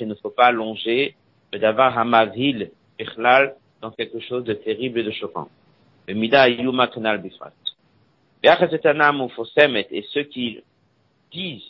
il 0.00 0.08
ne 0.08 0.14
faut 0.14 0.30
pas 0.30 0.46
allonger, 0.46 1.14
d'avoir 1.52 1.98
hamavil, 1.98 2.70
dans 3.80 3.90
quelque 3.90 4.20
chose 4.20 4.44
de 4.44 4.54
terrible 4.54 5.00
et 5.00 5.02
de 5.04 5.10
choquant. 5.10 5.48
Le 6.06 6.14
mida 6.14 6.48
yuma 6.48 6.86
kanal 6.88 7.20
bifrat. 7.20 7.52
Et 8.42 10.02
ceux 10.12 10.22
qui 10.24 10.60
disent 11.32 11.62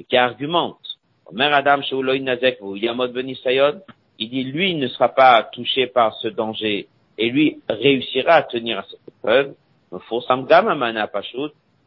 et 0.00 0.04
qui 0.04 0.16
argumentent, 0.16 0.78
Omer 1.26 1.52
Adam 1.52 1.80
Nazek 2.20 2.58
Yamod 2.60 3.12
Benisayod, 3.12 3.82
il 4.18 4.30
dit 4.30 4.44
lui 4.44 4.74
ne 4.74 4.88
sera 4.88 5.08
pas 5.08 5.42
touché 5.52 5.86
par 5.86 6.14
ce 6.16 6.28
danger 6.28 6.88
et 7.16 7.30
lui 7.30 7.60
réussira 7.68 8.34
à 8.34 8.42
tenir 8.42 8.78
à 8.78 8.84
cette 8.90 9.00
épreuve. 9.08 9.54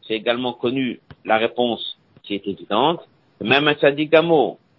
C'est 0.07 0.15
également 0.15 0.53
connu 0.53 0.99
la 1.25 1.37
réponse 1.37 1.97
qui 2.23 2.35
est 2.35 2.47
évidente. 2.47 3.01
Même 3.41 3.67
un 3.67 3.75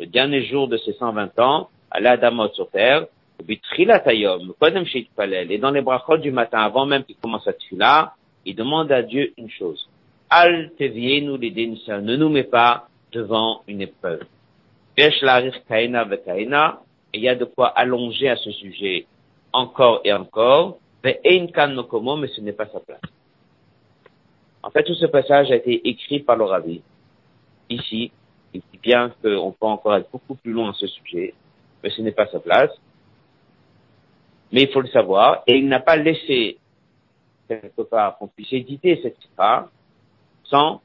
le 0.01 0.07
dernier 0.07 0.45
jour 0.45 0.69
de 0.69 0.79
ses 0.79 0.95
120 0.95 1.39
ans, 1.39 1.69
à 1.91 2.01
l'Adamot 2.01 2.49
sur 2.55 2.71
terre, 2.71 3.07
et 3.49 5.59
dans 5.59 5.71
les 5.71 5.81
brachot 5.81 6.17
du 6.17 6.31
matin, 6.31 6.61
avant 6.61 6.87
même 6.87 7.05
qu'il 7.05 7.17
commence 7.17 7.47
à 7.47 7.53
là, 7.73 8.15
il 8.45 8.55
demande 8.55 8.91
à 8.93 9.03
Dieu 9.03 9.33
une 9.37 9.51
chose. 9.51 9.89
Al 10.31 10.71
nous 10.79 11.37
les 11.37 11.51
ne 11.51 12.17
nous 12.17 12.29
met 12.29 12.45
pas 12.45 12.89
devant 13.13 13.63
une 13.69 13.83
épreuve. 13.83 14.25
Et 17.13 17.19
il 17.19 17.25
y 17.25 17.29
a 17.29 17.35
de 17.35 17.45
quoi 17.45 17.69
allonger 17.69 18.29
à 18.29 18.37
ce 18.37 18.51
sujet 18.53 19.07
encore 19.53 20.01
et 20.05 20.13
encore, 20.13 20.79
mais 21.05 21.21
ce 21.25 22.41
n'est 22.41 22.53
pas 22.53 22.67
sa 22.67 22.81
place. 22.81 23.01
En 24.63 24.71
fait, 24.71 24.85
tout 24.85 24.95
ce 24.95 25.07
passage 25.07 25.51
a 25.51 25.57
été 25.57 25.89
écrit 25.89 26.21
par 26.21 26.37
le 26.37 26.45
rabbi. 26.45 26.83
Ici, 27.69 28.13
il 28.55 28.61
dit 28.61 28.79
bien 28.83 29.11
qu'on 29.23 29.53
peut 29.53 29.67
encore 29.67 29.97
être 29.97 30.11
beaucoup 30.11 30.37
plus 30.37 30.53
loin 30.53 30.71
à 30.71 30.75
ce 30.75 30.87
sujet, 30.87 31.35
mais 31.83 31.91
ce 31.91 32.01
n'est 32.01 32.13
pas 32.13 32.27
sa 32.29 32.39
place. 32.39 32.71
Mais 34.53 34.63
il 34.63 34.69
faut 34.69 34.81
le 34.81 34.89
savoir, 34.89 35.43
et 35.47 35.57
il 35.57 35.67
n'a 35.67 35.81
pas 35.81 35.97
laissé 35.97 36.59
quelque 37.49 37.83
part 37.83 38.19
qu'on 38.19 38.29
puisse 38.29 38.53
éditer 38.53 39.01
cette 39.03 39.19
histoire 39.25 39.69
sans 40.45 40.81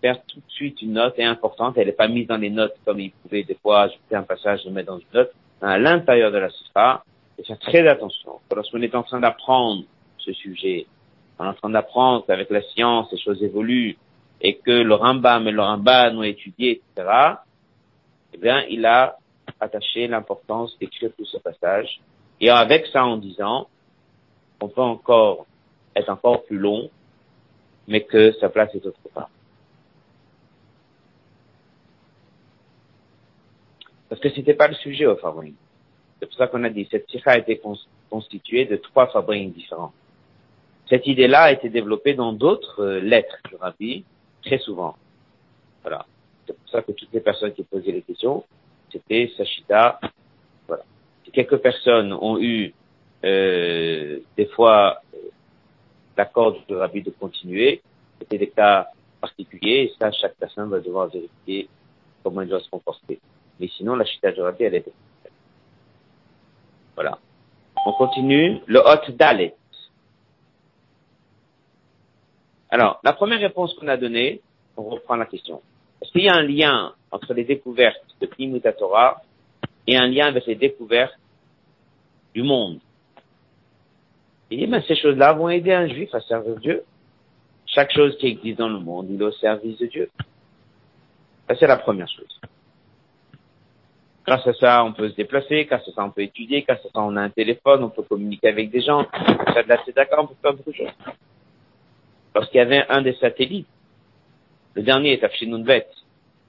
faire 0.00 0.22
tout 0.26 0.40
de 0.40 0.50
suite 0.50 0.82
une 0.82 0.92
note 0.92 1.18
importante. 1.18 1.78
Elle 1.78 1.86
n'est 1.86 1.92
pas 1.92 2.08
mise 2.08 2.26
dans 2.26 2.36
les 2.36 2.50
notes 2.50 2.76
comme 2.84 3.00
il 3.00 3.10
pouvait 3.10 3.44
des 3.44 3.54
fois 3.54 3.82
ajouter 3.82 4.16
un 4.16 4.22
passage 4.22 4.66
et 4.66 4.70
mettre 4.70 4.92
dans 4.92 4.98
une 4.98 5.06
note. 5.14 5.32
À 5.62 5.78
l'intérieur 5.78 6.30
de 6.30 6.38
la 6.38 6.50
Sifra, 6.50 7.04
et 7.38 7.44
faire 7.44 7.58
très 7.58 7.86
attention. 7.88 8.40
Lorsqu'on 8.54 8.82
est 8.82 8.94
en 8.94 9.02
train 9.02 9.20
d'apprendre 9.20 9.84
ce 10.18 10.32
sujet, 10.32 10.86
on 11.38 11.44
est 11.44 11.48
en 11.48 11.54
train 11.54 11.70
d'apprendre 11.70 12.24
qu'avec 12.26 12.50
la 12.50 12.62
science, 12.62 13.10
les 13.12 13.18
choses 13.18 13.42
évoluent, 13.42 13.96
et 14.40 14.56
que 14.58 14.70
le 14.70 14.94
Rambam 14.94 15.48
et 15.48 15.52
le 15.52 15.62
Ramban 15.62 16.16
ont 16.16 16.22
étudié, 16.22 16.82
etc., 16.96 17.08
eh 18.34 18.38
bien, 18.38 18.64
il 18.68 18.84
a 18.84 19.16
attaché 19.60 20.06
l'importance 20.06 20.76
d'écrire 20.78 21.10
tout 21.16 21.24
ce 21.24 21.38
passage. 21.38 22.00
Et 22.40 22.50
avec 22.50 22.86
ça 22.86 23.04
en 23.04 23.16
disant, 23.16 23.68
on 24.60 24.68
peut 24.68 24.82
encore 24.82 25.46
être 25.94 26.10
encore 26.10 26.44
plus 26.44 26.58
long, 26.58 26.90
mais 27.86 28.02
que 28.02 28.32
sa 28.40 28.48
place 28.48 28.74
est 28.74 28.84
autre 28.84 28.98
part. 29.14 29.30
Parce 34.14 34.22
que 34.22 34.30
c'était 34.30 34.54
pas 34.54 34.68
le 34.68 34.76
sujet 34.76 35.06
au 35.06 35.16
favori. 35.16 35.54
C'est 36.20 36.26
pour 36.26 36.36
ça 36.36 36.46
qu'on 36.46 36.62
a 36.62 36.70
dit, 36.70 36.86
cette 36.88 37.10
sikha 37.10 37.32
a 37.32 37.38
été 37.38 37.60
constituée 38.08 38.64
de 38.64 38.76
trois 38.76 39.08
fabriques 39.08 39.52
différents. 39.52 39.92
Cette 40.88 41.08
idée-là 41.08 41.42
a 41.42 41.50
été 41.50 41.68
développée 41.68 42.14
dans 42.14 42.32
d'autres 42.32 42.80
euh, 42.80 43.00
lettres 43.00 43.38
du 43.48 43.56
Rabbi, 43.56 44.04
très 44.44 44.58
souvent. 44.58 44.94
Voilà. 45.82 46.06
C'est 46.46 46.56
pour 46.56 46.68
ça 46.68 46.82
que 46.82 46.92
toutes 46.92 47.12
les 47.12 47.22
personnes 47.22 47.54
qui 47.54 47.64
posaient 47.64 47.90
les 47.90 48.02
questions, 48.02 48.44
c'était 48.92 49.32
Sachita. 49.36 49.98
Voilà. 50.68 50.84
quelques 51.32 51.56
personnes 51.56 52.12
ont 52.12 52.38
eu 52.38 52.72
euh, 53.24 54.20
des 54.36 54.46
fois 54.46 55.02
euh, 55.12 55.18
l'accord 56.16 56.52
du 56.52 56.72
Rabbi 56.72 57.02
de 57.02 57.10
continuer, 57.10 57.82
c'était 58.20 58.38
des 58.38 58.50
cas 58.50 58.90
particuliers, 59.20 59.90
et 59.90 59.92
ça, 59.98 60.12
chaque 60.12 60.36
personne 60.36 60.70
va 60.70 60.78
devoir 60.78 61.08
vérifier 61.08 61.68
comment 62.22 62.42
elle 62.42 62.48
doit 62.48 62.60
se 62.60 62.70
comporter. 62.70 63.18
Mais 63.60 63.68
sinon, 63.68 63.94
la 63.96 64.04
chita 64.04 64.32
du 64.32 64.40
Rabbi, 64.40 64.64
elle 64.64 64.74
est 64.74 64.84
voilà. 66.94 67.18
On 67.86 67.92
continue. 67.92 68.60
Le 68.66 68.80
hot 68.80 69.12
dalet. 69.12 69.54
Alors, 72.70 73.00
la 73.04 73.12
première 73.12 73.40
réponse 73.40 73.74
qu'on 73.74 73.88
a 73.88 73.96
donnée, 73.96 74.40
on 74.76 74.84
reprend 74.84 75.16
la 75.16 75.26
question. 75.26 75.60
Est-ce 76.00 76.10
qu'il 76.12 76.22
y 76.22 76.28
a 76.28 76.34
un 76.34 76.42
lien 76.42 76.92
entre 77.10 77.34
les 77.34 77.44
découvertes 77.44 78.04
de 78.20 78.26
Pnimuta 78.26 78.72
Torah 78.72 79.22
et 79.86 79.96
un 79.96 80.06
lien 80.06 80.26
avec 80.26 80.46
les 80.46 80.56
découvertes 80.56 81.18
du 82.34 82.42
monde? 82.42 82.80
Il 84.50 84.58
dit, 84.58 84.66
mais 84.66 84.82
ces 84.82 84.96
choses-là 84.96 85.32
vont 85.32 85.48
aider 85.48 85.72
un 85.72 85.88
juif 85.88 86.14
à 86.14 86.20
servir 86.20 86.56
Dieu. 86.56 86.84
Chaque 87.66 87.92
chose 87.92 88.16
qui 88.18 88.26
existe 88.26 88.58
dans 88.58 88.68
le 88.68 88.78
monde, 88.78 89.06
il 89.10 89.20
est 89.20 89.24
au 89.24 89.32
service 89.32 89.78
de 89.78 89.86
Dieu. 89.86 90.10
Ça, 91.48 91.56
c'est 91.56 91.66
la 91.66 91.76
première 91.76 92.08
chose. 92.08 92.40
Grâce 94.26 94.46
à 94.46 94.54
ça, 94.54 94.84
on 94.84 94.92
peut 94.92 95.10
se 95.10 95.16
déplacer, 95.16 95.66
grâce 95.66 95.86
à 95.86 95.92
ça, 95.92 96.04
on 96.04 96.10
peut 96.10 96.22
étudier, 96.22 96.62
grâce 96.62 96.80
à 96.80 96.88
ça, 96.88 97.00
on 97.00 97.14
a 97.16 97.20
un 97.20 97.28
téléphone, 97.28 97.84
on 97.84 97.90
peut 97.90 98.02
communiquer 98.02 98.48
avec 98.48 98.70
des 98.70 98.80
gens, 98.80 99.04
faire 99.04 99.64
de 99.64 99.68
la 99.68 99.76
tzedaka, 99.84 100.18
on 100.18 100.28
peut 100.28 100.34
faire 100.40 100.54
beaucoup 100.54 100.70
de 100.70 100.76
choses. 100.76 100.92
Lorsqu'il 102.34 102.56
y 102.56 102.60
avait 102.60 102.84
un 102.88 103.02
des 103.02 103.14
satellites, 103.16 103.68
le 104.74 104.82
dernier 104.82 105.12
est 105.12 105.24
Afshinunbet, 105.24 105.86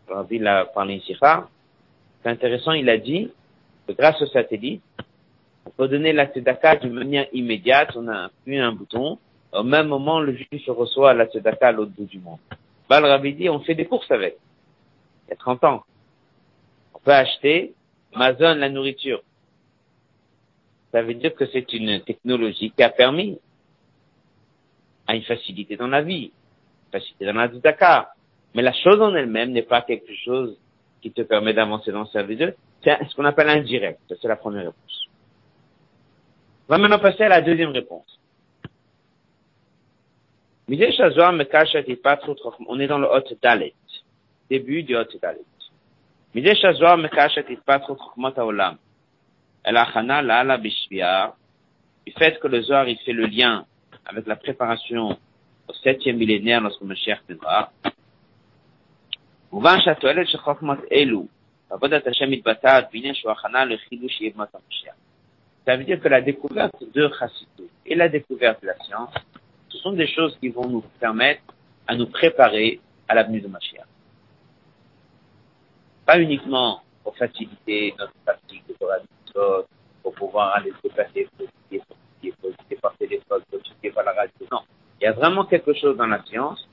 l'a 0.08 0.66
parlé 0.66 0.96
ici, 0.96 1.18
c'est 1.20 2.30
intéressant, 2.30 2.72
il 2.72 2.90
a 2.90 2.98
dit 2.98 3.30
que 3.88 3.92
grâce 3.92 4.22
au 4.22 4.26
satellite, 4.28 4.82
on 5.66 5.70
peut 5.72 5.90
donner 5.90 6.14
la 6.14 6.28
tzedaka 6.28 6.78
d'une 6.78 6.94
manière 6.94 7.28
immédiate, 7.34 7.90
on 7.96 8.08
a 8.08 8.26
appuyé 8.26 8.60
un 8.60 8.72
bouton, 8.72 9.20
au 9.52 9.64
même 9.64 9.88
moment, 9.88 10.22
le 10.22 10.34
juif 10.34 10.64
reçoit 10.68 11.14
la 11.14 11.26
tzedaka 11.26 11.68
à 11.68 11.72
l'autre 11.74 11.92
bout 11.92 12.06
du 12.06 12.20
monde. 12.20 12.40
Bah, 12.90 13.02
le 13.02 13.32
dit, 13.32 13.50
on 13.50 13.60
fait 13.60 13.76
des 13.76 13.86
courses 13.86 14.10
avec. 14.12 14.38
Il 15.28 15.32
y 15.32 15.34
a 15.34 15.36
30 15.36 15.64
ans 15.66 15.84
peut 17.06 17.13
acheter 17.13 17.74
Amazon, 18.13 18.56
la 18.56 18.70
nourriture. 18.70 19.22
ça 20.91 21.02
veut 21.04 21.13
dire 21.13 21.34
que 21.36 21.46
c'est 21.48 21.72
une 21.74 22.02
technologie 22.02 22.72
qui 22.72 22.84
a 22.84 22.89
permis 22.89 23.39
à 25.08 25.15
une 25.15 25.24
facilité 25.24 25.78
dans 25.78 25.88
la 25.88 26.02
vie, 26.02 26.32
facilité 26.91 27.26
dans 27.26 27.34
la 27.34 27.48
Dakar. 27.48 28.08
Mais 28.56 28.62
la 28.62 28.74
chose 28.74 29.02
en 29.02 29.13
elle-même 29.13 29.52
n'est 29.52 29.62
pas 29.62 29.82
quelque 29.82 30.13
chose 30.24 30.58
qui 31.02 31.12
te 31.12 31.22
permet 31.22 31.54
d'avancer 31.54 31.91
dans 31.91 32.02
le 32.02 32.08
service 32.08 32.39
de. 32.39 32.56
C'est 32.84 32.98
ce 33.10 33.15
qu'on 33.15 33.26
appelle 33.26 33.50
indirect. 33.50 34.00
C'est 34.10 34.28
la 34.28 34.38
première 34.38 34.63
réponse. 34.63 35.10
On 36.68 36.74
va 36.74 36.80
maintenant 36.80 37.00
passer 37.00 37.24
à 37.24 37.30
la 37.30 37.41
deuxième 37.41 37.72
réponse. 37.72 38.20
On 40.68 40.74
est 42.80 42.88
dans 42.88 42.98
le 42.98 43.08
Hot 43.08 43.36
Dalet. 43.41 43.74
Début 44.50 44.84
du 44.84 44.96
Hot 44.96 45.04
Dalet. 45.22 45.41
מזה 46.35 46.55
שהזוהר 46.55 46.97
מקש 46.97 47.38
את 47.38 47.45
התפתחות 47.51 48.01
חוכמות 48.01 48.38
העולם 48.38 48.75
אל 49.66 49.77
ההכנה 49.77 50.23
לאללה 50.23 50.57
בשביעה, 50.57 51.29
du 52.07 52.12
fait 52.12 52.38
que 52.40 52.49
le 52.49 52.62
Zohar 52.62 52.88
il 52.88 52.99
fait 53.05 53.12
le 53.12 53.27
lien 53.27 53.64
avec 54.07 54.27
la 54.27 54.37
préparation 54.37 55.19
au 55.69 55.73
septième 55.85 56.16
millénaire 56.16 56.61
lorsque 56.61 56.83
Mashiach 56.83 57.21
viendra, 57.29 57.69
מובן 59.53 59.81
שהתועלת 59.81 60.29
של 60.29 60.38
חוכמות 60.38 60.79
אלו 60.93 61.27
עבודת 61.71 62.07
השם 62.07 62.31
מתבטאת 62.31 62.85
בעניין 62.93 63.14
שהוא 63.14 63.33
הכנה 63.33 63.64
לחידוש 63.64 64.21
ימות 64.21 64.49
המשיח. 64.55 64.95
Ça 65.66 65.77
veut 65.77 65.85
dire 65.85 66.01
que 66.01 66.09
la 66.09 66.21
découverte 66.21 66.83
de 66.95 67.09
Chassidut 67.19 67.71
et 67.87 67.95
la 67.95 68.09
découverte 68.09 68.62
de 68.62 68.69
la 68.69 68.79
science, 68.85 69.14
ce 69.69 69.79
sont 69.79 69.93
des 69.93 70.07
choses 70.07 70.37
qui 70.40 70.49
vont 70.49 70.69
nous 70.69 70.85
permettre 70.99 71.43
à 71.87 71.95
nous 71.95 72.07
préparer 72.07 72.81
à 73.09 73.14
l'avenue 73.14 73.40
de 73.40 73.49
Mashiach. 73.49 73.87
Pas 76.06 76.20
uniquement 76.20 76.82
pour 77.04 77.18
faciliter 77.18 77.94
notre 77.98 78.13
pratique 78.26 78.63
de 78.68 78.74
Torah 78.74 78.98
pour 80.02 80.13
pouvoir 80.13 80.56
aller 80.56 80.72
se 80.72 80.88
déplacer, 80.88 81.28
pour 81.38 81.48
étudier, 81.48 82.34
pour 82.39 82.50
étudier, 82.52 82.78
par 82.82 82.96
téléphone, 82.98 83.41
pour 83.50 83.60
étudier 83.60 83.91
par 83.91 84.04
la 84.04 84.13
radio. 84.13 84.48
Non. 84.52 84.60
Il 85.02 85.06
y 85.06 85.08
a 85.08 85.13
vraiment 85.13 85.46
quelque 85.46 85.74
chose 85.74 85.98
dans 85.98 86.08
la 86.08 86.24
science 86.26 86.68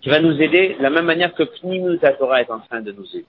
qui 0.00 0.08
va 0.08 0.18
nous 0.18 0.40
aider 0.40 0.74
de 0.74 0.82
la 0.82 0.90
même 0.90 1.04
manière 1.04 1.34
que 1.34 1.44
Pnimut 1.44 2.00
Torah 2.18 2.40
est 2.40 2.50
en 2.50 2.58
train 2.60 2.80
de 2.80 2.90
nous 2.92 3.06
aider. 3.14 3.26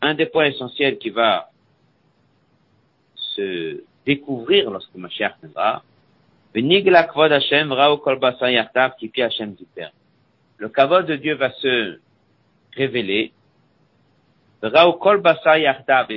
Un 0.00 0.14
des 0.14 0.26
points 0.26 0.44
essentiels 0.44 0.98
qui 0.98 1.10
va 1.10 1.50
se 3.14 3.82
découvrir 4.06 4.70
lorsque 4.70 4.94
Mashiach 4.94 5.34
viendra, 5.42 5.82
le 6.54 6.62
kavod 10.68 11.06
de 11.06 11.16
Dieu 11.16 11.34
va 11.34 11.50
se 11.52 12.00
révéler. 12.74 13.32
Et 14.62 14.70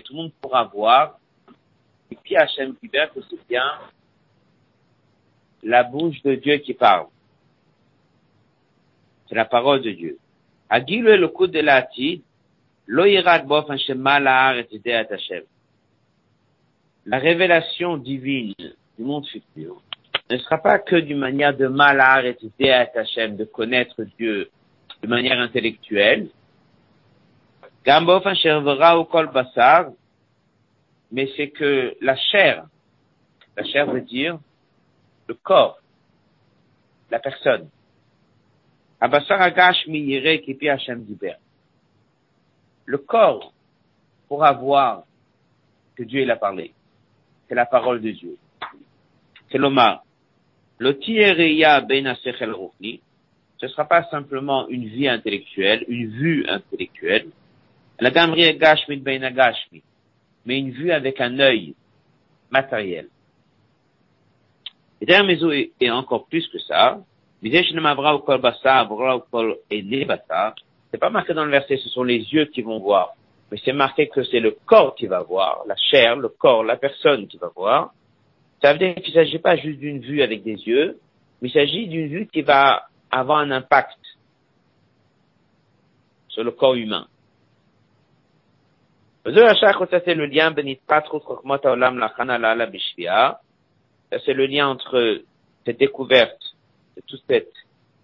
tout 0.01 0.13
le 0.13 0.15
monde 0.15 0.31
pourra 0.41 0.63
voir. 0.63 1.19
Et 2.09 2.15
puis 2.15 2.35
Kiber, 2.81 3.09
c'est 3.13 3.47
bien 3.47 3.71
la 5.63 5.83
bouche 5.83 6.21
de 6.23 6.33
Dieu 6.35 6.57
qui 6.57 6.73
parle. 6.73 7.07
C'est 9.27 9.35
la 9.35 9.45
parole 9.45 9.81
de 9.81 9.91
Dieu. 9.91 10.17
Le 10.69 11.27
coup 11.27 11.47
de 11.47 11.59
lo 12.87 13.05
bof 13.45 13.67
La 17.05 17.19
révélation 17.19 17.97
divine 17.97 18.53
du 18.97 19.03
monde 19.03 19.27
futur 19.27 19.81
ne 20.31 20.37
sera 20.37 20.57
pas 20.57 20.79
que 20.79 20.95
d'une 20.95 21.17
manière 21.17 21.55
de 21.55 21.67
malar 21.67 22.25
et 22.25 22.33
de 22.33 23.45
connaître 23.45 24.03
Dieu 24.17 24.49
de 25.01 25.07
manière 25.07 25.39
intellectuelle. 25.39 26.29
Mais 31.11 31.29
c'est 31.35 31.49
que 31.49 31.97
la 32.01 32.15
chair, 32.15 32.65
la 33.57 33.63
chair 33.65 33.91
veut 33.91 34.01
dire 34.01 34.39
le 35.27 35.33
corps, 35.33 35.79
la 37.09 37.19
personne. 37.19 37.69
Le 42.85 42.97
corps 42.97 43.53
pourra 44.27 44.51
voir 44.53 45.03
que 45.95 46.03
Dieu 46.03 46.21
il 46.21 46.31
a 46.31 46.35
parlé. 46.35 46.73
C'est 47.49 47.55
la 47.55 47.65
parole 47.65 48.01
de 48.01 48.11
Dieu. 48.11 48.37
C'est 49.51 49.57
l'Omar. 49.57 50.03
Le 50.81 50.93
ben 50.93 52.15
ce 52.15 53.65
ne 53.65 53.67
sera 53.67 53.85
pas 53.85 54.03
simplement 54.09 54.67
une 54.67 54.85
vie 54.85 55.07
intellectuelle, 55.07 55.85
une 55.87 56.09
vue 56.09 56.43
intellectuelle. 56.47 57.27
La 57.99 58.09
ben 58.09 58.33
mais 60.43 60.57
une 60.57 60.71
vue 60.71 60.91
avec 60.91 61.21
un 61.21 61.39
œil 61.39 61.75
matériel. 62.49 63.09
Et 65.01 65.05
d'ailleurs, 65.05 65.27
est 65.79 65.91
encore 65.91 66.25
plus 66.25 66.47
que 66.47 66.57
ça. 66.57 66.97
C'est 67.43 67.51
pas 70.97 71.11
marqué 71.11 71.35
dans 71.35 71.45
le 71.45 71.51
verset, 71.51 71.77
ce 71.77 71.89
sont 71.89 72.03
les 72.03 72.33
yeux 72.33 72.45
qui 72.45 72.63
vont 72.63 72.79
voir. 72.79 73.13
Mais 73.51 73.59
c'est 73.63 73.73
marqué 73.73 74.07
que 74.07 74.23
c'est 74.23 74.39
le 74.39 74.57
corps 74.65 74.95
qui 74.95 75.05
va 75.05 75.21
voir, 75.21 75.63
la 75.67 75.75
chair, 75.75 76.15
le 76.15 76.29
corps, 76.29 76.63
la 76.63 76.77
personne 76.77 77.27
qui 77.27 77.37
va 77.37 77.51
voir. 77.55 77.93
Ça 78.61 78.73
veut 78.73 78.79
dire 78.79 78.95
qu'il 78.95 79.13
ne 79.15 79.23
s'agit 79.23 79.39
pas 79.39 79.55
juste 79.55 79.79
d'une 79.79 79.99
vue 79.99 80.21
avec 80.21 80.43
des 80.43 80.55
yeux, 80.55 80.99
mais 81.41 81.49
il 81.49 81.51
s'agit 81.51 81.87
d'une 81.87 82.07
vue 82.07 82.27
qui 82.27 82.41
va 82.41 82.87
avoir 83.09 83.39
un 83.39 83.51
impact 83.51 83.97
sur 86.29 86.43
le 86.43 86.51
corps 86.51 86.75
humain. 86.75 87.07
C'est 89.23 89.31
le 89.31 90.25
lien 90.25 90.55
c'est 94.25 94.33
le 94.33 94.45
lien 94.45 94.67
entre 94.67 95.21
cette 95.65 95.79
découverte 95.79 96.55
de 96.97 97.01
toute 97.07 97.23
cette 97.27 97.53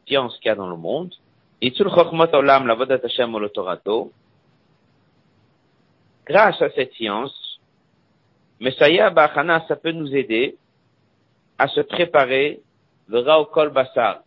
science 0.08 0.38
qu'il 0.38 0.48
y 0.48 0.50
a 0.50 0.56
dans 0.56 0.70
le 0.70 0.78
monde. 0.78 1.14
Grâce 6.26 6.62
à 6.62 6.70
cette 6.72 6.94
science, 6.94 7.47
Messiah 8.60 9.10
Bachana, 9.10 9.66
ça 9.68 9.76
peut 9.76 9.92
nous 9.92 10.16
aider 10.16 10.58
à 11.58 11.68
se 11.68 11.82
préparer 11.82 12.62
le 13.08 13.46
Kol 13.46 13.70
Basar, 13.70 14.24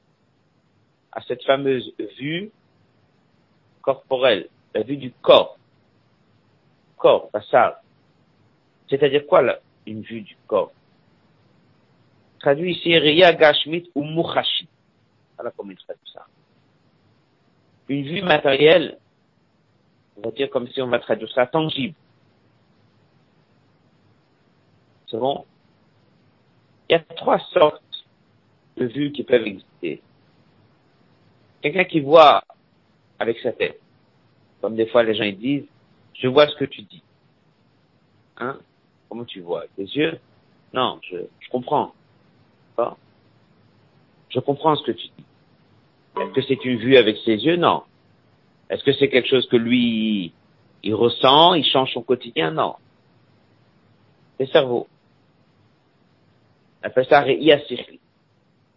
à 1.13 1.21
cette 1.23 1.45
fameuse 1.45 1.93
vue 2.19 2.51
corporelle, 3.83 4.49
la 4.75 4.83
vue 4.83 4.97
du 4.97 5.13
corps. 5.23 5.59
Corps, 6.97 7.31
Basar. 7.33 7.81
C'est-à-dire 8.89 9.27
quoi, 9.27 9.43
là, 9.43 9.59
une 9.87 10.03
vue 10.03 10.23
du 10.23 10.37
corps? 10.47 10.73
Traduit 12.41 12.73
ici, 12.73 12.97
Ria 12.97 13.33
Gashmit 13.33 13.91
ou 13.95 14.03
Muchashi. 14.03 14.69
Voilà 15.37 15.53
comment 15.57 15.73
il 15.73 15.77
traduit 15.77 16.11
ça. 16.13 16.27
Une 17.89 18.05
vue 18.05 18.23
matérielle, 18.23 18.99
on 20.17 20.23
va 20.23 20.31
dire 20.31 20.49
comme 20.51 20.69
si 20.69 20.81
on 20.81 20.89
va 20.89 20.99
traduire 20.99 21.31
ça 21.33 21.47
tangible. 21.47 21.95
Il 25.13 26.93
y 26.93 26.95
a 26.95 27.01
trois 27.01 27.39
sortes 27.53 27.83
de 28.77 28.87
vues 28.87 29.13
qui 29.13 29.23
peuvent 29.25 29.47
exister. 29.47 30.03
Quelqu'un 31.63 31.85
qui 31.85 32.01
voit 32.01 32.43
avec 33.19 33.39
sa 33.41 33.53
tête. 33.53 33.81
Comme 34.61 34.77
des 34.77 34.87
fois 34.87 35.03
les 35.03 35.15
gens 35.15 35.25
ils 35.25 35.39
disent, 35.39 35.67
je 36.15 36.29
vois 36.29 36.47
ce 36.49 36.57
que 36.57 36.65
tu 36.65 36.83
dis. 36.83 37.03
Hein? 38.39 38.59
Comment 39.09 39.25
tu 39.25 39.41
vois? 39.41 39.65
Tes 39.77 39.83
yeux? 39.85 40.19
Non, 40.73 40.99
je, 41.03 41.17
je 41.41 41.49
comprends. 41.51 41.93
Je 44.31 44.39
comprends 44.39 44.77
ce 44.77 44.85
que 44.85 44.93
tu 44.93 45.09
dis. 45.09 45.25
Est-ce 46.21 46.33
que 46.33 46.43
c'est 46.43 46.65
une 46.65 46.79
vue 46.79 46.97
avec 46.97 47.17
ses 47.25 47.37
yeux? 47.37 47.57
Non. 47.57 47.83
Est-ce 48.69 48.85
que 48.85 48.93
c'est 48.93 49.09
quelque 49.09 49.29
chose 49.29 49.49
que 49.49 49.57
lui, 49.57 50.33
il 50.83 50.95
ressent, 50.95 51.55
il 51.55 51.65
change 51.65 51.93
son 51.93 52.03
quotidien? 52.03 52.53
Non. 52.53 52.77
C'est 54.39 54.47
cerveau. 54.51 54.87
On 56.83 56.87
appelle 56.87 57.07
ça 57.07 57.21
Re'ia 57.21 57.61
Sirli. 57.67 58.01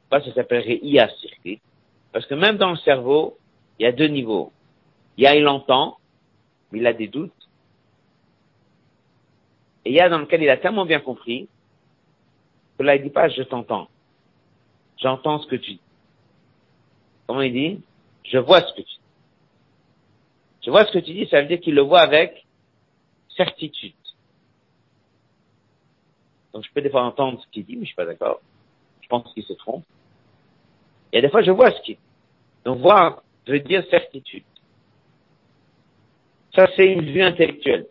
Pourquoi 0.10 0.28
ça 0.28 0.34
s'appelle 0.36 0.64
Re'ia 0.64 1.10
Sirli 1.10 1.60
Parce 2.12 2.26
que 2.26 2.36
même 2.36 2.58
dans 2.58 2.72
le 2.72 2.78
cerveau, 2.78 3.38
il 3.80 3.84
y 3.84 3.86
a 3.86 3.92
deux 3.92 4.08
niveaux. 4.08 4.52
Il 5.18 5.24
y 5.24 5.28
a, 5.28 5.36
il 5.36 5.48
entend, 5.48 5.98
mais 6.72 6.80
il 6.80 6.88
a 6.88 6.94
des 6.94 7.08
doutes. 7.08 7.32
Et 9.86 9.92
il 9.92 9.96
y 9.96 10.00
a 10.00 10.10
dans 10.10 10.20
lequel 10.20 10.42
il 10.42 10.50
a 10.50 10.58
tellement 10.58 10.86
bien 10.86 11.00
compris 11.00 11.48
que 12.78 12.84
là, 12.84 12.96
il 12.96 13.04
dit 13.04 13.10
pas 13.10 13.30
je 13.30 13.44
t'entends. 13.44 13.88
J'entends 14.98 15.40
ce 15.40 15.48
que 15.48 15.56
tu 15.56 15.72
dis. 15.72 15.82
Comment 17.28 17.42
il 17.42 17.54
dit? 17.54 17.82
Je 18.24 18.38
vois 18.38 18.62
ce 18.62 18.74
que 18.74 18.82
tu 18.82 18.84
dis. 18.84 19.00
Je 20.66 20.72
vois 20.72 20.86
ce 20.86 20.92
que 20.92 21.00
tu 21.00 21.14
dis, 21.14 21.28
ça 21.28 21.42
veut 21.42 21.48
dire 21.48 21.60
qu'il 21.60 21.76
le 21.76 21.82
voit 21.82 22.00
avec 22.00 22.46
certitude. 23.36 23.94
Donc 26.54 26.64
je 26.64 26.72
peux 26.72 26.82
des 26.82 26.90
fois 26.90 27.04
entendre 27.04 27.42
ce 27.42 27.48
qu'il 27.52 27.66
dit, 27.66 27.76
mais 27.76 27.82
je 27.82 27.88
suis 27.88 27.96
pas 27.96 28.06
d'accord. 28.06 28.42
Je 29.02 29.08
pense 29.08 29.32
qu'il 29.34 29.44
se 29.44 29.54
trompe. 29.54 29.84
Et 31.12 31.22
des 31.22 31.30
fois, 31.30 31.42
je 31.42 31.52
vois 31.52 31.72
ce 31.72 31.82
qu'il 31.82 31.96
dit. 31.96 32.02
Donc 32.66 32.80
voir 32.80 33.24
veut 33.48 33.60
dire 33.60 33.84
certitude. 33.90 34.44
Ça, 36.56 36.68
c'est 36.76 36.86
une 36.86 37.12
vue 37.12 37.22
intellectuelle. 37.22 37.88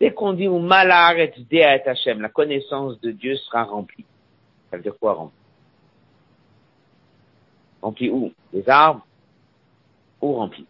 Dès 0.00 0.12
qu'on 0.12 0.32
dit 0.32 0.48
malaret 0.48 1.32
deat 1.36 1.86
Hashem, 1.86 2.20
la 2.20 2.28
connaissance 2.28 3.00
de 3.00 3.10
Dieu 3.10 3.36
sera 3.36 3.64
remplie. 3.64 4.04
Ça 4.70 4.76
veut 4.76 4.82
dire 4.82 4.96
quoi 4.98 5.14
remplie? 5.14 5.36
Remplie 7.80 8.10
où? 8.10 8.32
Les 8.52 8.68
arbres 8.68 9.04
Où 10.20 10.32
remplie? 10.34 10.66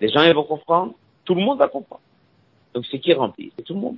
Les 0.00 0.08
gens, 0.08 0.22
ils 0.22 0.34
vont 0.34 0.44
comprendre? 0.44 0.94
Tout 1.24 1.34
le 1.34 1.42
monde 1.42 1.58
va 1.58 1.68
comprendre. 1.68 2.02
Donc 2.74 2.84
c'est 2.90 2.98
qui 2.98 3.12
remplit? 3.14 3.52
C'est 3.56 3.62
tout 3.62 3.74
le 3.74 3.80
monde. 3.80 3.96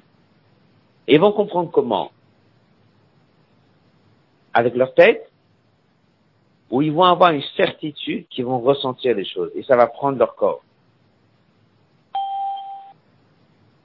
Et 1.08 1.14
ils 1.14 1.20
vont 1.20 1.32
comprendre 1.32 1.70
comment 1.70 2.12
Avec 4.52 4.74
leur 4.74 4.94
tête 4.94 5.32
Ou 6.70 6.82
ils 6.82 6.92
vont 6.92 7.04
avoir 7.04 7.32
une 7.32 7.42
certitude 7.56 8.28
qu'ils 8.28 8.44
vont 8.44 8.60
ressentir 8.60 9.16
les 9.16 9.24
choses. 9.24 9.50
Et 9.54 9.62
ça 9.62 9.74
va 9.74 9.86
prendre 9.86 10.18
leur 10.18 10.36
corps. 10.36 10.62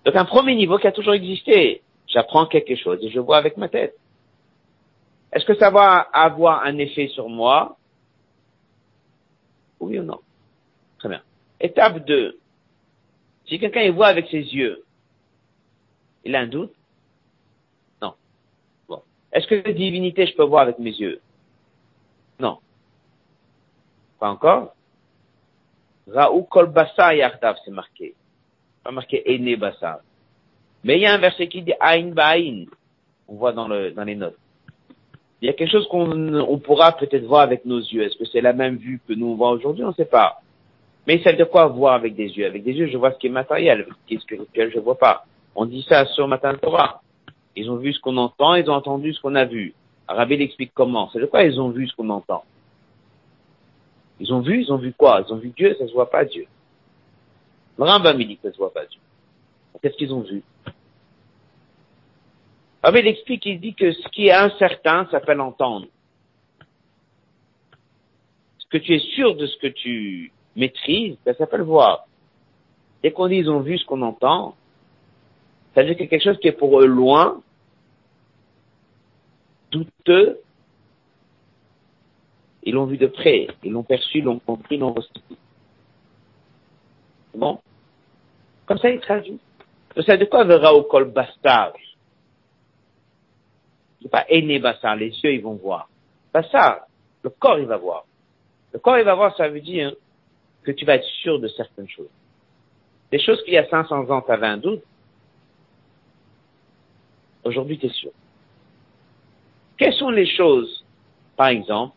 Donc 0.03 0.15
un 0.17 0.25
premier 0.25 0.53
niveau 0.55 0.77
qui 0.77 0.85
a 0.85 0.91
toujours 0.91 1.13
existé. 1.13 1.81
J'apprends 2.07 2.45
quelque 2.45 2.75
chose 2.75 2.99
et 3.01 3.09
je 3.09 3.21
vois 3.21 3.37
avec 3.37 3.55
ma 3.55 3.69
tête. 3.69 3.95
Est-ce 5.31 5.45
que 5.45 5.55
ça 5.55 5.71
va 5.71 5.99
avoir 5.99 6.63
un 6.63 6.77
effet 6.77 7.07
sur 7.07 7.29
moi? 7.29 7.77
Oui 9.79 9.97
ou 9.97 10.03
non? 10.03 10.19
Très 10.99 11.07
bien. 11.07 11.21
Étape 11.61 12.05
2. 12.05 12.37
Si 13.47 13.59
quelqu'un 13.59 13.89
voit 13.93 14.07
avec 14.07 14.27
ses 14.27 14.41
yeux, 14.41 14.83
il 16.25 16.35
a 16.35 16.41
un 16.41 16.47
doute. 16.47 16.73
Est-ce 19.33 19.47
que 19.47 19.55
la 19.55 19.73
divinité, 19.73 20.25
je 20.25 20.35
peux 20.35 20.43
voir 20.43 20.61
avec 20.61 20.79
mes 20.79 20.91
yeux? 20.91 21.19
Non. 22.39 22.59
Pas 24.19 24.29
encore 24.29 24.75
Raou 26.07 26.43
kolbasa 26.43 27.15
yardav, 27.15 27.57
c'est 27.65 27.71
marqué 27.71 28.13
pas 28.83 28.91
marqué 28.91 29.23
Ene 29.25 29.55
Bassar. 29.55 29.99
Mais 30.83 30.97
il 30.97 31.01
y 31.01 31.05
a 31.05 31.13
un 31.13 31.17
verset 31.17 31.47
qui 31.47 31.61
dit 31.61 31.73
Aïn 31.79 32.11
Ba'ain. 32.11 32.65
On 33.27 33.35
voit 33.35 33.53
dans, 33.53 33.67
le, 33.67 33.91
dans 33.91 34.03
les 34.03 34.15
notes. 34.15 34.37
Il 35.41 35.47
y 35.47 35.49
a 35.49 35.53
quelque 35.53 35.71
chose 35.71 35.87
qu'on 35.87 36.33
on 36.35 36.57
pourra 36.59 36.91
peut-être 36.93 37.25
voir 37.25 37.41
avec 37.41 37.65
nos 37.65 37.79
yeux. 37.79 38.03
Est-ce 38.03 38.17
que 38.17 38.25
c'est 38.25 38.41
la 38.41 38.53
même 38.53 38.77
vue 38.77 39.01
que 39.07 39.13
nous 39.13 39.27
on 39.27 39.35
voit 39.35 39.51
aujourd'hui? 39.51 39.83
On 39.83 39.89
ne 39.89 39.93
sait 39.93 40.05
pas. 40.05 40.41
Mais 41.07 41.17
veut 41.17 41.33
dire 41.33 41.49
quoi 41.49 41.67
voir 41.67 41.95
avec 41.95 42.15
des 42.15 42.29
yeux? 42.29 42.45
Avec 42.45 42.63
des 42.63 42.73
yeux, 42.73 42.87
je 42.87 42.97
vois 42.97 43.11
ce 43.11 43.17
qui 43.17 43.27
est 43.27 43.31
matériel. 43.31 43.85
Ce 43.89 44.07
qui 44.07 44.15
est 44.15 44.19
spirituel, 44.19 44.71
je 44.73 44.79
vois 44.79 44.97
pas. 44.97 45.25
On 45.55 45.65
dit 45.65 45.85
ça 45.87 46.05
sur 46.05 46.27
Matin 46.27 46.55
Torah. 46.55 47.01
Ils 47.55 47.69
ont 47.69 47.77
vu 47.77 47.93
ce 47.93 47.99
qu'on 47.99 48.17
entend, 48.17 48.55
ils 48.55 48.69
ont 48.69 48.73
entendu 48.73 49.13
ce 49.13 49.21
qu'on 49.21 49.35
a 49.35 49.45
vu. 49.45 49.73
Rabbi 50.07 50.35
explique 50.35 50.71
comment. 50.73 51.09
C'est 51.11 51.19
de 51.19 51.25
quoi 51.25 51.43
ils 51.43 51.59
ont 51.59 51.69
vu 51.69 51.87
ce 51.87 51.95
qu'on 51.95 52.09
entend? 52.09 52.43
Ils 54.19 54.33
ont 54.33 54.41
vu, 54.41 54.61
ils 54.61 54.71
ont 54.71 54.77
vu 54.77 54.93
quoi? 54.93 55.23
Ils 55.27 55.33
ont 55.33 55.37
vu 55.37 55.49
Dieu, 55.49 55.75
ça 55.77 55.87
se 55.87 55.93
voit 55.93 56.09
pas 56.09 56.25
Dieu. 56.25 56.47
Le 57.77 57.83
Rambam 57.83 58.17
dit 58.17 58.37
que 58.37 58.49
ça 58.49 58.53
se 58.53 58.57
voit 58.57 58.73
pas 58.73 58.85
Dieu. 58.85 58.99
Qu'est-ce 59.81 59.97
qu'ils 59.97 60.13
ont 60.13 60.21
vu? 60.21 60.43
Ah 62.81 62.91
il 62.93 63.07
explique, 63.07 63.45
il 63.45 63.59
dit 63.59 63.73
que 63.73 63.91
ce 63.93 64.07
qui 64.09 64.27
est 64.27 64.33
incertain 64.33 65.07
s'appelle 65.09 65.39
entendre. 65.39 65.87
Ce 68.59 68.67
que 68.69 68.77
tu 68.77 68.93
es 68.93 68.99
sûr 68.99 69.35
de 69.35 69.45
ce 69.45 69.57
que 69.57 69.67
tu 69.67 70.31
maîtrises, 70.55 71.17
ça 71.25 71.33
s'appelle 71.33 71.61
voir. 71.61 72.05
Dès 73.01 73.11
qu'on 73.11 73.27
dit 73.27 73.37
ils 73.37 73.49
ont 73.49 73.61
vu 73.61 73.77
ce 73.77 73.85
qu'on 73.85 74.01
entend, 74.01 74.55
ça 75.73 75.81
veut 75.81 75.87
dire 75.87 75.97
que 75.97 76.03
quelque 76.03 76.23
chose 76.23 76.39
qui 76.39 76.47
est 76.47 76.53
pour 76.53 76.79
eux 76.79 76.85
loin, 76.85 77.41
douteux, 79.71 80.39
ils 82.63 82.73
l'ont 82.73 82.85
vu 82.85 82.97
de 82.97 83.07
près, 83.07 83.47
ils 83.63 83.71
l'ont 83.71 83.83
perçu, 83.83 84.21
l'ont 84.21 84.39
compris, 84.39 84.77
l'ont 84.77 84.93
ressenti. 84.93 85.37
Bon. 87.33 87.59
Comme 88.65 88.77
ça, 88.77 88.89
il 88.89 88.99
traduit. 88.99 89.39
Ça 90.05 90.17
de 90.17 90.25
quoi 90.25 90.43
verra 90.43 90.73
au 90.73 90.83
col 90.83 91.05
bastard 91.05 91.73
C'est 94.01 94.09
pas 94.09 94.25
aîné 94.29 94.59
bastard, 94.59 94.95
les 94.95 95.09
yeux, 95.09 95.33
ils 95.33 95.41
vont 95.41 95.55
voir. 95.55 95.89
Ça. 96.51 96.87
Le 97.23 97.29
corps, 97.29 97.59
il 97.59 97.65
va 97.65 97.77
voir. 97.77 98.05
Le 98.73 98.79
corps, 98.79 98.97
il 98.97 99.05
va 99.05 99.15
voir, 99.15 99.35
ça 99.37 99.47
veut 99.47 99.61
dire 99.61 99.93
que 100.63 100.71
tu 100.71 100.85
vas 100.85 100.95
être 100.95 101.07
sûr 101.21 101.39
de 101.39 101.47
certaines 101.47 101.87
choses. 101.89 102.09
Des 103.11 103.19
choses 103.19 103.41
qu'il 103.43 103.53
y 103.53 103.57
a 103.57 103.69
500 103.69 104.09
ans, 104.09 104.21
tu 104.21 104.31
avais 104.31 104.47
un 104.47 104.57
doute. 104.57 104.83
Aujourd'hui, 107.43 107.77
tu 107.77 107.87
es 107.87 107.89
sûr. 107.89 108.11
Quelles 109.77 109.93
sont 109.93 110.09
les 110.09 110.27
choses, 110.27 110.85
par 111.35 111.47
exemple, 111.47 111.95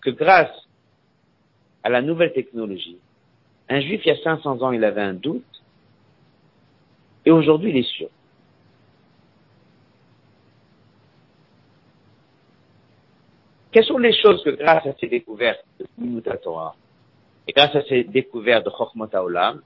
que 0.00 0.10
grâce 0.10 0.54
à 1.82 1.88
la 1.88 2.02
nouvelle 2.02 2.32
technologie, 2.32 2.98
un 3.68 3.80
juif, 3.80 4.02
il 4.04 4.08
y 4.08 4.12
a 4.12 4.22
500 4.22 4.62
ans, 4.62 4.72
il 4.72 4.84
avait 4.84 5.00
un 5.00 5.14
doute, 5.14 5.44
et 7.24 7.30
aujourd'hui, 7.30 7.70
il 7.70 7.78
est 7.78 7.90
sûr? 7.96 8.08
Quelles 13.72 13.86
sont 13.86 13.98
les 13.98 14.12
choses 14.12 14.44
que 14.44 14.50
grâce 14.50 14.86
à 14.86 14.92
ces 15.00 15.08
découvertes 15.08 15.64
de 15.98 16.20
Torah 16.36 16.76
et 17.48 17.52
grâce 17.52 17.74
à 17.74 17.82
ces 17.82 18.04
découvertes 18.04 18.64
de 18.64 18.70
Chokhmot 18.70 19.08
Olam, 19.14 19.62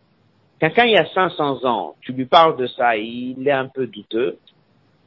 quelqu'un 0.61 0.85
il 0.85 0.93
y 0.93 0.97
a 0.97 1.07
500 1.07 1.65
ans, 1.65 1.97
tu 2.01 2.13
lui 2.13 2.27
parles 2.27 2.57
de 2.57 2.67
ça, 2.67 2.97
il 2.97 3.47
est 3.47 3.53
un 3.53 3.69
peu 3.69 3.87
douteux, 3.87 4.39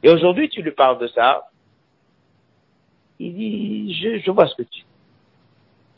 et 0.02 0.10
aujourd'hui 0.10 0.48
tu 0.48 0.62
lui 0.62 0.72
parles 0.72 0.98
de 0.98 1.06
ça, 1.08 1.48
il 3.18 3.34
dit, 3.34 3.94
je, 3.94 4.18
je 4.18 4.30
vois 4.30 4.48
ce 4.48 4.56
que 4.56 4.62
tu 4.62 4.80
dis. 4.80 4.86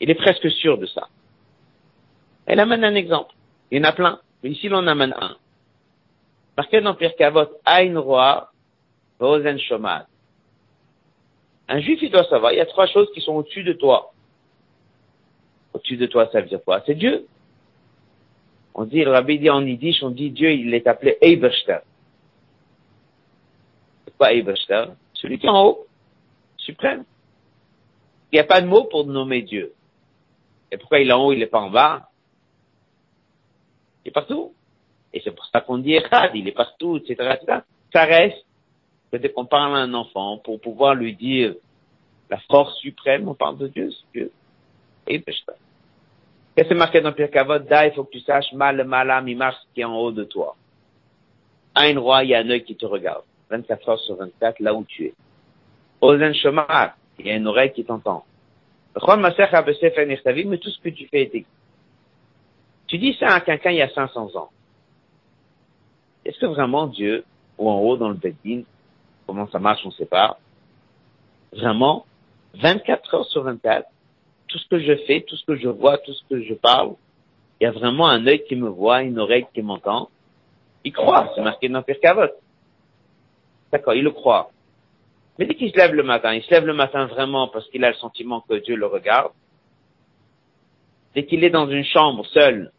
Il 0.00 0.10
est 0.10 0.14
presque 0.14 0.50
sûr 0.50 0.76
de 0.76 0.86
ça. 0.86 1.08
Elle 2.46 2.60
amène 2.60 2.84
un 2.84 2.94
exemple. 2.94 3.34
Il 3.70 3.78
y 3.78 3.80
en 3.80 3.84
a 3.84 3.92
plein. 3.92 4.20
Mais 4.42 4.50
ici, 4.50 4.68
on 4.70 4.86
amène 4.86 5.14
un. 5.18 5.36
Marqué 6.56 6.80
dans 6.80 6.94
Pierre 6.94 7.16
Kavot, 7.16 7.48
Aïn 7.64 7.98
Roi, 7.98 8.50
Rosen 9.18 9.58
Shomad. 9.58 10.06
Un 11.68 11.80
juif, 11.80 12.00
il 12.02 12.10
doit 12.10 12.24
savoir, 12.24 12.52
il 12.52 12.58
y 12.58 12.60
a 12.60 12.66
trois 12.66 12.86
choses 12.86 13.10
qui 13.14 13.20
sont 13.22 13.32
au-dessus 13.32 13.64
de 13.64 13.72
toi. 13.72 14.12
Au-dessus 15.72 15.96
de 15.96 16.06
toi, 16.06 16.28
ça 16.30 16.40
veut 16.40 16.48
dire 16.48 16.62
quoi? 16.62 16.82
C'est 16.84 16.94
Dieu. 16.94 17.26
On 18.74 18.84
dit, 18.84 19.04
le 19.04 19.10
rabbi 19.10 19.38
dit 19.38 19.50
en 19.50 19.64
yiddish, 19.64 20.02
on 20.02 20.10
dit 20.10 20.30
Dieu, 20.30 20.50
il 20.52 20.74
est 20.74 20.86
appelé 20.86 21.16
Eiberster. 21.20 21.78
C'est 24.04 24.16
quoi 24.16 24.32
Eiberster? 24.32 24.86
Celui 25.14 25.38
qui 25.38 25.46
est 25.46 25.50
en 25.50 25.64
haut, 25.64 25.86
suprême. 26.56 27.04
Il 28.32 28.36
n'y 28.36 28.40
a 28.40 28.44
pas 28.44 28.60
de 28.60 28.66
mot 28.66 28.84
pour 28.84 29.06
nommer 29.06 29.42
Dieu. 29.42 29.72
Et 30.72 30.76
pourquoi 30.76 30.98
il 30.98 31.08
est 31.08 31.12
en 31.12 31.24
haut, 31.24 31.32
il 31.32 31.38
n'est 31.38 31.46
pas 31.46 31.60
en 31.60 31.70
bas? 31.70 32.08
Il 34.04 34.08
est 34.08 34.12
partout. 34.12 34.52
Et 35.12 35.20
c'est 35.22 35.30
pour 35.30 35.46
ça 35.46 35.60
qu'on 35.60 35.78
dit 35.78 35.94
Echad, 35.94 36.32
il 36.34 36.48
est 36.48 36.52
partout, 36.52 36.96
etc., 36.96 37.36
Ça 37.92 38.04
reste, 38.04 38.44
dès 39.12 39.30
qu'on 39.30 39.46
parle 39.46 39.76
à 39.76 39.80
un 39.80 39.94
enfant, 39.94 40.38
pour 40.38 40.60
pouvoir 40.60 40.96
lui 40.96 41.14
dire 41.14 41.54
la 42.28 42.38
force 42.50 42.76
suprême, 42.78 43.28
on 43.28 43.34
parle 43.34 43.58
de 43.58 43.68
Dieu, 43.68 43.90
c'est 43.92 44.18
Dieu. 44.18 44.32
Et 46.56 46.64
c'est 46.68 46.74
marqué 46.74 47.00
dans 47.00 47.12
Pierre 47.12 47.30
Kavod? 47.30 47.66
Da, 47.66 47.86
il 47.86 47.92
faut 47.92 48.04
que 48.04 48.12
tu 48.12 48.20
saches, 48.20 48.52
mal, 48.52 48.82
malam, 48.84 49.26
il 49.28 49.36
marche 49.36 49.56
qui 49.74 49.80
est 49.80 49.84
en 49.84 49.96
haut 49.96 50.12
de 50.12 50.24
toi. 50.24 50.56
Un 51.74 51.98
roi, 51.98 52.22
il 52.22 52.30
y 52.30 52.34
a 52.34 52.38
un 52.38 52.50
œil 52.50 52.62
qui 52.62 52.76
te 52.76 52.86
regarde. 52.86 53.24
24 53.50 53.88
heures 53.88 54.00
sur 54.00 54.16
24, 54.16 54.60
là 54.60 54.74
où 54.74 54.84
tu 54.84 55.06
es. 55.06 55.14
Ozen 56.00 56.34
Shomar, 56.34 56.96
il 57.18 57.26
y 57.26 57.30
a 57.30 57.36
une 57.36 57.46
oreille 57.46 57.72
qui 57.72 57.84
t'entend. 57.84 58.24
Mais 58.94 59.00
tout 60.58 60.70
ce 60.70 60.80
que 60.80 60.88
tu 60.90 61.08
fais 61.08 61.22
est 61.22 61.44
tu 62.86 62.98
dis 62.98 63.16
ça 63.18 63.28
à 63.34 63.40
quelqu'un 63.40 63.70
il 63.70 63.78
y 63.78 63.82
a 63.82 63.88
500 63.88 64.36
ans. 64.36 64.50
Est-ce 66.24 66.38
que 66.38 66.46
vraiment 66.46 66.86
Dieu, 66.86 67.24
ou 67.58 67.68
en 67.68 67.80
haut 67.80 67.96
dans 67.96 68.08
le 68.08 68.14
Bedin, 68.14 68.62
comment 69.26 69.48
ça 69.48 69.58
marche, 69.58 69.80
on 69.84 69.88
ne 69.88 69.94
sait 69.94 70.06
pas, 70.06 70.38
vraiment, 71.52 72.06
24 72.54 73.14
heures 73.14 73.26
sur 73.26 73.42
24, 73.42 73.88
tout 74.54 74.60
ce 74.60 74.68
que 74.68 74.78
je 74.78 74.94
fais, 75.06 75.22
tout 75.22 75.34
ce 75.34 75.44
que 75.44 75.56
je 75.56 75.66
vois, 75.66 75.98
tout 75.98 76.12
ce 76.12 76.22
que 76.30 76.40
je 76.40 76.54
parle, 76.54 76.94
il 77.60 77.64
y 77.64 77.66
a 77.66 77.72
vraiment 77.72 78.06
un 78.06 78.24
œil 78.24 78.44
qui 78.44 78.54
me 78.54 78.68
voit, 78.68 79.02
une 79.02 79.18
oreille 79.18 79.46
qui 79.52 79.62
m'entend. 79.62 80.10
Il 80.84 80.92
croit, 80.92 81.32
c'est 81.34 81.42
marqué 81.42 81.68
dans 81.68 81.82
Pirkavot. 81.82 82.30
D'accord, 83.72 83.94
il 83.94 84.04
le 84.04 84.12
croit. 84.12 84.52
Mais 85.36 85.46
dès 85.46 85.56
qu'il 85.56 85.72
se 85.72 85.76
lève 85.76 85.92
le 85.92 86.04
matin, 86.04 86.34
il 86.34 86.42
se 86.44 86.50
lève 86.52 86.66
le 86.66 86.72
matin 86.72 87.06
vraiment 87.06 87.48
parce 87.48 87.68
qu'il 87.70 87.84
a 87.84 87.88
le 87.88 87.96
sentiment 87.96 88.42
que 88.48 88.54
Dieu 88.54 88.76
le 88.76 88.86
regarde. 88.86 89.32
Dès 91.16 91.26
qu'il 91.26 91.42
est 91.42 91.50
dans 91.50 91.68
une 91.68 91.84
chambre 91.84 92.24
seul, 92.26 92.70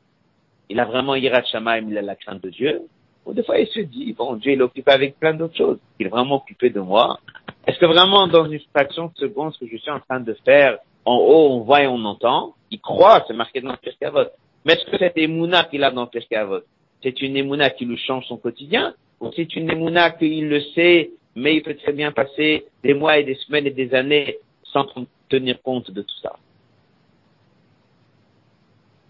il 0.70 0.80
a 0.80 0.86
vraiment 0.86 1.16
Yirat 1.16 1.44
Shamaim, 1.44 1.90
il 1.90 1.98
a 1.98 2.02
la 2.02 2.16
crainte 2.16 2.42
de 2.42 2.52
Dieu. 2.52 2.84
Ou 3.26 3.34
des 3.34 3.44
fois, 3.44 3.60
il 3.60 3.68
se 3.68 3.82
dit, 3.82 4.14
bon, 4.14 4.36
Dieu, 4.36 4.54
il 4.54 4.60
est 4.60 4.64
occupé 4.64 4.92
avec 4.92 5.20
plein 5.20 5.34
d'autres 5.34 5.58
choses. 5.58 5.80
Il 6.00 6.08
est 6.08 6.10
vraiment 6.10 6.36
occupé 6.36 6.70
de 6.70 6.80
moi. 6.80 7.20
Est-ce 7.68 7.80
que 7.80 7.86
vraiment, 7.86 8.28
dans 8.28 8.46
une 8.50 8.62
fraction 8.74 9.08
de 9.08 9.18
seconde, 9.18 9.54
ce 9.54 9.60
que 9.60 9.68
je 9.70 9.76
suis 9.76 9.92
en 9.92 10.00
train 10.00 10.22
de 10.22 10.34
faire, 10.46 10.78
en 11.06 11.16
haut, 11.16 11.52
on 11.52 11.60
voit 11.62 11.84
et 11.84 11.88
on 11.88 12.04
entend, 12.06 12.56
il 12.72 12.82
croit, 12.82 13.24
c'est 13.28 13.34
marqué 13.34 13.62
dans 13.62 13.76
Pirkavot. 13.78 14.30
Mais 14.66 14.74
est-ce 14.74 14.86
que 14.90 14.98
cette 14.98 15.18
émouna 15.18 15.64
qu'il 15.66 15.84
a 15.84 15.92
dans 15.92 16.08
Pirkavot, 16.08 16.62
c'est 17.04 17.22
une 17.22 17.38
émouna 17.38 17.70
qui 17.70 17.86
lui 17.86 17.98
change 17.98 18.26
son 18.26 18.38
quotidien, 18.38 18.94
ou 19.20 19.32
c'est 19.36 19.56
une 19.56 19.72
émouna 19.72 20.12
qu'il 20.12 20.50
le 20.50 20.62
sait, 20.74 21.12
mais 21.36 21.56
il 21.56 21.62
peut 21.62 21.76
très 21.76 21.94
bien 21.94 22.12
passer 22.12 22.66
des 22.84 22.94
mois 22.94 23.18
et 23.18 23.24
des 23.24 23.36
semaines 23.36 23.68
et 23.68 23.72
des 23.72 23.94
années 23.94 24.38
sans 24.64 24.86
tenir 25.30 25.62
compte 25.62 25.92
de 25.92 26.02
tout 26.02 26.20
ça? 26.22 26.36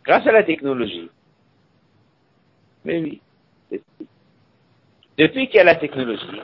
grâce 0.05 0.25
à 0.27 0.31
la 0.31 0.43
technologie. 0.43 1.09
Mais 2.85 2.99
oui, 2.99 3.21
depuis 5.17 5.47
qu'il 5.47 5.55
y 5.55 5.59
a 5.59 5.63
la 5.63 5.75
technologie, 5.75 6.41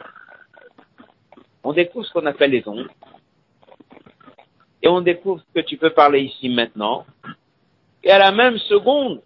on 1.63 1.73
découvre 1.73 2.05
ce 2.05 2.13
qu'on 2.13 2.25
appelle 2.25 2.51
les 2.51 2.67
ondes, 2.67 2.89
et 4.81 4.87
on 4.87 5.01
découvre 5.01 5.43
que 5.53 5.61
tu 5.61 5.77
peux 5.77 5.91
parler 5.91 6.21
ici 6.21 6.49
maintenant, 6.49 7.05
et 8.03 8.11
à 8.11 8.17
la 8.17 8.31
même 8.31 8.57
seconde, 8.57 9.21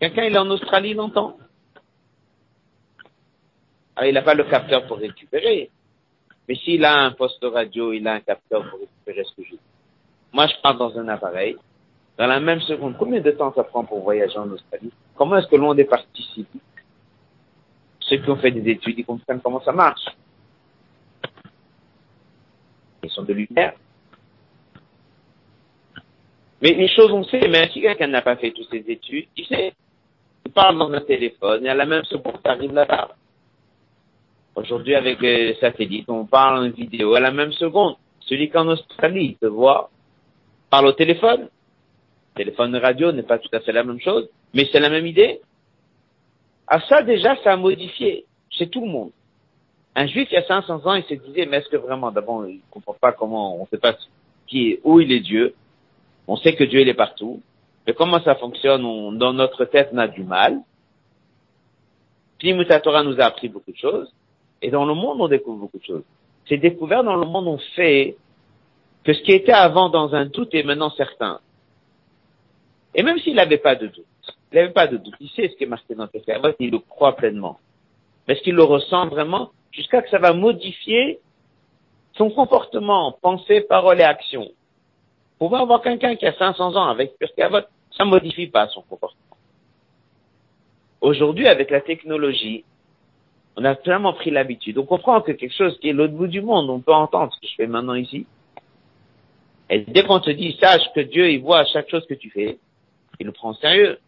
quelqu'un 0.00 0.24
il 0.24 0.34
est 0.34 0.38
en 0.38 0.50
Australie, 0.50 0.90
il 0.90 1.00
entend. 1.00 1.36
Alors, 3.96 4.08
il 4.10 4.14
n'a 4.14 4.22
pas 4.22 4.34
le 4.34 4.44
capteur 4.44 4.86
pour 4.86 4.98
récupérer. 4.98 5.70
Mais 6.48 6.56
s'il 6.56 6.84
a 6.84 7.04
un 7.04 7.12
poste 7.12 7.42
radio, 7.42 7.92
il 7.92 8.06
a 8.06 8.14
un 8.14 8.20
capteur 8.20 8.68
pour 8.68 8.80
récupérer 8.80 9.24
ce 9.24 9.36
que 9.36 9.44
je 9.46 9.50
dis. 9.52 9.60
Moi, 10.32 10.46
je 10.48 10.60
pars 10.62 10.76
dans 10.76 10.98
un 10.98 11.08
appareil. 11.08 11.56
Dans 12.18 12.26
la 12.26 12.40
même 12.40 12.60
seconde, 12.60 12.96
combien 12.98 13.20
de 13.20 13.30
temps 13.30 13.52
ça 13.54 13.64
prend 13.64 13.84
pour 13.84 14.00
voyager 14.00 14.36
en 14.36 14.50
Australie? 14.50 14.92
Comment 15.14 15.36
est-ce 15.36 15.46
que 15.46 15.56
monde 15.56 15.78
est 15.78 15.84
parti 15.84 16.46
Ceux 18.00 18.16
qui 18.18 18.30
ont 18.30 18.36
fait 18.36 18.50
des 18.50 18.68
études, 18.70 18.98
ils 18.98 19.04
comprennent 19.04 19.40
comment 19.40 19.62
ça 19.62 19.72
marche. 19.72 20.06
Ils 23.02 23.10
sont 23.10 23.22
de 23.22 23.32
lumière. 23.32 23.74
Mais 26.64 26.72
les 26.72 26.88
choses, 26.88 27.12
on 27.12 27.24
sait, 27.24 27.46
mais 27.46 27.68
si 27.74 27.82
quelqu'un 27.82 28.06
n'a 28.06 28.22
pas 28.22 28.36
fait 28.36 28.50
toutes 28.50 28.70
ces 28.70 28.82
études, 28.90 29.26
il 29.36 29.44
sait. 29.44 29.74
Il 30.46 30.52
parle 30.52 30.78
dans 30.78 30.90
un 30.90 31.02
téléphone 31.02 31.66
et 31.66 31.68
à 31.68 31.74
la 31.74 31.84
même 31.84 32.04
seconde, 32.04 32.38
ça 32.42 32.52
arrive 32.52 32.72
là-bas. 32.72 33.10
Aujourd'hui, 34.54 34.94
avec 34.94 35.20
les 35.20 35.56
satellites, 35.56 36.08
on 36.08 36.24
parle 36.24 36.64
en 36.64 36.70
vidéo 36.70 37.16
à 37.16 37.20
la 37.20 37.32
même 37.32 37.52
seconde. 37.52 37.96
Celui 38.20 38.48
qui 38.48 38.56
en 38.56 38.66
Australie 38.68 39.36
te 39.38 39.44
voit, 39.44 39.90
parle 40.70 40.86
au 40.86 40.92
téléphone. 40.92 41.50
Téléphone 42.34 42.74
radio 42.76 43.12
n'est 43.12 43.24
pas 43.24 43.38
tout 43.38 43.50
à 43.52 43.60
fait 43.60 43.72
la 43.72 43.84
même 43.84 44.00
chose, 44.00 44.26
mais 44.54 44.66
c'est 44.72 44.80
la 44.80 44.88
même 44.88 45.06
idée. 45.06 45.42
À 46.66 46.80
ça, 46.80 47.02
déjà, 47.02 47.36
ça 47.44 47.52
a 47.52 47.56
modifié 47.58 48.24
chez 48.48 48.70
tout 48.70 48.80
le 48.80 48.90
monde. 48.90 49.10
Un 49.94 50.06
juif, 50.06 50.28
il 50.30 50.34
y 50.34 50.38
a 50.38 50.46
500 50.46 50.86
ans, 50.86 50.94
il 50.94 51.04
se 51.04 51.12
disait, 51.12 51.44
mais 51.44 51.58
est-ce 51.58 51.68
que 51.68 51.76
vraiment, 51.76 52.10
d'abord, 52.10 52.46
il 52.46 52.56
ne 52.56 52.60
comprend 52.70 52.96
pas 52.98 53.12
comment, 53.12 53.54
on 53.56 53.64
ne 53.64 53.66
sait 53.66 53.76
pas 53.76 53.94
qui 54.46 54.70
est, 54.70 54.80
où 54.82 54.98
il 54.98 55.12
est 55.12 55.20
Dieu? 55.20 55.54
On 56.26 56.36
sait 56.36 56.54
que 56.54 56.64
Dieu, 56.64 56.80
il 56.80 56.88
est 56.88 56.94
partout. 56.94 57.42
Mais 57.86 57.92
comment 57.92 58.20
ça 58.22 58.34
fonctionne? 58.34 58.84
On, 58.84 59.12
dans 59.12 59.32
notre 59.32 59.64
tête, 59.64 59.90
on 59.92 59.98
a 59.98 60.08
du 60.08 60.22
mal. 60.22 60.60
Puis, 62.38 62.54
Torah 62.82 63.02
nous 63.02 63.20
a 63.20 63.24
appris 63.24 63.48
beaucoup 63.48 63.72
de 63.72 63.76
choses. 63.76 64.12
Et 64.62 64.70
dans 64.70 64.84
le 64.84 64.94
monde, 64.94 65.20
on 65.20 65.28
découvre 65.28 65.58
beaucoup 65.58 65.78
de 65.78 65.84
choses. 65.84 66.04
Ces 66.48 66.56
découvertes 66.56 67.04
dans 67.04 67.16
le 67.16 67.26
monde 67.26 67.48
ont 67.48 67.60
fait 67.74 68.16
que 69.04 69.12
ce 69.12 69.22
qui 69.22 69.32
était 69.32 69.52
avant 69.52 69.90
dans 69.90 70.14
un 70.14 70.26
doute 70.26 70.54
est 70.54 70.62
maintenant 70.62 70.90
certain. 70.90 71.40
Et 72.94 73.02
même 73.02 73.18
s'il 73.18 73.34
n'avait 73.34 73.58
pas 73.58 73.74
de 73.76 73.88
doute, 73.88 74.06
il 74.52 74.56
n'avait 74.56 74.72
pas 74.72 74.86
de 74.86 74.96
doute, 74.96 75.14
il 75.20 75.28
sait 75.30 75.48
ce 75.48 75.56
qui 75.56 75.64
est 75.64 75.66
marqué 75.66 75.94
dans 75.94 76.04
le 76.04 76.54
il 76.60 76.70
le 76.70 76.78
croit 76.78 77.16
pleinement. 77.16 77.58
Est-ce 78.28 78.40
qu'il 78.42 78.54
le 78.54 78.62
ressent 78.62 79.08
vraiment 79.08 79.50
jusqu'à 79.72 80.00
que 80.00 80.08
ça 80.08 80.18
va 80.18 80.32
modifier 80.32 81.18
son 82.16 82.30
comportement, 82.30 83.18
pensée, 83.20 83.62
parole 83.62 84.00
et 84.00 84.04
action? 84.04 84.50
Pouvoir 85.38 85.62
avoir 85.62 85.82
quelqu'un 85.82 86.16
qui 86.16 86.26
a 86.26 86.32
500 86.32 86.76
ans 86.76 86.88
avec 86.88 87.18
Pirkei 87.18 87.48
ça 87.96 88.04
modifie 88.04 88.48
pas 88.48 88.68
son 88.68 88.82
comportement. 88.82 89.20
Aujourd'hui, 91.00 91.46
avec 91.46 91.70
la 91.70 91.80
technologie, 91.80 92.64
on 93.56 93.64
a 93.64 93.76
tellement 93.76 94.14
pris 94.14 94.30
l'habitude. 94.30 94.78
On 94.78 94.86
comprend 94.86 95.20
que 95.20 95.32
quelque 95.32 95.54
chose 95.54 95.78
qui 95.78 95.90
est 95.90 95.92
l'autre 95.92 96.14
bout 96.14 96.26
du 96.26 96.40
monde, 96.40 96.68
on 96.70 96.80
peut 96.80 96.92
entendre 96.92 97.32
ce 97.34 97.40
que 97.40 97.46
je 97.46 97.54
fais 97.54 97.66
maintenant 97.66 97.94
ici. 97.94 98.26
Et 99.70 99.80
dès 99.80 100.02
qu'on 100.04 100.20
te 100.20 100.30
dit, 100.30 100.56
sache 100.60 100.92
que 100.94 101.00
Dieu, 101.00 101.30
il 101.30 101.40
voit 101.40 101.64
chaque 101.66 101.88
chose 101.88 102.04
que 102.06 102.14
tu 102.14 102.30
fais, 102.30 102.58
il 103.20 103.26
le 103.26 103.32
prend 103.32 103.50
au 103.50 103.54
sérieux. 103.54 103.98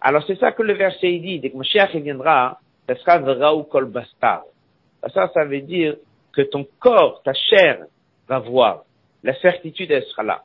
Alors 0.00 0.22
c'est 0.26 0.38
ça 0.38 0.52
que 0.52 0.62
le 0.62 0.74
verset 0.74 1.18
dit, 1.18 1.40
dès 1.40 1.50
que 1.50 1.56
Moshiach 1.56 1.94
viendra, 1.96 2.58
ça 2.88 2.96
sera 2.96 3.18
Vraou 3.18 3.64
Kol 3.64 3.86
Bastar. 3.86 4.42
Ça, 5.14 5.30
ça 5.32 5.44
veut 5.44 5.62
dire 5.62 5.96
que 6.32 6.42
ton 6.42 6.66
corps, 6.78 7.22
ta 7.22 7.32
chair 7.32 7.84
va 8.28 8.38
voir. 8.38 8.84
La 9.22 9.34
certitude, 9.40 9.90
elle 9.90 10.04
sera 10.04 10.22
là. 10.22 10.44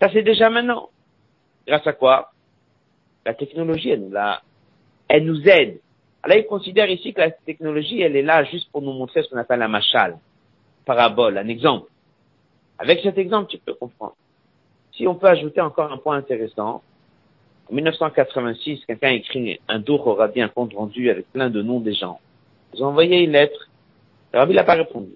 Ça 0.00 0.10
c'est 0.12 0.22
déjà 0.22 0.50
maintenant. 0.50 0.90
Grâce 1.66 1.86
à 1.86 1.92
quoi? 1.92 2.32
La 3.24 3.34
technologie, 3.34 3.90
elle 3.90 4.00
nous 4.00 4.10
l'a 4.10 4.42
elle 5.08 5.24
nous 5.24 5.48
aide. 5.48 5.80
Alors, 6.22 6.38
il 6.38 6.46
considère 6.46 6.88
ici 6.88 7.12
que 7.12 7.20
la 7.20 7.30
technologie, 7.30 8.00
elle 8.00 8.16
est 8.16 8.22
là 8.22 8.44
juste 8.44 8.70
pour 8.72 8.82
nous 8.82 8.92
montrer 8.92 9.22
ce 9.22 9.28
qu'on 9.28 9.36
appelle 9.36 9.62
un 9.62 9.68
machal, 9.68 10.18
parabole, 10.84 11.38
un 11.38 11.48
exemple. 11.48 11.88
Avec 12.78 13.00
cet 13.00 13.18
exemple, 13.18 13.50
tu 13.50 13.58
peux 13.58 13.74
comprendre. 13.74 14.16
Si 14.92 15.06
on 15.06 15.14
peut 15.14 15.26
ajouter 15.26 15.60
encore 15.60 15.92
un 15.92 15.98
point 15.98 16.16
intéressant, 16.16 16.82
en 17.70 17.74
1986, 17.74 18.84
quelqu'un 18.86 19.08
a 19.08 19.12
écrit 19.12 19.60
un 19.68 19.80
tour 19.82 20.06
au 20.06 20.14
rabbi, 20.14 20.40
un 20.40 20.48
compte 20.48 20.74
rendu 20.74 21.10
avec 21.10 21.30
plein 21.32 21.50
de 21.50 21.62
noms 21.62 21.80
des 21.80 21.94
gens. 21.94 22.20
Ils 22.74 22.82
ont 22.82 22.88
envoyé 22.88 23.22
une 23.22 23.32
lettre. 23.32 23.68
Le 24.32 24.38
rabbi 24.38 24.54
n'a 24.54 24.64
pas 24.64 24.74
répondu. 24.74 25.12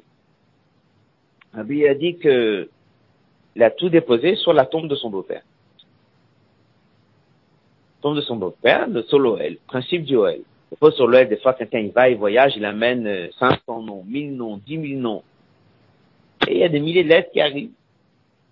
Rabbi 1.55 1.87
a 1.87 1.95
dit 1.95 2.19
que 2.19 2.69
il 3.57 3.63
a 3.63 3.71
tout 3.71 3.89
déposé 3.89 4.37
sur 4.37 4.53
la 4.53 4.67
tombe 4.67 4.89
de 4.89 4.95
son 4.95 5.11
beau-père 5.11 5.43
tombe 8.01 8.17
de 8.17 8.21
son 8.21 8.37
beau-père, 8.37 8.89
de 8.89 9.03
Soloel, 9.03 9.59
principe 9.67 10.05
du 10.05 10.17
Oel. 10.17 10.43
Des 10.71 10.91
sur 10.93 11.07
l'Oel, 11.07 11.29
des 11.29 11.39
fois, 11.39 11.55
quelqu'un 11.55 11.79
il 11.79 11.93
va, 11.93 12.11
il 12.11 12.17
voyage, 12.17 12.53
il 12.57 12.65
amène 12.65 13.31
500 13.39 13.59
euh, 13.69 13.83
noms, 13.83 14.05
1000 14.07 14.37
noms, 14.37 14.59
10 14.59 14.89
000 14.89 15.01
noms. 15.01 15.23
Et 16.47 16.53
il 16.53 16.59
y 16.59 16.65
a 16.65 16.69
des 16.69 16.81
milliers 16.81 17.05
de 17.05 17.09
lettres 17.09 17.31
qui 17.33 17.41
arrivent. 17.41 17.73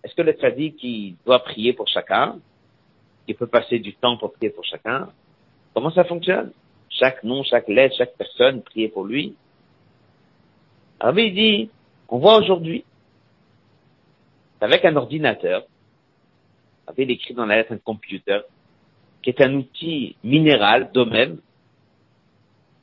Est-ce 0.03 0.14
que 0.14 0.22
le 0.22 0.32
tzaddik, 0.32 0.82
il 0.82 1.16
doit 1.26 1.40
prier 1.40 1.72
pour 1.72 1.88
chacun? 1.88 2.38
Il 3.28 3.34
peut 3.34 3.47
passer 3.47 3.78
du 3.78 3.94
temps 3.94 4.16
pour 4.16 4.32
prier 4.32 4.51
pour 4.51 4.64
chacun? 4.64 5.09
Comment 5.74 5.90
ça 5.90 6.05
fonctionne? 6.05 6.53
Chaque 6.88 7.22
nom, 7.22 7.42
chaque 7.42 7.68
lettre, 7.68 7.97
chaque 7.99 8.16
personne, 8.16 8.62
prier 8.62 8.88
pour 8.88 9.05
lui. 9.05 9.34
Alors, 11.01 11.18
il 11.18 11.34
dit, 11.34 11.70
on 12.09 12.19
voit 12.19 12.37
aujourd'hui, 12.37 12.85
avec 14.61 14.85
un 14.85 14.97
ordinateur, 14.97 15.65
il 16.97 17.11
écrit 17.11 17.35
dans 17.35 17.47
la 17.47 17.57
lettre 17.57 17.73
un 17.73 17.79
computer, 17.79 18.41
qui 19.23 19.31
est 19.31 19.41
un 19.41 19.55
outil 19.55 20.17
minéral 20.23 20.91
d'eux-mêmes. 20.93 21.39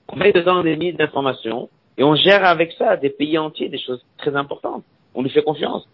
On 0.10 0.16
met 0.18 0.34
dedans 0.34 0.62
des 0.62 0.76
milliers 0.76 0.94
d'informations 0.94 1.70
et 1.98 2.04
on 2.04 2.16
gère 2.16 2.44
avec 2.46 2.74
ça 2.74 2.98
des 2.98 3.10
pays 3.10 3.38
entiers, 3.38 3.70
des 3.70 3.80
choses 3.80 4.04
très 4.18 4.36
importantes. 4.36 4.84
On 5.16 5.24
lui 5.24 5.30
fait 5.30 5.44
confiance. 5.44 5.88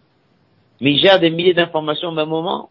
Mais 0.80 0.92
il 0.92 0.98
gère 0.98 1.20
des 1.20 1.30
milliers 1.30 1.54
d'informations 1.54 2.08
au 2.08 2.14
même 2.14 2.28
moment. 2.28 2.70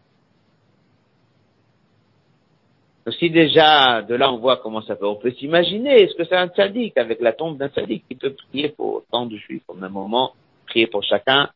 Si 3.18 3.30
déjà, 3.30 4.02
de 4.02 4.14
là, 4.14 4.32
on 4.32 4.38
voit 4.38 4.58
comment 4.58 4.82
ça 4.82 4.94
peut, 4.94 5.06
on 5.06 5.16
peut 5.16 5.32
s'imaginer, 5.32 6.02
est-ce 6.02 6.14
que 6.14 6.24
c'est 6.24 6.36
un 6.36 6.48
tzaddik 6.48 6.96
avec 6.96 7.20
la 7.20 7.32
tombe 7.32 7.56
d'un 7.56 7.68
tzaddik 7.68 8.04
qui 8.06 8.14
peut 8.14 8.34
prier 8.50 8.68
pour 8.68 8.96
autant 8.96 9.26
de 9.26 9.36
juifs 9.36 9.62
au 9.68 9.74
même 9.74 9.92
moment, 9.92 10.34
prier 10.70 10.86
pour 10.86 11.02
chacun? 11.02 11.50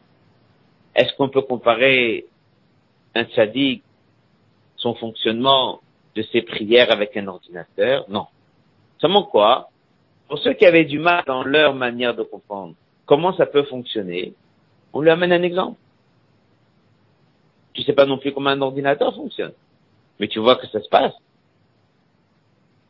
Est-ce 0.94 1.14
qu'on 1.16 1.28
peut 1.28 1.42
comparer 1.42 2.26
un 3.14 3.24
tzaddik, 3.24 3.82
son 4.76 4.94
fonctionnement 4.94 5.80
de 6.14 6.22
ses 6.22 6.42
prières 6.42 6.92
avec 6.92 7.16
un 7.16 7.26
ordinateur? 7.26 8.04
Non. 8.08 8.26
Seulement 8.98 9.24
quoi? 9.24 9.70
Pour 10.28 10.38
ceux 10.38 10.52
qui 10.52 10.66
avaient 10.66 10.84
du 10.84 10.98
mal 10.98 11.22
dans 11.26 11.42
leur 11.42 11.74
manière 11.74 12.14
de 12.14 12.22
comprendre 12.22 12.74
comment 13.06 13.34
ça 13.34 13.46
peut 13.46 13.64
fonctionner, 13.64 14.34
on 14.92 15.00
lui 15.00 15.10
amène 15.10 15.32
un 15.32 15.42
exemple. 15.42 15.78
Tu 17.72 17.82
sais 17.82 17.92
pas 17.92 18.06
non 18.06 18.18
plus 18.18 18.32
comment 18.32 18.50
un 18.50 18.60
ordinateur 18.60 19.14
fonctionne, 19.14 19.52
mais 20.18 20.28
tu 20.28 20.38
vois 20.38 20.56
que 20.56 20.66
ça 20.68 20.80
se 20.80 20.88
passe. 20.88 21.14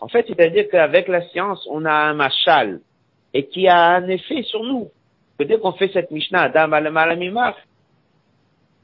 En 0.00 0.08
fait, 0.08 0.26
c'est-à-dire 0.28 0.68
qu'avec 0.70 1.08
la 1.08 1.26
science, 1.28 1.66
on 1.70 1.86
a 1.86 1.92
un 1.92 2.12
machal 2.12 2.80
et 3.32 3.46
qui 3.46 3.66
a 3.68 3.94
un 3.96 4.06
effet 4.08 4.42
sur 4.42 4.62
nous 4.62 4.90
Que 5.37 5.43
dès 5.45 5.59
qu'on 5.59 5.71
fait 5.73 5.91
cette 5.93 6.11
Mishnah, 6.11 6.41
Adam 6.41 6.71
al 6.73 7.55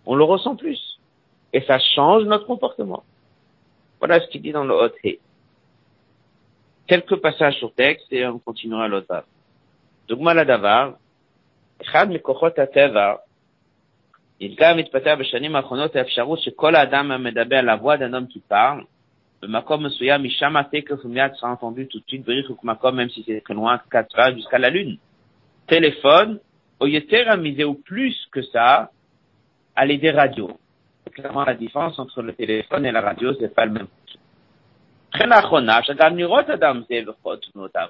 on 0.06 0.16
le 0.16 0.24
ressent 0.24 0.56
plus. 0.56 1.00
Et 1.54 1.62
ça 1.62 1.80
change 1.80 2.24
notre 2.24 2.46
comportement. 2.46 3.04
Voilà 4.00 4.20
ce 4.20 4.28
qu'il 4.28 4.42
dit 4.42 4.52
dans 4.52 4.64
le 4.64 4.74
Hot 4.74 4.94
Quelques 6.88 7.16
passages 7.16 7.58
sur 7.58 7.74
texte 7.74 8.12
et 8.12 8.26
on 8.28 8.40
continuera 8.40 8.88
l'autre 8.88 9.08
bas. 9.08 9.26
דוגמה 10.08 10.34
לדבר, 10.34 10.92
אחד 11.82 12.08
מכוחות 12.10 12.60
הטבע, 12.60 13.14
התגלה 14.42 14.74
ומתפתח 14.74 15.16
בשנים 15.20 15.56
האחרונות 15.56 15.96
האפשרות 15.96 16.40
שכל 16.40 16.76
האדם 16.76 17.12
המדבר, 17.12 17.60
la 17.60 17.76
voix 17.76 17.98
d'un 17.98 18.14
homme 18.14 18.28
qui 18.28 18.40
parle, 18.40 18.86
במקום 19.42 19.86
מסוים, 19.86 20.24
משם 20.24 20.58
התקף 20.58 21.06
ומיד 21.06 21.32
sera 21.34 21.50
entendu 21.50 21.88
tout 21.88 22.00
de 22.00 22.06
suite, 22.08 22.26
בריך 22.26 22.64
ומקום, 22.64 22.96
même 22.96 23.10
si 23.10 23.24
c'est 23.26 23.42
très 23.42 23.54
loin, 23.54 23.80
quatre 23.92 24.36
jusqu'à 24.36 24.58
la 24.60 24.70
lune. 24.70 24.98
téléphone, 25.71 26.41
au 26.81 26.87
Yeter 26.87 27.25
misé 27.39 27.65
ou 27.65 27.75
plus 27.75 28.17
que 28.33 28.43
ça, 28.43 28.91
à 29.77 29.87
l'aider 29.87 30.11
radio. 30.11 30.59
Clairement, 31.13 31.45
la 31.45 31.55
différence 31.55 31.99
entre 31.99 32.23
le 32.23 32.33
téléphone 32.35 32.85
et 32.85 32.93
la 32.93 33.01
radio, 33.01 33.33
c'est 33.39 33.55
pas 33.55 33.65
le 33.65 33.73
même. 33.73 33.87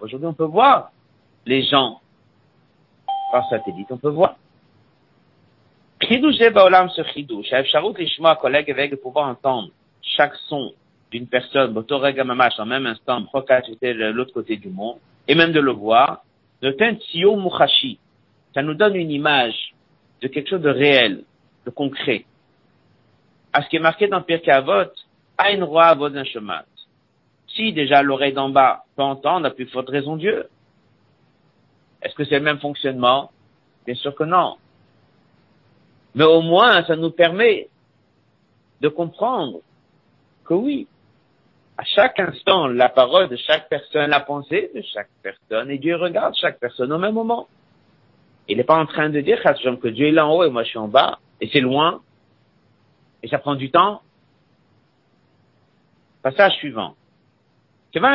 Aujourd'hui, 0.02 0.26
on 0.26 0.34
peut 0.34 0.44
voir 0.44 0.90
les 1.46 1.62
gens 1.62 2.00
par 3.32 3.48
satellite, 3.48 3.86
on 3.90 3.96
peut 3.96 4.10
voir. 4.10 4.36
de 8.90 8.96
pouvoir 8.96 9.28
entendre 9.28 9.70
chaque 10.02 10.34
son 10.48 10.72
d'une 11.10 11.26
personne, 11.26 11.72
en 12.58 12.66
même 12.66 12.86
instant, 12.86 13.20
de 13.94 14.10
l'autre 14.12 14.32
côté 14.32 14.56
du 14.56 14.68
monde, 14.68 14.98
et 15.28 15.34
même 15.34 15.52
de 15.52 15.60
le 15.60 15.72
voir, 15.72 16.22
Noten 16.62 16.98
Tio 16.98 17.36
Muhashi. 17.36 17.98
Ça 18.54 18.62
nous 18.62 18.74
donne 18.74 18.96
une 18.96 19.10
image 19.10 19.74
de 20.20 20.28
quelque 20.28 20.50
chose 20.50 20.60
de 20.60 20.70
réel, 20.70 21.24
de 21.64 21.70
concret. 21.70 22.24
À 23.52 23.62
ce 23.62 23.68
qui 23.68 23.76
est 23.76 23.80
marqué 23.80 24.08
dans 24.08 24.22
Pirkei 24.22 24.50
Avot, 24.50 24.90
Ain 25.38 25.64
Roi 25.64 25.86
Avot 25.86 26.10
chemin 26.24 26.62
Si 27.48 27.72
déjà 27.72 28.02
l'oreille 28.02 28.32
d'en 28.32 28.50
bas 28.50 28.84
peut 28.96 29.02
entendre, 29.02 29.46
à 29.46 29.50
plus 29.50 29.66
forte 29.66 29.88
raison 29.88 30.16
Dieu. 30.16 30.48
Est-ce 32.02 32.14
que 32.14 32.24
c'est 32.24 32.38
le 32.38 32.44
même 32.44 32.60
fonctionnement? 32.60 33.30
Bien 33.86 33.94
sûr 33.94 34.14
que 34.14 34.24
non. 34.24 34.56
Mais 36.14 36.24
au 36.24 36.42
moins, 36.42 36.84
ça 36.84 36.96
nous 36.96 37.10
permet 37.10 37.68
de 38.80 38.88
comprendre 38.88 39.60
que 40.44 40.54
oui, 40.54 40.86
à 41.80 41.84
chaque 41.84 42.20
instant, 42.20 42.66
la 42.66 42.90
parole 42.90 43.30
de 43.30 43.36
chaque 43.36 43.70
personne, 43.70 44.10
la 44.10 44.20
pensée 44.20 44.70
de 44.74 44.82
chaque 44.92 45.08
personne, 45.22 45.70
et 45.70 45.78
Dieu 45.78 45.96
regarde 45.96 46.34
chaque 46.36 46.60
personne 46.60 46.92
au 46.92 46.98
même 46.98 47.14
moment. 47.14 47.48
Il 48.48 48.58
n'est 48.58 48.64
pas 48.64 48.76
en 48.76 48.84
train 48.84 49.08
de 49.08 49.18
dire 49.22 49.42
que 49.42 49.88
Dieu 49.88 50.08
est 50.08 50.10
là 50.10 50.26
en 50.26 50.34
haut 50.34 50.44
et 50.44 50.50
moi 50.50 50.62
je 50.62 50.68
suis 50.68 50.78
en 50.78 50.88
bas, 50.88 51.18
et 51.40 51.48
c'est 51.50 51.62
loin, 51.62 52.02
et 53.22 53.28
ça 53.28 53.38
prend 53.38 53.54
du 53.54 53.70
temps. 53.70 54.02
Passage 56.22 56.52
suivant. 56.56 56.96
Puisqu'il 57.92 58.10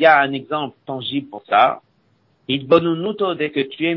y 0.00 0.06
a 0.06 0.20
un 0.20 0.32
exemple 0.32 0.76
tangible 0.86 1.28
pour 1.28 1.42
ça, 1.44 1.82
dès 2.48 2.58
que 2.58 3.60
tu 3.60 3.86
es 3.86 3.94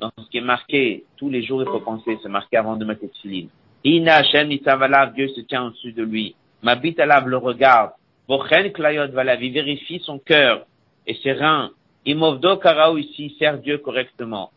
dans 0.00 0.10
ce 0.16 0.30
qui 0.30 0.38
est 0.38 0.40
marqué, 0.40 1.04
tous 1.18 1.28
les 1.28 1.42
jours 1.42 1.60
il 1.62 1.66
faut 1.66 1.80
penser, 1.80 2.18
c'est 2.22 2.30
marqué 2.30 2.56
avant 2.56 2.76
de 2.76 2.86
mettre 2.86 3.04
les. 3.24 3.50
Ina 3.84 4.16
Hashem 4.16 4.48
Dieu 4.48 5.28
se 5.28 5.40
tient 5.42 5.66
au-dessus 5.66 5.92
de 5.92 6.02
lui. 6.02 6.34
Mabit 6.62 6.96
Alav 6.98 7.28
le 7.28 7.36
regarde. 7.36 7.92
Bochen 8.26 8.72
Klayot 8.72 9.08
Valav, 9.12 9.42
il 9.42 9.52
vérifie 9.52 10.00
son 10.04 10.18
cœur 10.18 10.66
et 11.06 11.14
ses 11.14 11.32
reins. 11.32 11.70
Imovdo 12.04 12.56
Karaou 12.56 12.98
ici 12.98 13.34
sert 13.38 13.58
Dieu 13.58 13.78
correctement. 13.78 14.50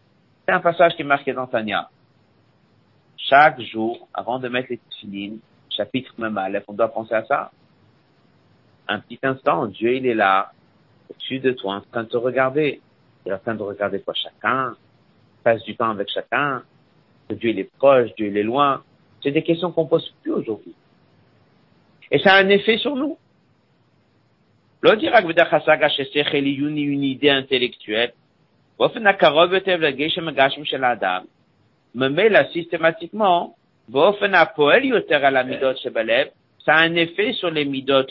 C'est 0.45 0.53
un 0.53 0.59
passage 0.59 0.95
qui 0.95 1.03
est 1.03 1.05
marqué 1.05 1.33
dans 1.33 1.47
Tanya. 1.47 1.89
Chaque 3.17 3.61
jour, 3.61 4.07
avant 4.13 4.39
de 4.39 4.49
mettre 4.49 4.69
les 4.71 4.79
filines, 4.99 5.39
chapitre 5.69 6.13
même 6.17 6.39
on 6.67 6.73
doit 6.73 6.89
penser 6.89 7.13
à 7.13 7.23
ça. 7.25 7.51
Un 8.87 8.99
petit 8.99 9.19
instant, 9.23 9.67
Dieu 9.67 9.95
il 9.95 10.05
est 10.05 10.15
là, 10.15 10.51
au-dessus 11.09 11.39
de 11.39 11.51
toi, 11.51 11.75
en 11.75 11.81
train 11.81 12.03
de 12.03 12.09
te 12.09 12.17
regarder. 12.17 12.81
Il 13.25 13.31
est 13.31 13.35
en 13.35 13.39
train 13.39 13.55
de 13.55 13.63
regarder 13.63 14.01
quoi? 14.01 14.13
Chacun, 14.15 14.75
passe 15.43 15.63
du 15.63 15.75
temps 15.75 15.91
avec 15.91 16.09
chacun, 16.09 16.63
Dieu 17.29 17.51
il 17.51 17.59
est 17.59 17.71
proche, 17.77 18.09
Dieu 18.17 18.27
il 18.27 18.37
est 18.37 18.43
loin. 18.43 18.83
C'est 19.22 19.30
des 19.30 19.42
questions 19.42 19.72
qu'on 19.72 19.86
pose 19.86 20.14
plus 20.22 20.32
aujourd'hui. 20.32 20.74
Et 22.10 22.18
ça 22.18 22.34
a 22.34 22.38
un 22.38 22.48
effet 22.48 22.78
sur 22.78 22.94
nous. 22.96 23.16
לא 24.82 24.92
רק 25.12 25.24
בדרך 25.24 25.54
השגה 25.54 25.88
ששכל 25.88 26.44
עיון 26.44 26.76
היא 26.76 26.96
une 26.96 27.04
idée 27.04 27.30
intellectuelle, 27.30 28.12
באופן 28.78 29.06
הקרוב 29.06 29.52
יותר 29.52 29.76
לגשם 29.76 30.28
הגשם 30.28 30.64
של 30.64 30.84
האדם, 30.84 31.24
ממילא 31.94 32.40
systématiquement, 32.40 33.50
באופן 33.88 34.34
הפועל 34.34 34.84
יותר 34.84 35.26
על 35.26 35.36
המידות 35.36 35.78
שבלב, 35.78 36.26
ça 36.64 36.74
a 36.74 36.82
un 36.82 36.96
effet 36.96 37.32
sur 37.32 37.50
les 37.50 37.64
midot 37.64 38.02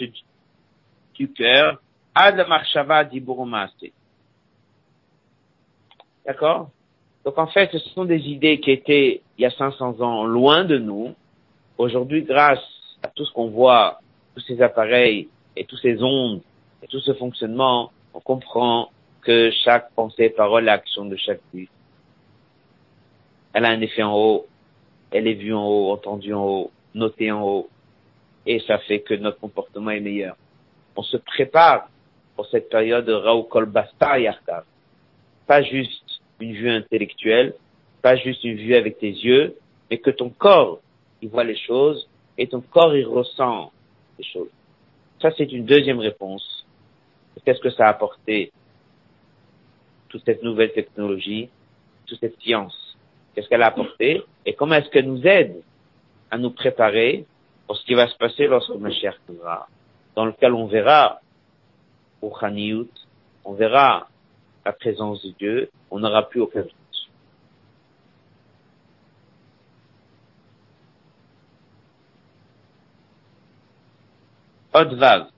du 1.16 1.28
cœur, 1.34 1.76
עד 2.16 2.36
למחשבה, 2.39 3.04
דיבור 3.04 3.39
ומעשה. 3.39 3.88
D'accord 6.26 6.70
Donc 7.25 7.39
en 7.39 7.47
fait, 7.47 7.71
ce 7.73 7.79
sont 7.91 8.05
des 8.05 8.21
idées 8.29 8.61
qui 8.61 8.71
étaient 8.71 9.23
il 9.39 9.43
y 9.43 9.47
a 9.47 9.51
500 9.51 10.01
ans 10.01 10.25
loin 10.25 10.64
de 10.64 10.79
nous. 10.79 11.14
Aujourd'hui, 11.79 12.23
grâce 12.23 12.62
à 13.03 13.09
tout 13.09 13.25
ce 13.25 13.33
qu'on 13.33 13.49
voit, 13.49 14.01
tous 14.35 14.43
ces 14.43 14.61
appareils 14.62 15.29
et 15.57 15.64
tous 15.64 15.77
ces 15.79 16.03
ondes 16.03 16.41
et 16.83 16.87
tout 16.87 17.01
ce 17.01 17.12
fonctionnement, 17.14 17.91
on 18.14 18.21
comprend 18.21 18.91
que 19.23 19.51
chaque 19.64 19.91
pensée, 19.93 20.31
parole 20.31 20.68
action 20.68 21.05
de 21.05 21.16
chaque 21.16 21.41
vie, 21.53 21.68
elle 23.53 23.64
a 23.64 23.68
un 23.68 23.81
effet 23.81 24.03
en 24.03 24.16
haut, 24.16 24.47
elle 25.11 25.27
est 25.27 25.35
vue 25.35 25.55
en 25.55 25.66
haut, 25.66 25.93
entendue 25.93 26.33
en 26.33 26.47
haut, 26.47 26.71
notée 26.95 27.31
en 27.31 27.43
haut, 27.43 27.68
et 28.47 28.61
ça 28.61 28.79
fait 28.79 29.01
que 29.01 29.14
notre 29.14 29.39
comportement 29.39 29.91
est 29.91 30.01
meilleur. 30.01 30.37
On 30.97 31.03
se 31.03 31.18
prépare 31.18 31.89
pour 32.37 32.47
cette 32.47 32.71
période 32.71 33.05
de 33.05 33.12
Raoukol 33.12 33.66
Basta. 33.66 34.16
Pas 35.47 35.62
juste 35.62 36.10
une 36.41 36.53
vue 36.53 36.70
intellectuelle, 36.70 37.55
pas 38.03 38.16
juste 38.16 38.45
une 38.45 38.57
vue 38.57 38.74
avec 38.74 38.99
tes 38.99 39.11
yeux, 39.11 39.57
mais 39.91 39.99
que 39.99 40.11
ton 40.11 40.30
corps, 40.30 40.80
il 41.22 41.28
voit 41.28 41.45
les 41.45 41.57
choses 41.57 42.09
et 42.38 42.47
ton 42.47 42.61
corps, 42.61 42.97
il 42.97 43.07
ressent 43.07 43.72
les 44.18 44.24
choses. 44.24 44.49
Ça, 45.20 45.30
c'est 45.36 45.53
une 45.53 45.66
deuxième 45.66 45.99
réponse. 45.99 46.66
Qu'est-ce 47.45 47.61
que 47.61 47.70
ça 47.70 47.86
a 47.86 47.91
apporté, 47.91 48.53
toute 50.09 50.24
cette 50.24 50.43
nouvelle 50.43 50.72
technologie, 50.72 51.49
toute 52.07 52.20
cette 52.20 52.41
science? 52.41 52.97
Qu'est-ce 53.34 53.49
qu'elle 53.49 53.62
a 53.62 53.66
apporté 53.66 54.22
et 54.45 54.55
comment 54.55 54.74
est-ce 54.74 54.91
qu'elle 54.91 55.07
nous 55.07 55.26
aide 55.26 55.62
à 56.30 56.38
nous 56.38 56.51
préparer 56.51 57.24
pour 57.66 57.76
ce 57.76 57.84
qui 57.84 57.95
va 57.95 58.09
se 58.09 58.16
passer 58.16 58.47
lorsque 58.47 58.74
Mashiach 58.74 59.14
viendra, 59.28 59.68
dans 60.16 60.26
lequel 60.26 60.53
on 60.55 60.66
verra 60.66 61.20
au 62.20 62.34
Chaniyut, 62.38 62.91
on 63.45 63.55
verra 63.55 64.09
la 64.65 64.73
présence 64.73 65.23
de 65.25 65.31
Dieu, 65.31 65.71
on 65.91 66.01
n'aura 66.01 66.29
plus 66.29 66.41
aucun 66.41 66.63
doute. 66.63 66.75
Vav. 74.73 75.29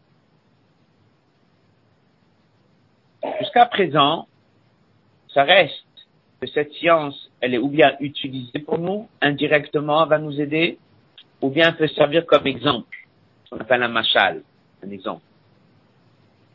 Jusqu'à 3.41 3.67
présent, 3.67 4.29
ça 5.33 5.45
reste 5.45 5.85
que 6.41 6.47
cette 6.49 6.73
science, 6.73 7.31
elle 7.41 7.55
est 7.55 7.59
ou 7.59 7.69
bien 7.69 7.97
utilisée 8.01 8.59
pour 8.59 8.79
nous, 8.79 9.09
indirectement, 9.21 10.05
va 10.07 10.19
nous 10.19 10.41
aider, 10.41 10.79
ou 11.41 11.51
bien 11.51 11.73
peut 11.73 11.89
servir 11.89 12.27
comme 12.27 12.47
exemple. 12.47 12.97
On 13.51 13.59
appelle 13.59 13.83
un 13.83 13.89
machal, 13.89 14.43
un 14.85 14.91
exemple. 14.91 15.23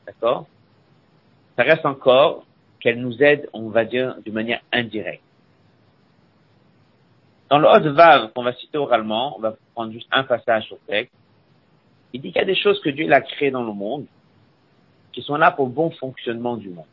D'accord? 0.06 0.48
Ça 1.56 1.64
reste 1.64 1.86
encore 1.86 2.47
qu'elle 2.80 3.00
nous 3.00 3.22
aide, 3.22 3.50
on 3.54 3.70
va 3.70 3.86
dire, 3.86 4.16
d'une 4.24 4.34
manière 4.34 4.62
indirecte. 4.72 5.24
Dans 7.50 7.60
le 7.60 7.68
Hod 7.68 7.88
Vav 7.88 8.32
qu'on 8.34 8.44
va 8.44 8.54
citer 8.54 8.78
oralement, 8.78 9.38
on 9.38 9.40
va 9.40 9.56
prendre 9.74 9.92
juste 9.94 10.08
un 10.12 10.24
passage 10.24 10.66
sur 10.66 10.78
texte, 10.88 11.14
il 12.14 12.22
dit 12.22 12.30
qu'il 12.32 12.40
y 12.40 12.44
a 12.44 12.46
des 12.46 12.56
choses 12.56 12.80
que 12.82 12.90
Dieu 12.90 13.12
a 13.12 13.22
créées 13.22 13.52
dans 13.52 13.64
le 13.64 13.74
monde 13.74 14.06
qui 15.14 15.22
sont 15.22 15.36
là 15.36 15.52
pour 15.52 15.66
le 15.66 15.72
bon 15.72 15.90
fonctionnement 15.92 16.58
du 16.58 16.70
monde. 16.70 16.86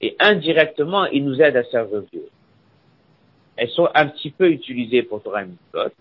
Et 0.00 0.16
indirectement, 0.18 1.06
il 1.06 1.24
nous 1.24 1.40
aide 1.40 1.56
à 1.56 1.64
servir 1.64 2.02
Dieu. 2.12 2.28
Elles 3.56 3.70
sont 3.70 3.88
un 3.94 4.08
petit 4.08 4.30
peu 4.30 4.50
utilisées 4.50 5.02
pour 5.02 5.22
Torah 5.22 5.44
Mitzvot, 5.44 5.92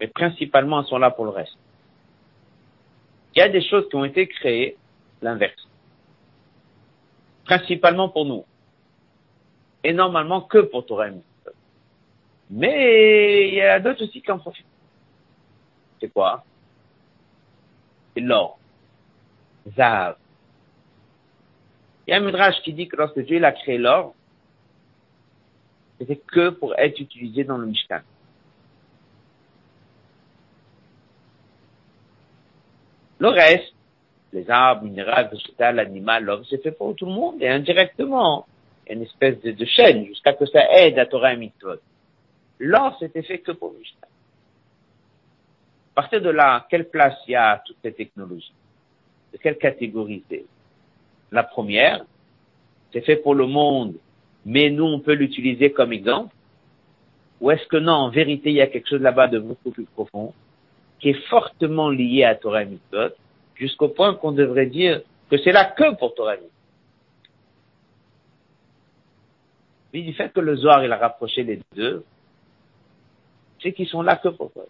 mais 0.00 0.08
principalement 0.08 0.80
elles 0.80 0.88
sont 0.88 0.98
là 0.98 1.10
pour 1.10 1.24
le 1.24 1.30
reste. 1.30 1.56
Il 3.34 3.38
y 3.38 3.42
a 3.42 3.48
des 3.48 3.62
choses 3.62 3.88
qui 3.88 3.96
ont 3.96 4.04
été 4.04 4.28
créées 4.28 4.76
l'inverse 5.22 5.66
principalement 7.44 8.08
pour 8.08 8.24
nous. 8.24 8.44
Et 9.84 9.92
normalement 9.92 10.42
que 10.42 10.58
pour 10.58 10.86
Torah 10.86 11.08
Mais 12.50 13.48
il 13.48 13.54
y 13.54 13.60
a 13.62 13.80
d'autres 13.80 14.04
aussi 14.04 14.22
qui 14.22 14.30
en 14.30 14.38
profitent. 14.38 14.66
C'est 16.00 16.12
quoi? 16.12 16.44
C'est 18.14 18.20
l'or. 18.20 18.58
Zav. 19.76 20.16
Il 22.06 22.10
y 22.10 22.14
a 22.14 22.16
un 22.16 22.20
midrash 22.20 22.60
qui 22.62 22.72
dit 22.72 22.88
que 22.88 22.96
lorsque 22.96 23.20
Dieu 23.20 23.42
a 23.44 23.52
créé 23.52 23.78
l'or, 23.78 24.14
c'était 25.98 26.16
que 26.16 26.50
pour 26.50 26.76
être 26.76 26.98
utilisé 26.98 27.44
dans 27.44 27.58
le 27.58 27.66
Mishkan. 27.66 28.00
Le 33.20 33.28
reste, 33.28 33.71
les 34.32 34.48
arbres, 34.50 34.84
minéraux, 34.84 35.28
végétal, 35.30 35.76
l'animal, 35.76 36.24
l'homme, 36.24 36.44
c'est 36.48 36.62
fait 36.62 36.72
pour 36.72 36.94
tout 36.96 37.06
le 37.06 37.12
monde 37.12 37.42
et 37.42 37.48
indirectement. 37.48 38.46
Une 38.88 39.02
espèce 39.02 39.40
de, 39.40 39.64
chaîne 39.64 40.06
jusqu'à 40.06 40.32
que 40.32 40.44
ça 40.46 40.60
aide 40.80 40.98
à 40.98 41.06
Torah 41.06 41.34
et 41.34 41.36
Mitzvot. 41.36 41.76
L'or, 42.58 42.96
c'était 42.98 43.22
fait 43.22 43.38
que 43.38 43.52
pour 43.52 43.72
Mishnah. 43.72 44.08
À 45.92 46.02
partir 46.02 46.20
de 46.20 46.30
là, 46.30 46.66
quelle 46.68 46.88
place 46.88 47.16
y 47.28 47.34
a 47.34 47.52
à 47.52 47.58
toutes 47.58 47.76
ces 47.82 47.92
technologies? 47.92 48.52
De 49.32 49.38
quelle 49.38 49.56
catégorie 49.56 50.24
c'est? 50.28 50.44
La 51.30 51.42
première, 51.42 52.04
c'est 52.92 53.02
fait 53.02 53.16
pour 53.16 53.34
le 53.34 53.46
monde, 53.46 53.94
mais 54.44 54.70
nous, 54.70 54.84
on 54.84 55.00
peut 55.00 55.14
l'utiliser 55.14 55.72
comme 55.72 55.92
exemple. 55.92 56.34
Ou 57.40 57.50
est-ce 57.50 57.66
que 57.66 57.76
non, 57.76 57.92
en 57.92 58.10
vérité, 58.10 58.50
il 58.50 58.56
y 58.56 58.60
a 58.60 58.66
quelque 58.66 58.88
chose 58.88 59.00
là-bas 59.00 59.28
de 59.28 59.38
beaucoup 59.38 59.70
plus 59.70 59.84
profond, 59.84 60.34
qui 60.98 61.10
est 61.10 61.28
fortement 61.28 61.88
lié 61.88 62.24
à 62.24 62.34
Torah 62.34 62.62
et 62.62 62.66
Mitzvot, 62.66 63.14
jusqu'au 63.54 63.88
point 63.88 64.14
qu'on 64.14 64.32
devrait 64.32 64.66
dire 64.66 65.02
que 65.30 65.38
c'est 65.38 65.52
là 65.52 65.64
que 65.64 65.94
pour 65.96 66.14
Torah. 66.14 66.36
Mais 69.92 70.02
du 70.02 70.12
fait 70.14 70.32
que 70.32 70.40
le 70.40 70.56
Zohar, 70.56 70.84
il 70.84 70.92
a 70.92 70.96
rapproché 70.96 71.42
les 71.42 71.60
deux, 71.74 72.04
c'est 73.62 73.72
qu'ils 73.72 73.88
sont 73.88 74.02
là 74.02 74.16
que 74.16 74.28
pour 74.28 74.52
toi. 74.52 74.64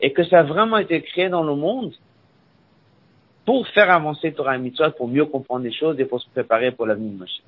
Et 0.00 0.12
que 0.12 0.24
ça 0.24 0.40
a 0.40 0.42
vraiment 0.42 0.78
été 0.78 1.02
créé 1.02 1.28
dans 1.28 1.42
le 1.42 1.54
monde 1.54 1.94
pour 3.44 3.66
faire 3.68 3.90
avancer 3.90 4.32
Torah 4.32 4.56
et 4.56 4.90
pour 4.96 5.08
mieux 5.08 5.26
comprendre 5.26 5.64
les 5.64 5.72
choses 5.72 5.98
et 5.98 6.04
pour 6.04 6.20
se 6.20 6.28
préparer 6.30 6.72
pour 6.72 6.86
l'avenir 6.86 7.12
de 7.12 7.18
Moshe. 7.18 7.42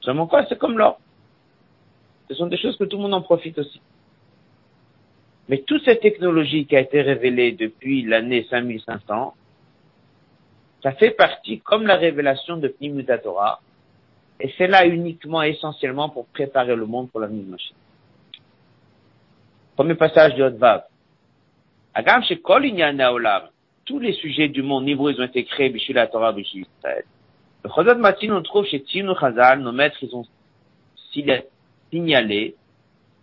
Seulement 0.00 0.26
quoi? 0.26 0.44
C'est 0.48 0.58
comme 0.58 0.76
l'or. 0.78 1.00
Ce 2.28 2.34
sont 2.34 2.46
des 2.46 2.58
choses 2.58 2.76
que 2.76 2.84
tout 2.84 2.96
le 2.96 3.02
monde 3.02 3.14
en 3.14 3.22
profite 3.22 3.58
aussi. 3.58 3.80
Mais 5.48 5.58
toute 5.58 5.84
cette 5.84 6.00
technologie 6.00 6.66
qui 6.66 6.76
a 6.76 6.80
été 6.80 7.02
révélée 7.02 7.52
depuis 7.52 8.02
l'année 8.02 8.46
5500, 8.48 9.34
ça 10.82 10.92
fait 10.92 11.10
partie, 11.10 11.60
comme 11.60 11.86
la 11.86 11.96
révélation 11.96 12.56
de 12.56 12.68
Pnimuta 12.68 13.18
Torah, 13.18 13.60
et 14.40 14.52
c'est 14.58 14.66
là 14.66 14.86
uniquement, 14.86 15.42
essentiellement, 15.42 16.08
pour 16.08 16.26
préparer 16.26 16.74
le 16.74 16.86
monde 16.86 17.10
pour 17.10 17.20
la 17.20 17.28
mise 17.28 17.46
machine. 17.46 17.76
Premier 19.76 19.94
passage 19.94 20.34
de 20.34 20.42
Hotvav. 20.44 20.84
Agam 21.94 22.22
Shekol 22.22 22.64
Olam. 22.66 23.42
Tous 23.84 23.98
les 23.98 24.12
sujets 24.14 24.48
du 24.48 24.62
monde 24.62 24.84
niveau, 24.84 25.10
ils 25.10 25.20
ont 25.20 25.24
été 25.24 25.44
créés, 25.44 25.68
Bishul 25.68 25.94
la 25.94 26.06
Torah, 26.06 26.32
Bishul 26.32 26.62
Israël. 26.78 27.04
Le 27.62 27.70
Chodot 27.70 27.96
Matin, 27.96 28.30
on 28.30 28.42
trouve 28.42 28.66
chez 28.66 28.78
Tzinu 28.78 29.14
Chazal, 29.18 29.60
nos 29.60 29.72
maîtres, 29.72 29.98
ils 30.02 30.14
ont 30.14 30.26
signalé, 31.90 32.54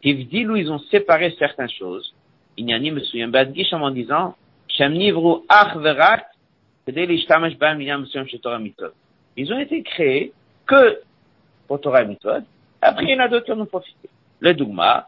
où 0.04 0.56
ils 0.56 0.72
ont 0.72 0.80
séparé 0.91 1.36
certaines 1.38 1.70
choses. 1.70 2.14
Inyani 2.58 2.91
me 2.91 3.02
souvient 3.02 3.28
Badgish 3.28 3.72
en 3.74 3.91
disant, 3.91 4.36
Shem 4.68 4.93
Nivru 4.93 5.43
Ach 5.49 5.76
Verak, 5.78 6.26
ils 6.88 6.93
ont 9.54 9.60
été 9.60 9.84
créés 9.84 10.34
que 10.66 10.99
pour 11.68 11.80
Torah 11.80 12.04
Mitzvot. 12.04 12.41
Après, 12.82 13.04
il 13.04 13.12
y 13.12 13.16
en 13.16 13.20
a 13.20 13.28
d'autres 13.28 13.45
qui 13.45 13.52
en 13.52 13.60
ont 13.60 13.68
profité. 13.68 14.10
Le 14.39 14.56
Dougma, 14.56 15.08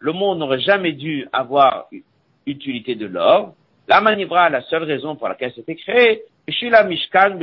le 0.00 0.12
monde 0.12 0.38
n'aurait 0.38 0.60
jamais 0.60 0.92
dû 0.92 1.26
avoir 1.32 1.88
utilité 2.46 2.94
de 2.94 3.06
l'or. 3.06 3.54
La 3.86 4.00
manivra, 4.00 4.48
la 4.48 4.62
seule 4.62 4.84
raison 4.84 5.16
pour 5.16 5.28
laquelle 5.28 5.52
c'était 5.54 5.76
créé, 5.76 6.22
Mishkan, 6.46 7.38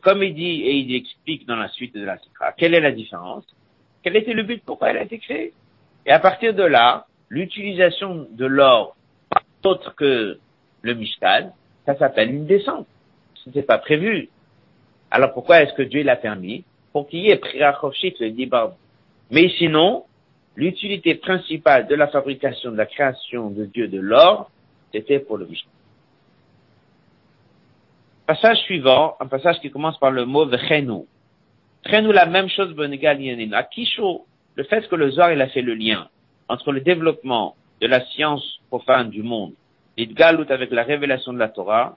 comme 0.00 0.22
il 0.22 0.34
dit 0.34 0.62
et 0.62 0.76
il 0.76 0.94
explique 0.94 1.46
dans 1.46 1.56
la 1.56 1.68
suite 1.68 1.94
de 1.94 2.04
la 2.04 2.18
Sikra, 2.18 2.52
quelle 2.52 2.74
est 2.74 2.80
la 2.80 2.92
différence? 2.92 3.44
Quel 4.02 4.16
était 4.16 4.34
le 4.34 4.42
but? 4.42 4.62
Pourquoi 4.64 4.90
elle 4.90 4.98
a 4.98 5.02
été 5.02 5.18
créée? 5.18 5.52
Et 6.06 6.10
à 6.10 6.18
partir 6.18 6.54
de 6.54 6.62
là, 6.62 7.06
l'utilisation 7.28 8.26
de 8.30 8.46
l'or 8.46 8.96
autre 9.64 9.94
que 9.94 10.38
le 10.82 10.94
Mishkan, 10.94 11.52
ça 11.86 11.96
s'appelle 11.96 12.30
une 12.30 12.46
descente. 12.46 12.86
Ce 13.34 13.48
n'était 13.48 13.62
pas 13.62 13.78
prévu. 13.78 14.28
Alors 15.10 15.32
pourquoi 15.32 15.62
est-ce 15.62 15.74
que 15.74 15.82
Dieu 15.82 16.02
l'a 16.02 16.16
permis? 16.16 16.64
Pour 16.92 17.08
qu'il 17.08 17.20
y 17.20 17.30
ait 17.30 17.36
Prirachofshit, 17.36 18.18
le 18.20 18.30
Dibar. 18.30 18.72
Mais 19.30 19.48
sinon, 19.58 20.04
l'utilité 20.56 21.14
principale 21.14 21.86
de 21.86 21.94
la 21.94 22.08
fabrication, 22.08 22.72
de 22.72 22.76
la 22.76 22.86
création 22.86 23.50
de 23.50 23.64
Dieu 23.66 23.88
de 23.88 24.00
l'or, 24.00 24.50
c'était 24.92 25.18
pour 25.18 25.36
le 25.36 25.46
Mishkan. 25.46 25.70
Passage 28.28 28.58
suivant, 28.58 29.16
un 29.20 29.26
passage 29.26 29.58
qui 29.60 29.70
commence 29.70 29.98
par 29.98 30.10
le 30.10 30.26
mot 30.26 30.44
Vechenu. 30.44 31.06
Vechenu, 31.82 32.12
la 32.12 32.26
même 32.26 32.50
chose, 32.50 32.74
Benegal 32.74 33.22
Yanin. 33.22 33.52
À 33.52 33.62
Kisho, 33.62 34.26
le 34.54 34.64
fait 34.64 34.86
que 34.86 34.96
le 34.96 35.10
Zohar, 35.12 35.32
il 35.32 35.40
a 35.40 35.48
fait 35.48 35.62
le 35.62 35.72
lien 35.72 36.10
entre 36.46 36.72
le 36.72 36.82
développement 36.82 37.56
de 37.80 37.86
la 37.86 38.04
science 38.08 38.60
profane 38.68 39.08
du 39.08 39.22
monde, 39.22 39.54
l'idgalut 39.96 40.44
avec 40.50 40.70
la 40.72 40.82
révélation 40.82 41.32
de 41.32 41.38
la 41.38 41.48
Torah, 41.48 41.96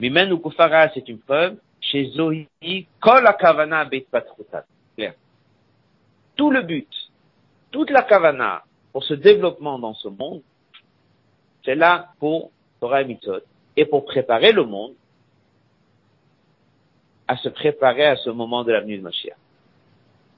Mimen 0.00 0.32
ou 0.32 0.38
Kufara, 0.38 0.88
c'est 0.94 1.06
une 1.10 1.18
preuve, 1.18 1.58
chez 1.78 2.06
Zohi, 2.12 2.48
kol 2.98 3.28
kavana 3.38 3.84
bet 3.84 4.06
Clair. 4.96 5.12
Tout 6.36 6.50
le 6.50 6.62
but, 6.62 6.88
toute 7.70 7.90
la 7.90 8.00
kavana 8.00 8.62
pour 8.94 9.04
ce 9.04 9.12
développement 9.12 9.78
dans 9.78 9.92
ce 9.92 10.08
monde, 10.08 10.40
c'est 11.66 11.74
là 11.74 12.12
pour 12.18 12.50
Torah 12.80 13.02
et 13.02 13.04
Mitzot, 13.04 13.42
et 13.76 13.84
pour 13.84 14.06
préparer 14.06 14.52
le 14.52 14.64
monde 14.64 14.94
à 17.28 17.36
se 17.36 17.48
préparer 17.48 18.06
à 18.06 18.16
ce 18.16 18.30
moment 18.30 18.64
de 18.64 18.72
l'avenue 18.72 18.98
de 18.98 19.02
Mashiach. 19.02 19.36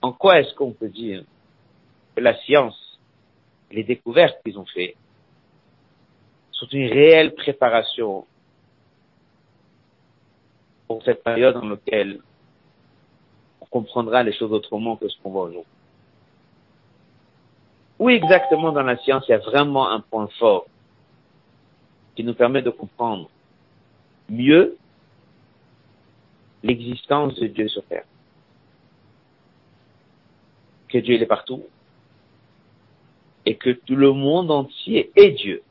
En 0.03 0.13
quoi 0.13 0.41
est-ce 0.41 0.55
qu'on 0.55 0.73
peut 0.73 0.89
dire 0.89 1.25
que 2.15 2.21
la 2.21 2.37
science 2.43 2.99
les 3.71 3.85
découvertes 3.85 4.39
qu'ils 4.45 4.59
ont 4.59 4.65
fait 4.65 4.97
sont 6.53 6.67
une 6.69 6.91
réelle 6.91 7.35
préparation 7.35 8.27
pour 10.87 11.03
cette 11.05 11.23
période 11.23 11.55
dans 11.55 11.69
laquelle 11.69 12.21
on 13.61 13.67
comprendra 13.67 14.23
les 14.23 14.33
choses 14.33 14.53
autrement 14.53 14.97
que 14.97 15.09
ce 15.09 15.21
qu'on 15.23 15.31
voit 15.31 15.45
aujourd'hui? 15.45 15.73
Où 17.99 18.09
exactement 18.09 18.73
dans 18.73 18.83
la 18.83 18.97
science 18.99 19.25
il 19.29 19.33
y 19.33 19.35
a 19.35 19.39
vraiment 19.39 19.91
un 19.91 20.01
point 20.01 20.29
fort 20.39 20.67
qui 22.17 22.25
nous 22.25 22.35
permet 22.35 22.63
de 22.63 22.71
comprendre 22.71 23.29
mieux 24.31 24.78
l'existence 26.63 27.35
de 27.37 27.47
Dieu 27.47 27.69
sur 27.69 27.85
Terre. 27.85 28.05
Que 30.89 30.99
Dieu 30.99 31.21
est 31.21 31.27
partout, 31.27 31.65
et 33.45 33.57
que 33.57 33.71
tout 33.71 33.97
le 33.97 34.13
monde 34.13 34.51
entier 34.51 35.11
est 35.17 35.31
Dieu. 35.31 35.63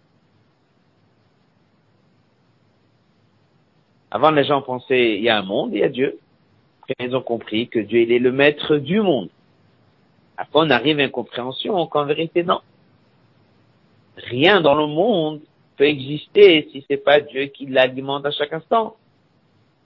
Avant, 4.09 4.31
les 4.31 4.45
gens 4.45 4.61
pensaient, 4.61 5.17
il 5.17 5.23
y 5.23 5.29
a 5.29 5.37
un 5.37 5.43
monde, 5.43 5.71
il 5.73 5.79
y 5.79 5.83
a 5.83 5.89
Dieu. 5.89 6.17
Après, 6.81 7.05
ils 7.05 7.15
ont 7.15 7.21
compris 7.21 7.67
que 7.67 7.79
Dieu, 7.79 8.01
il 8.01 8.11
est 8.11 8.19
le 8.19 8.31
maître 8.31 8.77
du 8.77 9.01
monde. 9.01 9.29
Après, 10.37 10.59
on 10.59 10.69
arrive 10.69 10.99
à 10.99 11.03
une 11.03 11.11
compréhension 11.11 11.85
qu'en 11.87 12.05
vérité, 12.05 12.43
non. 12.43 12.61
Rien 14.15 14.61
dans 14.61 14.75
le 14.75 14.87
monde 14.87 15.41
peut 15.75 15.85
exister 15.85 16.69
si 16.71 16.85
c'est 16.87 16.97
pas 16.97 17.19
Dieu 17.19 17.45
qui 17.45 17.67
l'alimente 17.67 18.25
à 18.25 18.31
chaque 18.31 18.53
instant. 18.53 18.95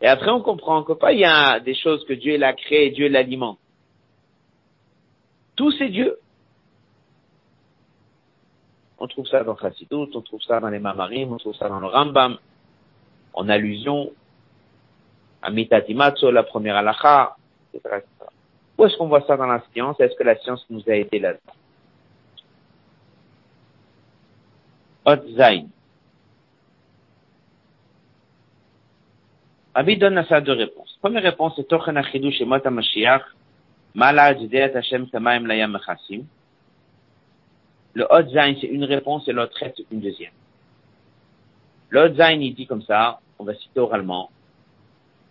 Et 0.01 0.07
après, 0.07 0.31
on 0.31 0.41
comprend 0.41 0.83
que 0.83 0.93
pas 0.93 1.13
il 1.13 1.19
y 1.19 1.25
a 1.25 1.59
des 1.59 1.75
choses 1.75 2.03
que 2.05 2.13
Dieu 2.13 2.37
l'a 2.37 2.53
créées 2.53 2.89
Dieu 2.89 3.07
l'alimente. 3.07 3.59
Tout 5.55 5.71
c'est 5.71 5.89
Dieu. 5.89 6.17
On 8.97 9.07
trouve 9.07 9.27
ça 9.27 9.43
dans 9.43 9.57
Chassidut, 9.57 10.09
on 10.15 10.21
trouve 10.21 10.41
ça 10.41 10.59
dans 10.59 10.69
les 10.69 10.79
Mamarim, 10.79 11.33
on 11.33 11.37
trouve 11.37 11.55
ça 11.55 11.69
dans 11.69 11.79
le 11.79 11.87
Rambam, 11.87 12.37
en 13.33 13.49
allusion 13.49 14.11
à 15.41 15.49
Mitatimatsu, 15.49 16.31
la 16.31 16.43
première 16.43 16.77
halakha, 16.77 17.35
etc., 17.73 18.03
Où 18.77 18.85
est-ce 18.85 18.97
qu'on 18.97 19.07
voit 19.07 19.25
ça 19.25 19.37
dans 19.37 19.47
la 19.47 19.63
science? 19.73 19.99
Est-ce 19.99 20.15
que 20.15 20.23
la 20.23 20.37
science 20.39 20.65
nous 20.69 20.83
a 20.87 20.93
aidé 20.93 21.19
là-dedans 21.19 21.53
Hot 25.05 25.35
Zain. 25.35 25.69
Rabbi 29.73 29.97
donne 29.97 30.23
ça 30.27 30.41
deux 30.41 30.53
réponses. 30.53 30.97
Première 31.01 31.23
réponse, 31.23 31.53
c'est 31.55 31.67
Tochen 31.67 31.95
Achidush 31.95 32.41
et 32.41 32.45
Mot 32.45 32.55
HaMashiach, 32.63 33.23
Mala 33.95 34.37
Jideat 34.37 34.75
Hashem 34.75 35.07
Layam 35.13 35.71
Mechasim. 35.71 36.25
Le 37.93 38.05
Hot 38.09 38.29
c'est 38.33 38.67
une 38.67 38.83
réponse 38.83 39.27
et 39.27 39.33
l'autre 39.33 39.57
c'est 39.59 39.85
une 39.91 40.01
deuxième. 40.01 40.33
Le 41.89 42.01
Hot 42.01 42.15
il 42.39 42.53
dit 42.53 42.67
comme 42.67 42.81
ça, 42.81 43.19
on 43.39 43.43
va 43.43 43.53
citer 43.55 43.79
oralement, 43.79 44.29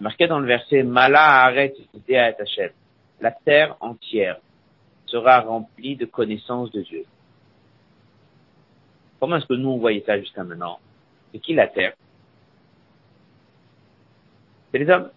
marqué 0.00 0.26
dans 0.26 0.40
le 0.40 0.46
verset, 0.46 0.82
Mala 0.82 1.44
arrête 1.44 1.76
Hashem. 2.08 2.70
La 3.20 3.30
terre 3.30 3.76
entière 3.80 4.38
sera 5.06 5.40
remplie 5.40 5.96
de 5.96 6.06
connaissances 6.06 6.70
de 6.70 6.80
Dieu. 6.82 7.04
Comment 9.18 9.36
est-ce 9.36 9.46
que 9.46 9.54
nous 9.54 9.68
on 9.68 9.78
voyait 9.78 10.02
ça 10.06 10.18
jusqu'à 10.18 10.44
maintenant? 10.44 10.78
C'est 11.32 11.40
qui 11.40 11.52
la 11.52 11.66
terre? 11.66 11.92
C'est 14.70 14.78
les 14.78 14.90
hommes. 14.90 15.10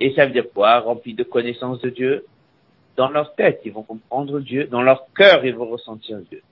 Et 0.00 0.14
ça 0.14 0.26
veut 0.26 0.32
dire 0.32 0.46
quoi 0.52 0.80
Remplis 0.80 1.14
de 1.14 1.22
connaissances 1.22 1.80
de 1.80 1.90
Dieu 1.90 2.26
Dans 2.96 3.08
leur 3.08 3.34
tête, 3.34 3.60
ils 3.64 3.72
vont 3.72 3.82
comprendre 3.82 4.40
Dieu. 4.40 4.66
Dans 4.66 4.82
leur 4.82 5.12
cœur, 5.14 5.44
ils 5.44 5.54
vont 5.54 5.68
ressentir 5.68 6.18
Dieu. 6.20 6.42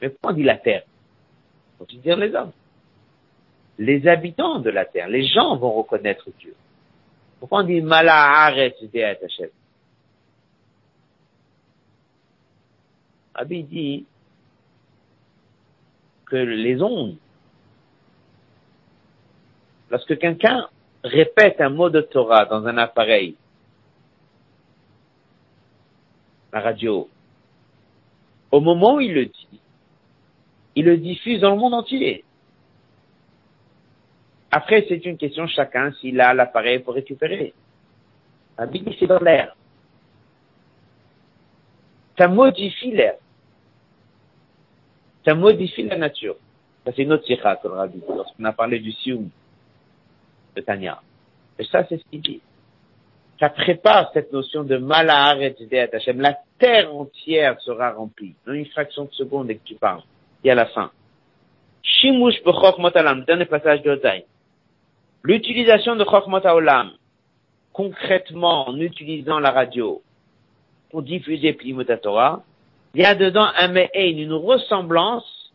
Mais 0.00 0.08
pourquoi 0.10 0.32
on 0.32 0.34
dit 0.34 0.42
la 0.42 0.56
terre 0.56 0.82
Faut 1.78 1.86
dire 1.86 2.16
les 2.16 2.34
hommes. 2.34 2.52
Les 3.78 4.06
habitants 4.06 4.60
de 4.60 4.70
la 4.70 4.84
terre, 4.84 5.08
les 5.08 5.26
gens 5.26 5.56
vont 5.56 5.72
reconnaître 5.72 6.28
Dieu. 6.38 6.54
Pourquoi 7.40 7.60
on 7.60 7.64
dit 7.64 7.80
Malaaret 7.80 8.74
Hashem 8.82 9.50
Abi 13.34 13.64
dit 13.64 14.06
que 16.26 16.36
les 16.36 16.80
ondes, 16.80 17.16
lorsque 19.90 20.18
quelqu'un 20.18 20.68
répète 21.02 21.60
un 21.60 21.68
mot 21.68 21.90
de 21.90 22.00
Torah 22.00 22.46
dans 22.46 22.66
un 22.66 22.78
appareil, 22.78 23.36
la 26.52 26.60
radio, 26.60 27.08
au 28.50 28.60
moment 28.60 28.94
où 28.94 29.00
il 29.00 29.12
le 29.12 29.26
dit, 29.26 29.60
il 30.76 30.84
le 30.84 30.96
diffuse 30.96 31.40
dans 31.40 31.50
le 31.50 31.56
monde 31.56 31.74
entier. 31.74 32.24
Après, 34.50 34.84
c'est 34.88 35.04
une 35.04 35.16
question 35.16 35.46
chacun 35.48 35.92
s'il 35.94 36.20
a 36.20 36.32
l'appareil 36.32 36.78
pour 36.78 36.94
récupérer. 36.94 37.52
Un 38.56 38.66
bini, 38.66 38.96
c'est 38.98 39.06
dans 39.06 39.18
l'air. 39.18 39.56
Ça 42.16 42.28
modifie 42.28 42.92
l'air. 42.92 43.16
Ça 45.24 45.34
modifie 45.34 45.82
la 45.82 45.96
nature. 45.96 46.36
Ça, 46.84 46.92
c'est 46.94 47.02
une 47.02 47.12
autre 47.12 47.26
sikha 47.26 47.56
que 47.56 47.66
le 47.66 47.74
lorsqu'on 48.14 48.44
a 48.44 48.52
parlé 48.52 48.78
du 48.78 48.92
sioum 48.92 49.28
de 50.54 50.60
Tanya. 50.60 51.00
Et 51.58 51.64
ça, 51.64 51.84
c'est 51.88 51.98
ce 51.98 52.04
qu'il 52.10 52.20
dit. 52.20 52.40
Ça 53.40 53.48
prépare 53.48 54.10
cette 54.14 54.32
notion 54.32 54.62
de 54.62 54.76
malahar 54.76 55.40
et 55.40 55.54
Hashem. 55.92 56.20
La 56.20 56.38
terre 56.58 56.94
entière 56.94 57.60
sera 57.60 57.92
remplie. 57.92 58.34
Dans 58.46 58.52
une 58.52 58.66
fraction 58.66 59.04
de 59.04 59.12
seconde 59.12 59.50
et 59.50 59.56
que 59.56 59.64
tu 59.64 59.74
parles. 59.74 60.02
Et 60.44 60.50
à 60.50 60.54
la 60.54 60.66
fin. 60.66 60.90
Shimush 61.82 62.42
b'chokhmot 62.44 62.92
alam. 62.94 63.24
Dernier 63.24 63.46
passage 63.46 63.82
de 63.82 63.90
Ozaï. 63.90 64.24
L'utilisation 65.24 65.96
de 65.96 66.04
chokhmot 66.04 66.44
olam, 66.44 66.92
concrètement 67.72 68.68
en 68.68 68.78
utilisant 68.78 69.40
la 69.40 69.52
radio 69.52 70.02
pour 70.90 71.02
diffuser 71.02 71.54
Plimut 71.54 71.86
Torah, 72.02 72.42
il 72.94 73.00
y 73.00 73.04
a 73.06 73.14
dedans 73.14 73.48
un 73.56 73.68
me'ein, 73.68 74.18
une 74.18 74.34
ressemblance 74.34 75.50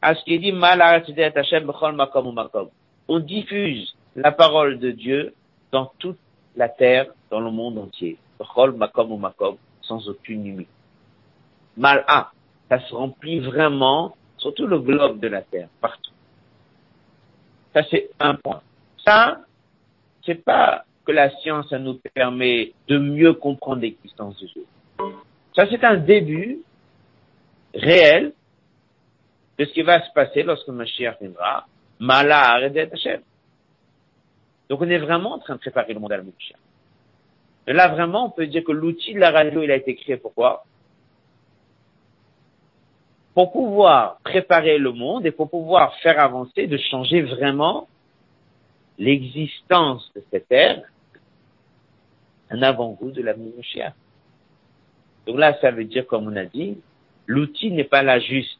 à 0.00 0.14
ce 0.14 0.24
qui 0.24 0.34
est 0.34 0.38
dit 0.38 0.52
malahar 0.52 1.02
et 1.06 1.24
Hashem 1.24 1.66
b'chol 1.66 1.94
makom 1.96 2.28
ou 2.28 2.32
makom. 2.32 2.70
On 3.08 3.18
diffuse 3.18 3.92
la 4.16 4.32
parole 4.32 4.78
de 4.78 4.90
Dieu 4.90 5.34
dans 5.72 5.92
toute 5.98 6.18
la 6.56 6.68
terre, 6.68 7.06
dans 7.30 7.40
le 7.40 7.50
monde 7.50 7.78
entier. 7.78 8.18
Chol, 8.54 8.72
makom 8.72 9.12
ou 9.12 9.18
makom, 9.18 9.56
sans 9.82 10.08
aucune 10.08 10.44
limite. 10.44 10.68
Mal'a, 11.76 12.32
ça 12.68 12.80
se 12.80 12.94
remplit 12.94 13.40
vraiment 13.40 14.16
sur 14.38 14.54
tout 14.54 14.66
le 14.66 14.78
globe 14.78 15.20
de 15.20 15.28
la 15.28 15.42
terre, 15.42 15.68
partout. 15.80 16.12
Ça, 17.74 17.82
c'est 17.90 18.10
un 18.18 18.34
point. 18.34 18.62
Ça, 19.04 19.42
c'est 20.24 20.42
pas 20.42 20.84
que 21.04 21.12
la 21.12 21.30
science, 21.38 21.68
ça 21.68 21.78
nous 21.78 22.00
permet 22.14 22.72
de 22.88 22.98
mieux 22.98 23.34
comprendre 23.34 23.82
l'existence 23.82 24.40
de 24.40 24.46
Dieu. 24.46 24.64
Ça, 25.54 25.66
c'est 25.70 25.84
un 25.84 25.96
début 25.96 26.60
réel 27.74 28.32
de 29.58 29.64
ce 29.64 29.72
qui 29.72 29.82
va 29.82 30.04
se 30.04 30.12
passer 30.12 30.42
lorsque 30.42 30.68
Mashiach 30.68 31.20
viendra. 31.20 31.66
Mala 31.98 32.54
Hashem. 32.54 33.20
Donc 34.70 34.80
on 34.82 34.88
est 34.88 34.98
vraiment 34.98 35.32
en 35.32 35.38
train 35.40 35.56
de 35.56 35.60
préparer 35.60 35.92
le 35.92 35.98
monde 35.98 36.12
à 36.12 36.16
la 36.16 36.22
Et 37.66 37.72
là 37.72 37.88
vraiment, 37.88 38.26
on 38.26 38.30
peut 38.30 38.46
dire 38.46 38.62
que 38.62 38.70
l'outil 38.70 39.14
de 39.14 39.18
la 39.18 39.32
radio, 39.32 39.62
il 39.62 39.70
a 39.72 39.76
été 39.76 39.96
créé 39.96 40.16
pourquoi 40.16 40.64
Pour 43.34 43.50
pouvoir 43.50 44.18
préparer 44.22 44.78
le 44.78 44.92
monde 44.92 45.26
et 45.26 45.32
pour 45.32 45.50
pouvoir 45.50 45.96
faire 45.96 46.20
avancer, 46.20 46.68
de 46.68 46.78
changer 46.78 47.20
vraiment 47.20 47.88
l'existence 48.96 50.08
de 50.14 50.22
cette 50.30 50.50
ère, 50.52 50.82
un 52.50 52.62
avant-goût 52.62 53.10
de 53.10 53.22
la 53.22 53.34
Mouchia. 53.34 53.92
Donc 55.26 55.38
là, 55.38 55.58
ça 55.60 55.72
veut 55.72 55.84
dire, 55.84 56.06
comme 56.06 56.28
on 56.28 56.36
a 56.36 56.44
dit, 56.44 56.78
l'outil 57.26 57.72
n'est 57.72 57.84
pas 57.84 58.02
là 58.04 58.20
juste 58.20 58.58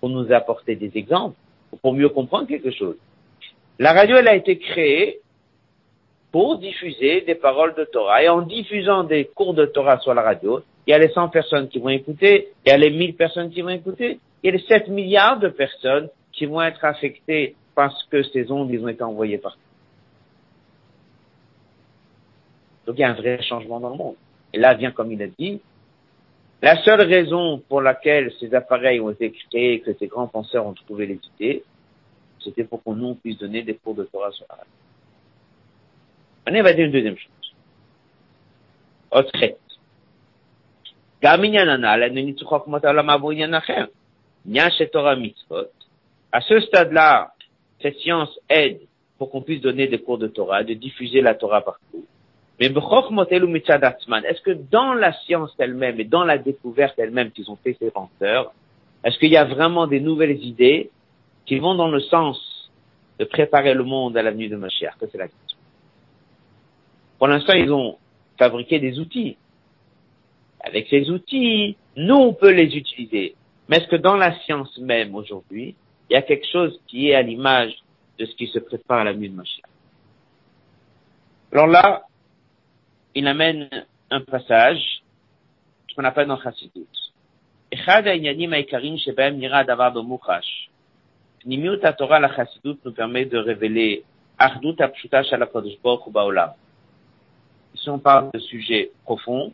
pour 0.00 0.10
nous 0.10 0.30
apporter 0.32 0.76
des 0.76 0.90
exemples, 0.98 1.36
pour 1.80 1.94
mieux 1.94 2.10
comprendre 2.10 2.46
quelque 2.46 2.72
chose. 2.72 2.96
La 3.78 3.94
radio, 3.94 4.16
elle 4.16 4.28
a 4.28 4.34
été 4.34 4.58
créée 4.58 5.20
pour 6.36 6.58
diffuser 6.58 7.22
des 7.22 7.34
paroles 7.34 7.74
de 7.76 7.84
Torah. 7.84 8.22
Et 8.22 8.28
en 8.28 8.42
diffusant 8.42 9.04
des 9.04 9.24
cours 9.24 9.54
de 9.54 9.64
Torah 9.64 9.98
sur 10.00 10.12
la 10.12 10.20
radio, 10.20 10.60
il 10.86 10.90
y 10.90 10.92
a 10.92 10.98
les 10.98 11.08
100 11.08 11.30
personnes 11.30 11.66
qui 11.66 11.78
vont 11.78 11.88
écouter, 11.88 12.48
il 12.66 12.68
y 12.68 12.72
a 12.72 12.76
les 12.76 12.90
1000 12.90 13.16
personnes 13.16 13.48
qui 13.48 13.62
vont 13.62 13.70
écouter, 13.70 14.20
il 14.42 14.46
y 14.46 14.48
a 14.50 14.56
les 14.58 14.62
7 14.64 14.88
milliards 14.88 15.38
de 15.38 15.48
personnes 15.48 16.10
qui 16.34 16.44
vont 16.44 16.60
être 16.60 16.84
affectées 16.84 17.54
parce 17.74 18.04
que 18.10 18.22
ces 18.22 18.52
ondes, 18.52 18.70
ils 18.70 18.84
ont 18.84 18.88
été 18.88 19.02
envoyées 19.02 19.38
partout. 19.38 19.58
Donc 22.84 22.96
il 22.98 23.00
y 23.00 23.04
a 23.04 23.12
un 23.12 23.14
vrai 23.14 23.40
changement 23.42 23.80
dans 23.80 23.88
le 23.88 23.96
monde. 23.96 24.16
Et 24.52 24.58
là 24.58 24.74
vient, 24.74 24.90
comme 24.90 25.10
il 25.12 25.22
a 25.22 25.28
dit, 25.38 25.62
la 26.60 26.76
seule 26.84 27.00
raison 27.00 27.62
pour 27.66 27.80
laquelle 27.80 28.30
ces 28.38 28.54
appareils 28.54 29.00
ont 29.00 29.08
été 29.08 29.30
créés, 29.30 29.80
que 29.80 29.94
ces 29.94 30.06
grands 30.06 30.28
penseurs 30.28 30.66
ont 30.66 30.74
trouvé 30.74 31.06
les 31.06 31.18
idées, 31.34 31.62
c'était 32.44 32.64
pour 32.64 32.82
qu'on 32.82 32.94
nous 32.94 33.14
puisse 33.14 33.38
donner 33.38 33.62
des 33.62 33.76
cours 33.76 33.94
de 33.94 34.04
Torah 34.04 34.32
sur 34.32 34.44
la 34.50 34.56
radio. 34.56 34.85
On 36.48 36.62
va 36.62 36.72
dire 36.72 36.86
une 36.86 36.92
deuxième 36.92 37.16
chose. 37.16 37.30
Autre 39.10 39.30
À 46.32 46.40
ce 46.40 46.60
stade-là, 46.60 47.32
cette 47.80 47.96
science 47.98 48.38
aide 48.48 48.80
pour 49.18 49.30
qu'on 49.30 49.42
puisse 49.42 49.60
donner 49.60 49.88
des 49.88 49.98
cours 49.98 50.18
de 50.18 50.28
Torah, 50.28 50.62
de 50.62 50.74
diffuser 50.74 51.20
la 51.20 51.34
Torah 51.34 51.62
partout. 51.62 52.04
Mais 52.58 52.66
est-ce 52.66 54.40
que 54.42 54.50
dans 54.70 54.94
la 54.94 55.12
science 55.24 55.54
elle-même 55.58 56.00
et 56.00 56.04
dans 56.04 56.24
la 56.24 56.38
découverte 56.38 56.98
elle-même 56.98 57.30
qu'ils 57.30 57.50
ont 57.50 57.56
fait 57.56 57.76
ces 57.78 57.90
penseurs, 57.90 58.52
est-ce 59.04 59.18
qu'il 59.18 59.30
y 59.30 59.36
a 59.36 59.44
vraiment 59.44 59.86
des 59.86 60.00
nouvelles 60.00 60.42
idées 60.42 60.90
qui 61.44 61.58
vont 61.58 61.74
dans 61.74 61.88
le 61.88 62.00
sens 62.00 62.70
de 63.18 63.24
préparer 63.24 63.74
le 63.74 63.84
monde 63.84 64.16
à 64.16 64.22
l'avenue 64.22 64.48
de 64.48 64.56
Mashiach? 64.56 64.96
Que 64.98 65.18
la. 65.18 65.26
Pour 67.17 67.27
l'instant, 67.27 67.53
ils 67.53 67.71
ont 67.71 67.97
fabriqué 68.37 68.79
des 68.79 68.99
outils. 68.99 69.37
Avec 70.61 70.87
ces 70.89 71.09
outils, 71.09 71.75
nous, 71.95 72.15
on 72.15 72.33
peut 72.33 72.51
les 72.51 72.75
utiliser. 72.75 73.35
Mais 73.67 73.77
est-ce 73.77 73.87
que 73.87 73.95
dans 73.95 74.15
la 74.15 74.37
science 74.41 74.77
même 74.77 75.15
aujourd'hui, 75.15 75.75
il 76.09 76.13
y 76.13 76.15
a 76.15 76.21
quelque 76.21 76.47
chose 76.51 76.79
qui 76.87 77.09
est 77.09 77.15
à 77.15 77.21
l'image 77.21 77.73
de 78.19 78.25
ce 78.25 78.35
qui 78.35 78.47
se 78.47 78.59
prépare 78.59 78.99
à 78.99 79.03
la 79.05 79.13
nuit 79.13 79.29
de 79.29 79.35
Mashiach 79.35 79.65
Alors 81.51 81.67
là, 81.67 82.03
il 83.15 83.27
amène 83.27 83.69
un 84.09 84.21
passage 84.21 85.03
qu'on 85.95 86.03
appelle 86.03 86.27
dans 86.27 86.39
Chassidut. 86.39 86.87
אחד 87.73 88.07
העניינים 88.07 88.53
העיקריים 88.53 88.97
שבהם 88.97 89.39
נראה 89.39 89.59
הדבר 89.59 89.89
במוחש. 89.89 90.69
פנימיות 91.39 91.85
התורה 91.85 92.19
לחסידות 92.19 92.85
nous 92.85 92.91
permet 92.91 93.25
de 93.25 93.37
révéler 93.37 94.01
אחדות 94.37 94.81
הפשוטה 94.81 95.23
של 95.23 95.43
הקדוש 95.43 95.75
ברוך 95.83 96.05
הוא 96.05 96.13
בעולם. 96.13 96.47
si 97.76 97.90
on 97.90 97.98
parle 97.98 98.30
de 98.32 98.38
sujet 98.38 98.90
profond, 99.04 99.52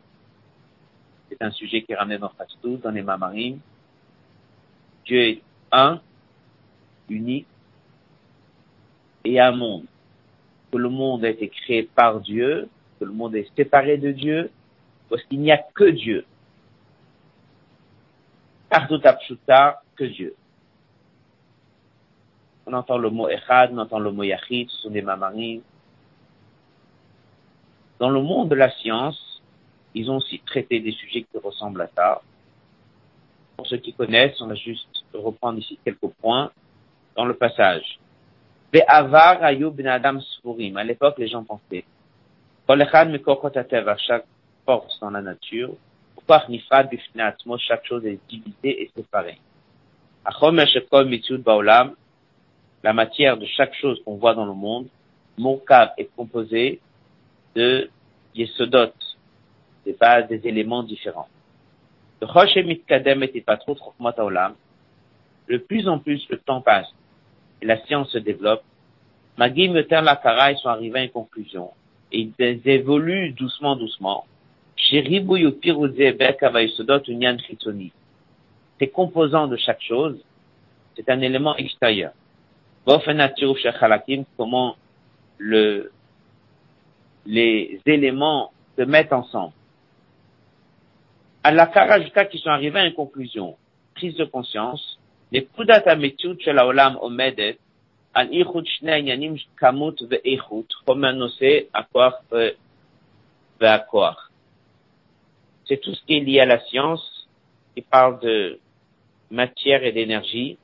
c'est 1.29 1.41
un 1.41 1.51
sujet 1.51 1.81
qui 1.81 1.91
est 1.91 1.95
ramené 1.95 2.17
dans 2.17 2.31
Chassidut, 2.37 2.77
dans 2.77 2.91
les 2.91 3.01
Mamarim. 3.01 3.59
Dieu 5.05 5.21
est 5.21 5.41
un, 5.71 5.99
unique, 7.09 7.47
et 9.25 9.39
un 9.39 9.51
monde. 9.51 9.85
Que 10.71 10.77
le 10.77 10.89
monde 10.89 11.25
a 11.25 11.29
été 11.29 11.49
créé 11.49 11.83
par 11.83 12.19
Dieu, 12.19 12.69
que 12.99 13.05
le 13.05 13.11
monde 13.11 13.35
est 13.35 13.49
séparé 13.55 13.97
de 13.97 14.11
Dieu, 14.11 14.51
parce 15.09 15.23
qu'il 15.23 15.41
n'y 15.41 15.51
a 15.51 15.57
que 15.57 15.89
Dieu. 15.89 16.25
Apshuta, 18.71 19.83
que 19.95 20.03
Dieu. 20.05 20.35
On 22.65 22.73
entend 22.73 22.97
le 22.97 23.09
mot 23.09 23.29
Echad, 23.29 23.71
on 23.73 23.77
entend 23.77 23.99
le 23.99 24.11
mot 24.11 24.23
Yachid, 24.23 24.69
ce 24.69 24.83
sont 24.83 24.89
des 24.89 25.01
Mamarim. 25.01 25.61
Dans 28.03 28.09
le 28.09 28.21
monde 28.21 28.49
de 28.49 28.55
la 28.55 28.69
science, 28.69 29.41
ils 29.93 30.11
ont 30.11 30.17
aussi 30.17 30.41
traité 30.45 30.81
des 30.81 30.91
sujets 30.91 31.21
qui 31.21 31.37
ressemblent 31.41 31.83
à 31.83 31.89
ça. 31.95 32.21
Pour 33.55 33.65
ceux 33.65 33.77
qui 33.77 33.93
connaissent, 33.93 34.41
on 34.41 34.47
va 34.47 34.55
juste 34.55 35.05
reprendre 35.13 35.57
ici 35.59 35.79
quelques 35.85 36.09
points 36.19 36.51
dans 37.15 37.23
le 37.23 37.33
passage. 37.33 37.97
Ve'avar 38.73 39.39
ben 39.39 39.87
adam 39.87 40.19
À 40.75 40.83
l'époque, 40.83 41.15
les 41.17 41.29
gens 41.29 41.45
pensaient. 41.45 41.85
chaque 42.67 44.25
force 44.65 44.99
dans 44.99 45.09
la 45.09 45.21
nature. 45.21 45.73
chaque 47.57 47.85
chose 47.85 48.05
est 48.05 48.19
divisée 48.27 48.81
et 48.81 48.91
séparée. 48.93 49.39
La 52.83 52.91
matière 52.91 53.37
de 53.37 53.45
chaque 53.45 53.73
chose 53.75 54.01
qu'on 54.03 54.15
voit 54.15 54.35
dans 54.35 54.45
le 54.45 54.53
monde, 54.53 54.87
Mokav 55.37 55.91
est 55.97 56.09
composée 56.17 56.81
de 57.55 57.89
Yesodot, 58.35 58.93
des 59.85 59.93
bases, 59.93 60.27
des 60.27 60.47
éléments 60.47 60.83
différents. 60.83 61.27
Le 62.21 62.27
plus 65.59 65.87
en 65.87 65.99
plus 65.99 66.25
le 66.29 66.37
temps 66.37 66.61
passe 66.61 66.87
et 67.61 67.65
la 67.65 67.83
science 67.85 68.09
se 68.11 68.17
développe, 68.17 68.63
Magim 69.37 69.75
et 69.75 69.87
Lakara, 69.89 70.51
ils 70.51 70.57
sont 70.57 70.69
arrivés 70.69 70.99
à 70.99 71.03
une 71.03 71.09
conclusion. 71.09 71.71
Et 72.11 72.29
ils 72.37 72.61
évoluent 72.69 73.31
doucement, 73.31 73.75
doucement. 73.75 74.25
Ces 78.79 78.87
composants 78.93 79.47
de 79.47 79.57
chaque 79.57 79.81
chose, 79.81 80.23
c'est 80.95 81.09
un 81.09 81.21
élément 81.21 81.55
extérieur. 81.55 82.11
Comment 84.37 84.75
le 85.37 85.91
les 87.25 87.79
éléments 87.85 88.51
se 88.77 88.83
mettent 88.83 89.13
ensemble. 89.13 89.53
À 91.43 91.51
la 91.51 91.67
Karajika 91.67 92.25
qui 92.25 92.37
sont 92.39 92.49
arrivés 92.49 92.79
à 92.79 92.85
une 92.85 92.93
conclusion, 92.93 93.57
prise 93.95 94.15
de 94.15 94.25
conscience, 94.25 94.99
les 95.31 95.47
shel 96.39 96.59
haolam 96.59 96.97
omedet 97.01 97.57
al 98.13 98.29
ichut 98.31 98.65
yanim 98.81 99.35
kamut 99.59 100.01
ve'ichut, 100.03 100.67
comme 100.85 101.03
un 101.03 101.19
akor 101.73 102.13
euh, 102.33 102.51
ve'akor. 103.59 104.29
C'est 105.65 105.77
tout 105.77 105.93
ce 105.93 106.05
qui 106.05 106.17
est 106.17 106.19
lié 106.19 106.41
à 106.41 106.45
la 106.45 106.59
science, 106.65 107.27
qui 107.75 107.81
parle 107.81 108.19
de 108.19 108.59
matière 109.31 109.83
et 109.83 109.91
d'énergie. 109.91 110.57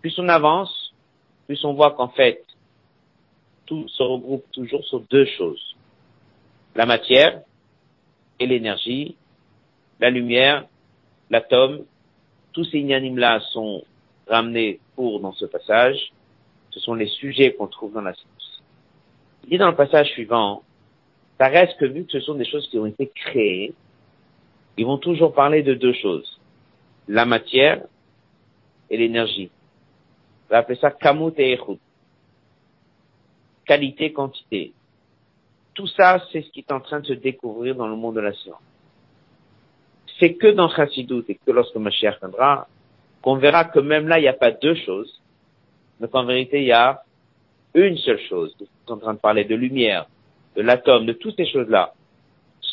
Plus 0.00 0.18
on 0.18 0.28
avance, 0.28 0.92
plus 1.46 1.64
on 1.64 1.74
voit 1.74 1.92
qu'en 1.92 2.08
fait, 2.08 2.44
tout 3.66 3.86
se 3.88 4.02
regroupe 4.02 4.44
toujours 4.52 4.84
sur 4.84 5.00
deux 5.00 5.26
choses. 5.26 5.76
La 6.74 6.86
matière 6.86 7.42
et 8.38 8.46
l'énergie, 8.46 9.16
la 10.00 10.10
lumière, 10.10 10.66
l'atome, 11.30 11.84
tous 12.52 12.64
ces 12.64 12.78
inanimes-là 12.78 13.40
sont 13.52 13.82
ramenés 14.26 14.80
pour 14.94 15.20
dans 15.20 15.32
ce 15.32 15.46
passage. 15.46 16.12
Ce 16.70 16.80
sont 16.80 16.94
les 16.94 17.06
sujets 17.06 17.54
qu'on 17.54 17.66
trouve 17.66 17.92
dans 17.92 18.02
la 18.02 18.14
science. 18.14 18.62
Il 19.44 19.50
dit 19.50 19.58
dans 19.58 19.70
le 19.70 19.76
passage 19.76 20.08
suivant, 20.10 20.62
ça 21.38 21.48
reste 21.48 21.78
que 21.78 21.86
vu 21.86 22.04
que 22.04 22.12
ce 22.12 22.20
sont 22.20 22.34
des 22.34 22.44
choses 22.44 22.66
qui 22.68 22.78
ont 22.78 22.86
été 22.86 23.10
créées, 23.14 23.74
ils 24.76 24.86
vont 24.86 24.98
toujours 24.98 25.32
parler 25.32 25.62
de 25.62 25.74
deux 25.74 25.92
choses. 25.94 26.40
La 27.08 27.24
matière 27.24 27.82
et 28.90 28.96
l'énergie. 28.96 29.50
On 30.48 30.52
va 30.52 30.58
appeler 30.58 30.78
ça 30.78 30.90
kamut 30.90 31.32
et 31.38 31.52
echut. 31.52 31.78
Qualité, 33.66 34.12
quantité. 34.12 34.72
Tout 35.74 35.86
ça, 35.88 36.22
c'est 36.32 36.42
ce 36.42 36.50
qui 36.50 36.60
est 36.60 36.72
en 36.72 36.80
train 36.80 37.00
de 37.00 37.06
se 37.06 37.12
découvrir 37.12 37.74
dans 37.74 37.88
le 37.88 37.96
monde 37.96 38.14
de 38.16 38.20
la 38.20 38.32
science. 38.32 38.62
C'est 40.18 40.34
que 40.34 40.46
dans 40.46 40.70
Chassidut 40.70 41.24
et 41.28 41.34
que 41.34 41.50
lorsque 41.50 41.76
Mashiach 41.76 42.18
viendra, 42.20 42.68
qu'on 43.20 43.36
verra 43.36 43.64
que 43.64 43.80
même 43.80 44.08
là, 44.08 44.18
il 44.18 44.22
n'y 44.22 44.28
a 44.28 44.32
pas 44.32 44.52
deux 44.52 44.76
choses, 44.76 45.20
mais 46.00 46.08
qu'en 46.08 46.24
vérité, 46.24 46.62
il 46.62 46.68
y 46.68 46.72
a 46.72 47.02
une 47.74 47.98
seule 47.98 48.20
chose. 48.28 48.54
On 48.60 48.64
est 48.64 48.92
en 48.92 48.98
train 48.98 49.14
de 49.14 49.18
parler 49.18 49.44
de 49.44 49.54
lumière, 49.54 50.06
de 50.54 50.62
l'atome, 50.62 51.06
de 51.06 51.12
toutes 51.12 51.36
ces 51.36 51.46
choses-là. 51.46 51.92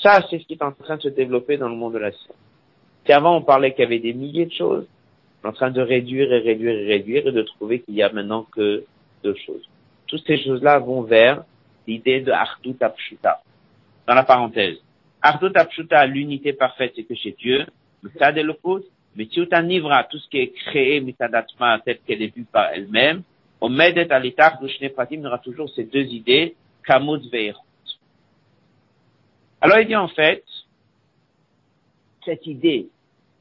Ça, 0.01 0.25
c'est 0.29 0.39
ce 0.39 0.45
qui 0.45 0.53
est 0.53 0.63
en 0.63 0.71
train 0.71 0.97
de 0.97 1.01
se 1.01 1.09
développer 1.09 1.57
dans 1.57 1.69
le 1.69 1.75
monde 1.75 1.93
de 1.93 1.99
la 1.99 2.11
science. 2.11 2.37
Avant 3.09 3.35
on 3.35 3.41
parlait 3.41 3.73
qu'il 3.73 3.83
y 3.83 3.87
avait 3.87 3.99
des 3.99 4.13
milliers 4.13 4.45
de 4.45 4.53
choses, 4.53 4.87
on 5.43 5.47
est 5.47 5.49
en 5.49 5.53
train 5.53 5.71
de 5.71 5.81
réduire 5.81 6.31
et 6.31 6.39
réduire 6.39 6.77
et 6.77 6.85
réduire 6.85 7.27
et 7.27 7.31
de 7.31 7.41
trouver 7.41 7.81
qu'il 7.81 7.95
y 7.95 8.03
a 8.03 8.11
maintenant 8.11 8.43
que 8.43 8.85
deux 9.23 9.35
choses. 9.45 9.67
Toutes 10.13 10.27
ces 10.27 10.43
choses-là 10.43 10.77
vont 10.77 11.01
vers 11.01 11.43
l'idée 11.87 12.21
de 12.21 12.31
Artut 12.31 12.75
Apshuta. 12.79 13.41
Dans 14.05 14.13
la 14.13 14.21
parenthèse. 14.21 14.77
Artut 15.23 15.49
Apshuta, 15.55 16.05
l'unité 16.05 16.53
parfaite, 16.53 16.93
c'est 16.95 17.03
que 17.03 17.15
chez 17.15 17.31
Dieu, 17.31 17.65
Mitzad 18.03 18.37
Elokut, 18.37 18.85
Mitziut 19.15 19.49
Nivra, 19.63 20.03
tout 20.03 20.19
ce 20.19 20.29
qui 20.29 20.37
est 20.37 20.51
créé, 20.51 21.01
Mitzadatma, 21.01 21.79
tel 21.83 21.97
qu'elle 22.05 22.21
est 22.21 22.35
vue 22.35 22.43
par 22.43 22.69
elle-même, 22.73 23.23
Omedet 23.59 24.11
Alitar, 24.11 24.61
Dushne 24.61 24.89
Pratim, 24.89 25.15
il 25.15 25.23
y 25.23 25.25
aura 25.25 25.39
toujours 25.39 25.67
ces 25.71 25.85
deux 25.85 26.05
idées, 26.05 26.55
Kamut 26.85 27.27
Veirut. 27.31 27.57
Alors 29.61 29.79
il 29.79 29.87
dit 29.87 29.95
en 29.95 30.09
fait, 30.09 30.43
cette 32.23 32.45
idée 32.45 32.87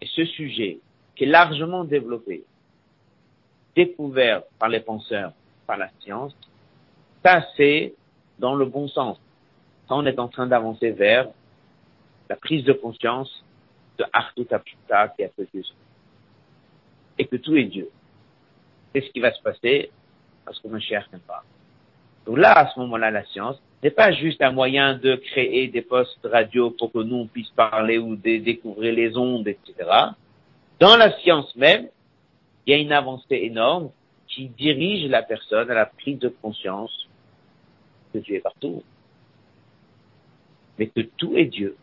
et 0.00 0.06
ce 0.06 0.24
sujet 0.24 0.78
qui 1.16 1.24
est 1.24 1.26
largement 1.26 1.84
développé, 1.84 2.44
découvert 3.76 4.44
par 4.58 4.70
les 4.70 4.80
penseurs, 4.80 5.34
par 5.66 5.76
la 5.76 5.90
science, 6.00 6.34
ça 7.24 7.46
c'est 7.56 7.94
dans 8.38 8.54
le 8.54 8.66
bon 8.66 8.88
sens. 8.88 9.18
Ça, 9.88 9.94
on 9.94 10.06
est 10.06 10.18
en 10.18 10.28
train 10.28 10.46
d'avancer 10.46 10.90
vers 10.90 11.28
la 12.28 12.36
prise 12.36 12.64
de 12.64 12.72
conscience 12.72 13.44
de 13.98 14.04
Artut 14.12 14.46
Apshuta 14.50 15.08
qui 15.08 15.24
a 15.24 15.28
fait 15.28 15.48
Dieu. 15.52 15.62
Et 17.18 17.26
que 17.26 17.36
tout 17.36 17.56
est 17.56 17.64
Dieu. 17.64 17.88
C'est 18.94 19.02
ce 19.02 19.10
qui 19.10 19.20
va 19.20 19.32
se 19.32 19.42
passer? 19.42 19.90
Parce 20.44 20.58
que 20.58 20.78
cher 20.80 21.08
n'est 21.12 21.18
pas. 21.20 21.44
Donc 22.26 22.38
là, 22.38 22.52
à 22.52 22.72
ce 22.72 22.78
moment-là, 22.80 23.10
la 23.10 23.24
science 23.26 23.60
n'est 23.82 23.90
pas 23.90 24.12
juste 24.12 24.40
un 24.42 24.52
moyen 24.52 24.94
de 24.94 25.16
créer 25.16 25.68
des 25.68 25.82
postes 25.82 26.18
radio 26.24 26.70
pour 26.70 26.92
que 26.92 26.98
nous 26.98 27.16
on 27.16 27.26
puisse 27.26 27.50
parler 27.50 27.98
ou 27.98 28.16
de 28.16 28.38
découvrir 28.38 28.94
les 28.94 29.16
ondes, 29.16 29.48
etc. 29.48 29.74
Dans 30.78 30.96
la 30.96 31.16
science 31.20 31.54
même, 31.56 31.88
il 32.66 32.72
y 32.72 32.74
a 32.74 32.78
une 32.78 32.92
avancée 32.92 33.40
énorme 33.42 33.90
qui 34.28 34.48
dirige 34.48 35.08
la 35.10 35.22
personne 35.22 35.70
à 35.70 35.74
la 35.74 35.86
prise 35.86 36.18
de 36.18 36.28
conscience 36.28 37.08
que 38.12 38.18
Dieu 38.18 38.36
est 38.36 38.40
partout, 38.40 38.82
mais 40.78 40.88
que 40.88 41.00
tout 41.00 41.36
est 41.36 41.46
Dieu. 41.46 41.76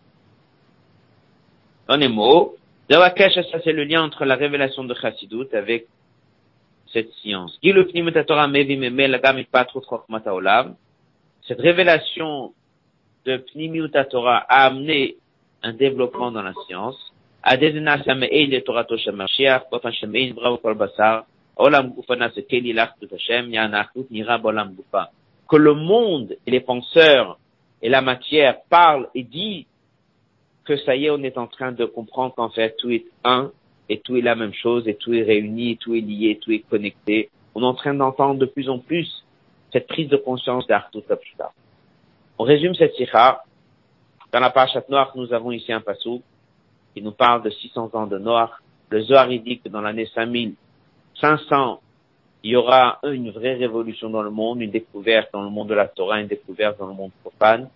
Dans 1.87 1.97
les 1.97 2.07
mots, 2.07 2.55
ça 2.89 3.13
c'est 3.63 3.73
le 3.73 3.83
lien 3.83 4.03
entre 4.03 4.25
la 4.25 4.35
révélation 4.35 4.83
de 4.83 4.93
Chassidut 4.93 5.53
avec 5.53 5.87
cette 6.91 7.11
science. 7.21 7.57
Cette 11.47 11.59
révélation 11.59 12.53
de 13.25 13.37
Pnimiut 13.37 13.91
Torah 14.09 14.45
a 14.49 14.65
amené 14.65 15.17
un 15.63 15.73
développement 15.73 16.31
dans 16.31 16.41
la 16.41 16.53
science. 16.67 16.95
Que 25.49 25.57
le 25.57 25.73
monde 25.73 26.37
et 26.45 26.51
les 26.51 26.59
penseurs 26.59 27.39
et 27.81 27.89
la 27.89 28.01
matière 28.01 28.61
parlent 28.69 29.09
et 29.15 29.23
disent 29.23 29.65
que 30.63 30.77
ça 30.77 30.95
y 30.95 31.05
est, 31.05 31.09
on 31.09 31.23
est 31.23 31.37
en 31.37 31.47
train 31.47 31.71
de 31.71 31.85
comprendre 31.85 32.35
qu'en 32.35 32.49
fait 32.49 32.75
tout 32.77 32.91
est 32.91 33.05
un 33.23 33.51
et 33.89 33.99
tout 33.99 34.15
est 34.15 34.21
la 34.21 34.35
même 34.35 34.53
chose 34.53 34.87
et 34.87 34.95
tout 34.95 35.13
est 35.13 35.23
réuni, 35.23 35.77
tout 35.77 35.95
est 35.95 36.01
lié, 36.01 36.39
tout 36.39 36.51
est 36.51 36.59
connecté. 36.59 37.29
On 37.55 37.63
est 37.63 37.65
en 37.65 37.73
train 37.73 37.95
d'entendre 37.95 38.39
de 38.39 38.45
plus 38.45 38.69
en 38.69 38.77
plus 38.77 39.25
cette 39.73 39.87
prise 39.87 40.07
de 40.09 40.17
conscience 40.17 40.67
d'Artout 40.67 41.01
Kapshuta. 41.01 41.51
On 42.37 42.43
résume 42.43 42.75
cette 42.75 42.93
sikha. 42.95 43.43
Dans 44.31 44.39
la 44.39 44.51
Parashat 44.51 44.83
Noach, 44.89 45.15
nous 45.15 45.33
avons 45.33 45.51
ici 45.51 45.73
un 45.73 45.81
passou 45.81 46.21
qui 46.93 47.01
nous 47.01 47.11
parle 47.11 47.41
de 47.41 47.49
600 47.49 47.89
ans 47.93 48.05
de 48.05 48.19
Noach. 48.19 48.51
Le 48.89 49.01
Zohar 49.01 49.27
dit 49.27 49.59
que 49.59 49.69
dans 49.69 49.81
l'année 49.81 50.07
5500, 50.13 51.81
il 52.43 52.51
y 52.51 52.55
aura 52.55 52.99
une 53.03 53.31
vraie 53.31 53.55
révolution 53.55 54.09
dans 54.09 54.21
le 54.21 54.29
monde, 54.29 54.61
une 54.61 54.71
découverte 54.71 55.29
dans 55.33 55.43
le 55.43 55.49
monde 55.49 55.69
de 55.69 55.73
la 55.73 55.87
Torah, 55.87 56.21
une 56.21 56.27
découverte 56.27 56.79
dans 56.79 56.87
le 56.87 56.93
monde 56.93 57.11
profane. 57.21 57.69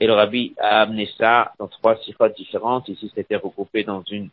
Et 0.00 0.06
le 0.06 0.12
Rabbi 0.12 0.54
a 0.58 0.82
amené 0.82 1.08
ça 1.16 1.52
dans 1.58 1.68
trois 1.68 1.96
sikhas 1.98 2.30
différentes. 2.30 2.88
Ici, 2.88 3.10
c'était 3.14 3.36
regroupé 3.36 3.84
dans 3.84 4.02
une 4.10 4.28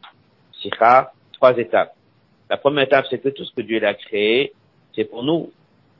sikha, 0.61 1.11
trois 1.33 1.55
étapes. 1.57 1.93
La 2.49 2.57
première 2.57 2.85
étape, 2.85 3.05
c'est 3.09 3.19
que 3.19 3.29
tout 3.29 3.45
ce 3.45 3.53
que 3.53 3.61
Dieu 3.61 3.85
a 3.85 3.93
créé, 3.93 4.53
c'est 4.95 5.05
pour 5.05 5.23
nous. 5.23 5.51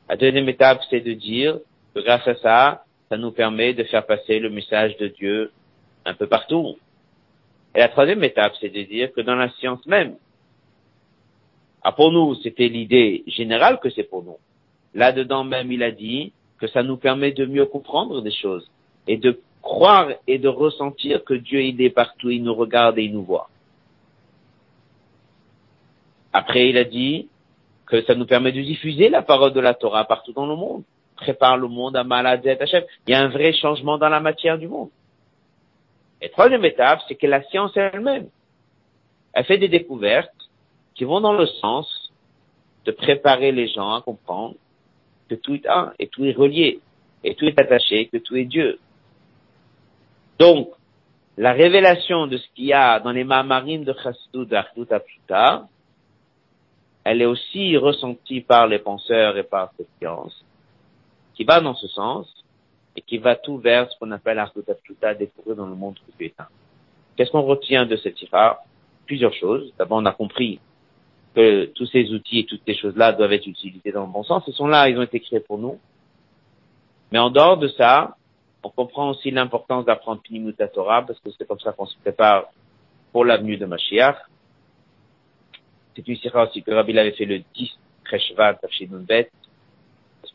La 0.09 0.17
deuxième 0.17 0.49
étape, 0.49 0.81
c'est 0.89 1.01
de 1.01 1.13
dire 1.13 1.59
que 1.93 1.99
grâce 2.01 2.27
à 2.27 2.35
ça, 2.35 2.83
ça 3.09 3.17
nous 3.17 3.31
permet 3.31 3.73
de 3.73 3.83
faire 3.83 4.05
passer 4.05 4.39
le 4.39 4.49
message 4.49 4.97
de 4.97 5.07
Dieu 5.07 5.51
un 6.05 6.15
peu 6.15 6.27
partout. 6.27 6.77
Et 7.75 7.79
la 7.79 7.89
troisième 7.89 8.23
étape, 8.23 8.53
c'est 8.59 8.69
de 8.69 8.81
dire 8.81 9.13
que 9.13 9.21
dans 9.21 9.35
la 9.35 9.49
science 9.51 9.85
même, 9.85 10.15
ah, 11.83 11.91
pour 11.91 12.11
nous, 12.11 12.35
c'était 12.35 12.67
l'idée 12.67 13.23
générale 13.27 13.79
que 13.79 13.89
c'est 13.89 14.03
pour 14.03 14.23
nous. 14.23 14.37
Là-dedans 14.93 15.43
même, 15.43 15.71
il 15.71 15.83
a 15.83 15.91
dit 15.91 16.31
que 16.59 16.67
ça 16.67 16.83
nous 16.83 16.97
permet 16.97 17.31
de 17.31 17.45
mieux 17.45 17.65
comprendre 17.65 18.21
des 18.21 18.31
choses 18.31 18.69
et 19.07 19.17
de 19.17 19.39
croire 19.61 20.09
et 20.27 20.37
de 20.37 20.47
ressentir 20.47 21.23
que 21.23 21.33
Dieu 21.33 21.61
il 21.61 21.81
est 21.81 21.89
partout, 21.89 22.29
il 22.29 22.43
nous 22.43 22.53
regarde 22.53 22.99
et 22.99 23.03
il 23.03 23.13
nous 23.13 23.23
voit. 23.23 23.49
Après, 26.33 26.69
il 26.69 26.77
a 26.77 26.83
dit 26.83 27.29
que 27.87 28.03
ça 28.03 28.15
nous 28.15 28.25
permet 28.25 28.51
de 28.51 28.61
diffuser 28.61 29.09
la 29.09 29.21
parole 29.21 29.53
de 29.53 29.59
la 29.59 29.73
Torah 29.73 30.05
partout 30.05 30.33
dans 30.33 30.45
le 30.45 30.55
monde. 30.55 30.83
Prépare 31.15 31.57
le 31.57 31.67
monde 31.67 31.95
à 31.95 32.03
Maladzet 32.03 32.61
Hachem. 32.61 32.83
Il 33.05 33.11
y 33.11 33.13
a 33.13 33.21
un 33.21 33.27
vrai 33.27 33.53
changement 33.53 33.97
dans 33.97 34.09
la 34.09 34.19
matière 34.19 34.57
du 34.57 34.67
monde. 34.67 34.89
Et 36.21 36.29
troisième 36.29 36.63
étape, 36.63 37.01
c'est 37.07 37.15
que 37.15 37.27
la 37.27 37.43
science 37.43 37.75
elle-même, 37.75 38.29
elle 39.33 39.45
fait 39.45 39.57
des 39.57 39.67
découvertes 39.67 40.31
qui 41.01 41.05
vont 41.05 41.19
dans 41.19 41.33
le 41.33 41.47
sens 41.47 42.11
de 42.85 42.91
préparer 42.91 43.51
les 43.51 43.67
gens 43.67 43.95
à 43.95 44.03
comprendre 44.03 44.53
que 45.29 45.33
tout 45.33 45.55
est 45.55 45.67
un, 45.67 45.93
et 45.97 46.05
tout 46.05 46.23
est 46.25 46.31
relié, 46.31 46.79
et 47.23 47.33
tout 47.33 47.45
est 47.45 47.59
attaché, 47.59 48.05
que 48.05 48.17
tout 48.17 48.35
est 48.35 48.45
Dieu. 48.45 48.77
Donc, 50.37 50.69
la 51.37 51.53
révélation 51.53 52.27
de 52.27 52.37
ce 52.37 52.47
qu'il 52.53 52.65
y 52.65 52.73
a 52.73 52.99
dans 52.99 53.09
les 53.13 53.23
marines 53.23 53.83
de 53.83 53.95
Chassidut 54.03 54.45
d'Achdut 54.45 54.93
Apshuta, 54.93 55.67
elle 57.03 57.23
est 57.23 57.25
aussi 57.25 57.75
ressentie 57.77 58.41
par 58.41 58.67
les 58.67 58.77
penseurs 58.77 59.35
et 59.37 59.43
par 59.43 59.71
cette 59.77 59.89
science, 59.97 60.45
qui 61.33 61.45
va 61.45 61.61
dans 61.61 61.73
ce 61.73 61.87
sens 61.87 62.31
et 62.95 63.01
qui 63.01 63.17
va 63.17 63.35
tout 63.35 63.57
vers 63.57 63.89
ce 63.89 63.97
qu'on 63.97 64.11
appelle 64.11 64.37
à 64.37 65.15
découvrir 65.15 65.55
dans 65.55 65.65
le 65.65 65.73
monde 65.73 65.95
tibétain. 66.11 66.45
Qu'est-ce 67.15 67.31
qu'on 67.31 67.41
retient 67.41 67.87
de 67.87 67.95
cette 67.95 68.21
ira 68.21 68.59
Plusieurs 69.07 69.33
choses. 69.33 69.73
D'abord, 69.79 69.97
on 69.97 70.05
a 70.05 70.11
compris 70.11 70.59
que 71.35 71.65
tous 71.65 71.85
ces 71.87 72.11
outils 72.11 72.39
et 72.39 72.45
toutes 72.45 72.61
ces 72.65 72.75
choses-là 72.75 73.13
doivent 73.13 73.33
être 73.33 73.47
utilisés 73.47 73.91
dans 73.91 74.05
le 74.05 74.11
bon 74.11 74.23
sens. 74.23 74.43
Ils 74.47 74.53
sont 74.53 74.67
là, 74.67 74.89
ils 74.89 74.97
ont 74.97 75.03
été 75.03 75.19
créés 75.19 75.39
pour 75.39 75.57
nous. 75.57 75.79
Mais 77.11 77.19
en 77.19 77.29
dehors 77.29 77.57
de 77.57 77.67
ça, 77.69 78.15
on 78.63 78.69
comprend 78.69 79.09
aussi 79.09 79.31
l'importance 79.31 79.85
d'apprendre 79.85 80.21
Pnimut 80.21 80.55
Torah, 80.73 81.05
parce 81.05 81.19
que 81.19 81.29
c'est 81.37 81.47
comme 81.47 81.59
ça 81.59 81.71
qu'on 81.71 81.85
se 81.85 81.97
prépare 81.99 82.45
pour 83.11 83.25
l'avenue 83.25 83.57
de 83.57 83.65
Mashiach. 83.65 84.17
C'est 85.95 86.07
une 86.07 86.15
sira 86.17 86.47
aussi 86.47 86.63
que 86.63 86.71
Rabbi 86.71 86.97
avait 86.97 87.11
fait 87.11 87.25
le 87.25 87.39
10 87.55 87.71
Kreshvat 88.05 88.59
chez 88.69 88.87
Bet. 88.87 89.29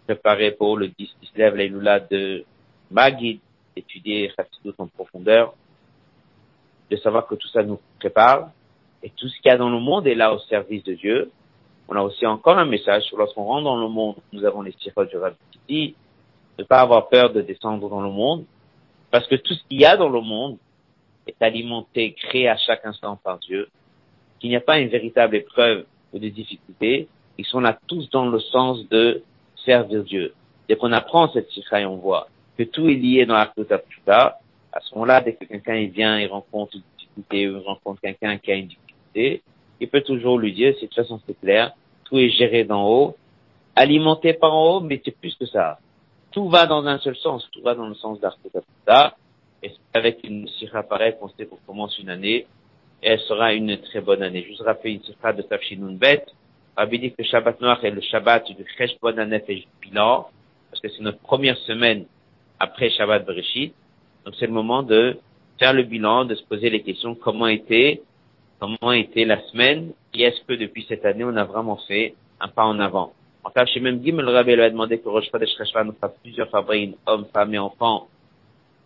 préparer 0.06 0.52
pour 0.52 0.76
le 0.76 0.88
10 0.88 1.08
lève 1.36 1.56
l'Aïloula 1.56 2.00
de 2.00 2.44
Magid, 2.90 3.40
étudier 3.74 4.32
Chassidut 4.36 4.74
en 4.78 4.86
profondeur, 4.86 5.54
de 6.90 6.96
savoir 6.96 7.26
que 7.26 7.34
tout 7.34 7.48
ça 7.48 7.62
nous 7.62 7.80
prépare, 7.98 8.50
et 9.06 9.12
tout 9.16 9.28
ce 9.28 9.36
qu'il 9.40 9.50
y 9.50 9.54
a 9.54 9.56
dans 9.56 9.70
le 9.70 9.78
monde 9.78 10.04
est 10.08 10.16
là 10.16 10.34
au 10.34 10.40
service 10.40 10.82
de 10.82 10.94
Dieu. 10.94 11.30
On 11.86 11.94
a 11.94 12.02
aussi 12.02 12.26
encore 12.26 12.58
un 12.58 12.64
message 12.64 13.04
lorsqu'on 13.16 13.44
rentre 13.44 13.62
dans 13.62 13.76
le 13.76 13.86
monde, 13.86 14.16
nous 14.32 14.44
avons 14.44 14.62
les 14.62 14.72
sirops 14.80 15.08
du 15.08 15.16
Rabbi 15.16 15.36
qui 15.52 15.60
dit 15.68 15.94
de 16.58 16.64
ne 16.64 16.66
pas 16.66 16.80
avoir 16.80 17.08
peur 17.08 17.32
de 17.32 17.40
descendre 17.40 17.88
dans 17.88 18.00
le 18.00 18.10
monde, 18.10 18.44
parce 19.12 19.28
que 19.28 19.36
tout 19.36 19.54
ce 19.54 19.62
qu'il 19.68 19.80
y 19.80 19.84
a 19.84 19.96
dans 19.96 20.08
le 20.08 20.20
monde 20.20 20.56
est 21.28 21.40
alimenté, 21.40 22.14
créé 22.14 22.48
à 22.48 22.56
chaque 22.56 22.84
instant 22.84 23.16
par 23.22 23.38
Dieu, 23.38 23.68
qu'il 24.40 24.50
n'y 24.50 24.56
a 24.56 24.60
pas 24.60 24.80
une 24.80 24.88
véritable 24.88 25.36
épreuve 25.36 25.84
ou 26.12 26.18
des 26.18 26.30
difficultés, 26.30 27.06
ils 27.38 27.46
sont 27.46 27.60
là 27.60 27.78
tous 27.86 28.10
dans 28.10 28.26
le 28.26 28.40
sens 28.40 28.88
de 28.88 29.22
servir 29.64 30.02
Dieu. 30.02 30.34
Dès 30.68 30.74
qu'on 30.74 30.90
apprend 30.90 31.30
cette 31.32 31.48
sikha 31.50 31.80
et 31.80 31.86
on 31.86 31.96
voit 31.96 32.26
que 32.58 32.64
tout 32.64 32.88
est 32.88 32.94
lié 32.94 33.24
dans 33.24 33.34
la 33.34 33.46
Pshuta, 33.46 34.40
à 34.72 34.80
ce 34.80 34.94
moment-là, 34.94 35.20
dès 35.20 35.34
que 35.34 35.44
quelqu'un 35.44 35.86
vient, 35.86 36.18
il 36.18 36.26
rencontre 36.26 36.74
une 36.74 36.82
difficulté 36.98 37.48
ou 37.48 37.58
il 37.60 37.64
rencontre 37.64 38.00
quelqu'un 38.00 38.36
qui 38.38 38.50
a 38.50 38.56
une 38.56 38.66
difficulté, 38.66 38.85
il 39.80 39.88
peut 39.88 40.02
toujours 40.02 40.38
lui 40.38 40.52
dire, 40.52 40.74
c'est 40.74 40.86
de 40.86 40.86
toute 40.86 41.02
façon 41.02 41.20
c'est 41.26 41.38
clair, 41.40 41.72
tout 42.04 42.18
est 42.18 42.30
géré 42.30 42.64
d'en 42.64 42.88
haut, 42.88 43.16
alimenté 43.74 44.32
par 44.32 44.54
en 44.54 44.76
haut, 44.76 44.80
mais 44.80 45.00
c'est 45.04 45.16
plus 45.16 45.34
que 45.34 45.46
ça. 45.46 45.78
Tout 46.32 46.48
va 46.48 46.66
dans 46.66 46.86
un 46.86 46.98
seul 46.98 47.16
sens, 47.16 47.48
tout 47.52 47.62
va 47.62 47.74
dans 47.74 47.88
le 47.88 47.94
sens 47.94 48.20
d'Arkutapta, 48.20 49.16
et 49.62 49.70
avec 49.94 50.20
une 50.24 50.48
sikha 50.48 50.82
pareille, 50.82 51.14
on 51.20 51.28
sait 51.28 51.46
qu'on 51.46 51.58
commence 51.66 51.98
une 51.98 52.10
année, 52.10 52.46
et 53.02 53.08
elle 53.08 53.20
sera 53.20 53.54
une 53.54 53.76
très 53.78 54.00
bonne 54.00 54.22
année. 54.22 54.46
Je 54.48 54.56
vous 54.56 54.64
rappelle 54.64 54.92
une 54.92 55.02
sikha 55.02 55.32
de 55.32 55.42
Tafshinun 55.42 55.94
Bet, 55.94 56.24
Rabbi 56.76 56.98
dit 56.98 57.10
que 57.10 57.22
le 57.22 57.24
Shabbat 57.24 57.60
Noir 57.62 57.82
est 57.84 57.90
le 57.90 58.02
Shabbat 58.02 58.48
du 58.52 58.64
Chesh 58.76 59.00
Bonanef 59.00 59.48
et 59.48 59.66
bilan, 59.80 60.28
parce 60.70 60.82
que 60.82 60.88
c'est 60.90 61.02
notre 61.02 61.20
première 61.20 61.56
semaine 61.58 62.04
après 62.60 62.90
Shabbat 62.90 63.24
Bereshit. 63.24 63.74
Donc 64.26 64.34
c'est 64.38 64.46
le 64.46 64.52
moment 64.52 64.82
de 64.82 65.18
faire 65.58 65.72
le 65.72 65.84
bilan, 65.84 66.26
de 66.26 66.34
se 66.34 66.44
poser 66.44 66.68
les 66.68 66.82
questions 66.82 67.14
comment 67.14 67.46
était, 67.46 68.02
comment 68.58 68.92
était 68.92 69.24
la 69.24 69.40
semaine, 69.48 69.92
et 70.14 70.22
est-ce 70.22 70.40
que 70.44 70.54
depuis 70.54 70.86
cette 70.88 71.04
année 71.04 71.24
on 71.24 71.36
a 71.36 71.44
vraiment 71.44 71.76
fait 71.88 72.14
un 72.40 72.48
pas 72.48 72.64
en 72.64 72.78
avant? 72.78 73.12
En 73.44 73.50
fait, 73.50 73.66
chez 73.66 73.80
même 73.80 74.02
Gimel 74.02 74.26
lui 74.26 74.60
a 74.60 74.70
demandé 74.70 74.98
que 74.98 75.08
Rosh 75.08 75.30
Chodesh 75.30 75.50
nous 75.84 75.92
fasse 76.00 76.16
plusieurs 76.22 76.50
fabriques, 76.50 76.96
hommes, 77.06 77.26
femmes 77.32 77.54
et 77.54 77.58
enfants, 77.58 78.08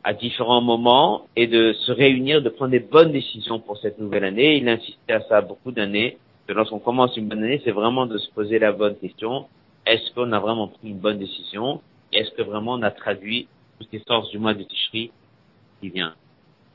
à 0.04 0.12
différents 0.12 0.60
moments, 0.60 1.26
et 1.36 1.46
de 1.46 1.72
se 1.72 1.92
réunir, 1.92 2.42
de 2.42 2.50
prendre 2.50 2.70
des 2.70 2.80
bonnes 2.80 3.12
décisions 3.12 3.58
pour 3.58 3.78
cette 3.78 3.98
nouvelle 3.98 4.24
année. 4.24 4.56
Il 4.56 4.68
a 4.68 4.72
insisté 4.72 5.12
à 5.12 5.20
ça 5.22 5.40
beaucoup 5.40 5.72
d'années 5.72 6.18
lorsqu'on 6.54 6.78
commence 6.78 7.16
une 7.16 7.28
bonne 7.28 7.44
année, 7.44 7.60
c'est 7.64 7.70
vraiment 7.70 8.06
de 8.06 8.18
se 8.18 8.30
poser 8.30 8.58
la 8.58 8.72
bonne 8.72 8.96
question. 8.96 9.46
Est-ce 9.86 10.12
qu'on 10.14 10.32
a 10.32 10.40
vraiment 10.40 10.68
pris 10.68 10.88
une 10.88 10.98
bonne 10.98 11.18
décision? 11.18 11.80
Est-ce 12.12 12.30
que 12.32 12.42
vraiment 12.42 12.72
on 12.72 12.82
a 12.82 12.90
traduit 12.90 13.48
toutes 13.78 13.92
les 13.92 14.02
sens 14.06 14.30
du 14.30 14.38
mois 14.38 14.54
de 14.54 14.62
Tishri 14.62 15.10
qui 15.80 15.88
vient? 15.90 16.14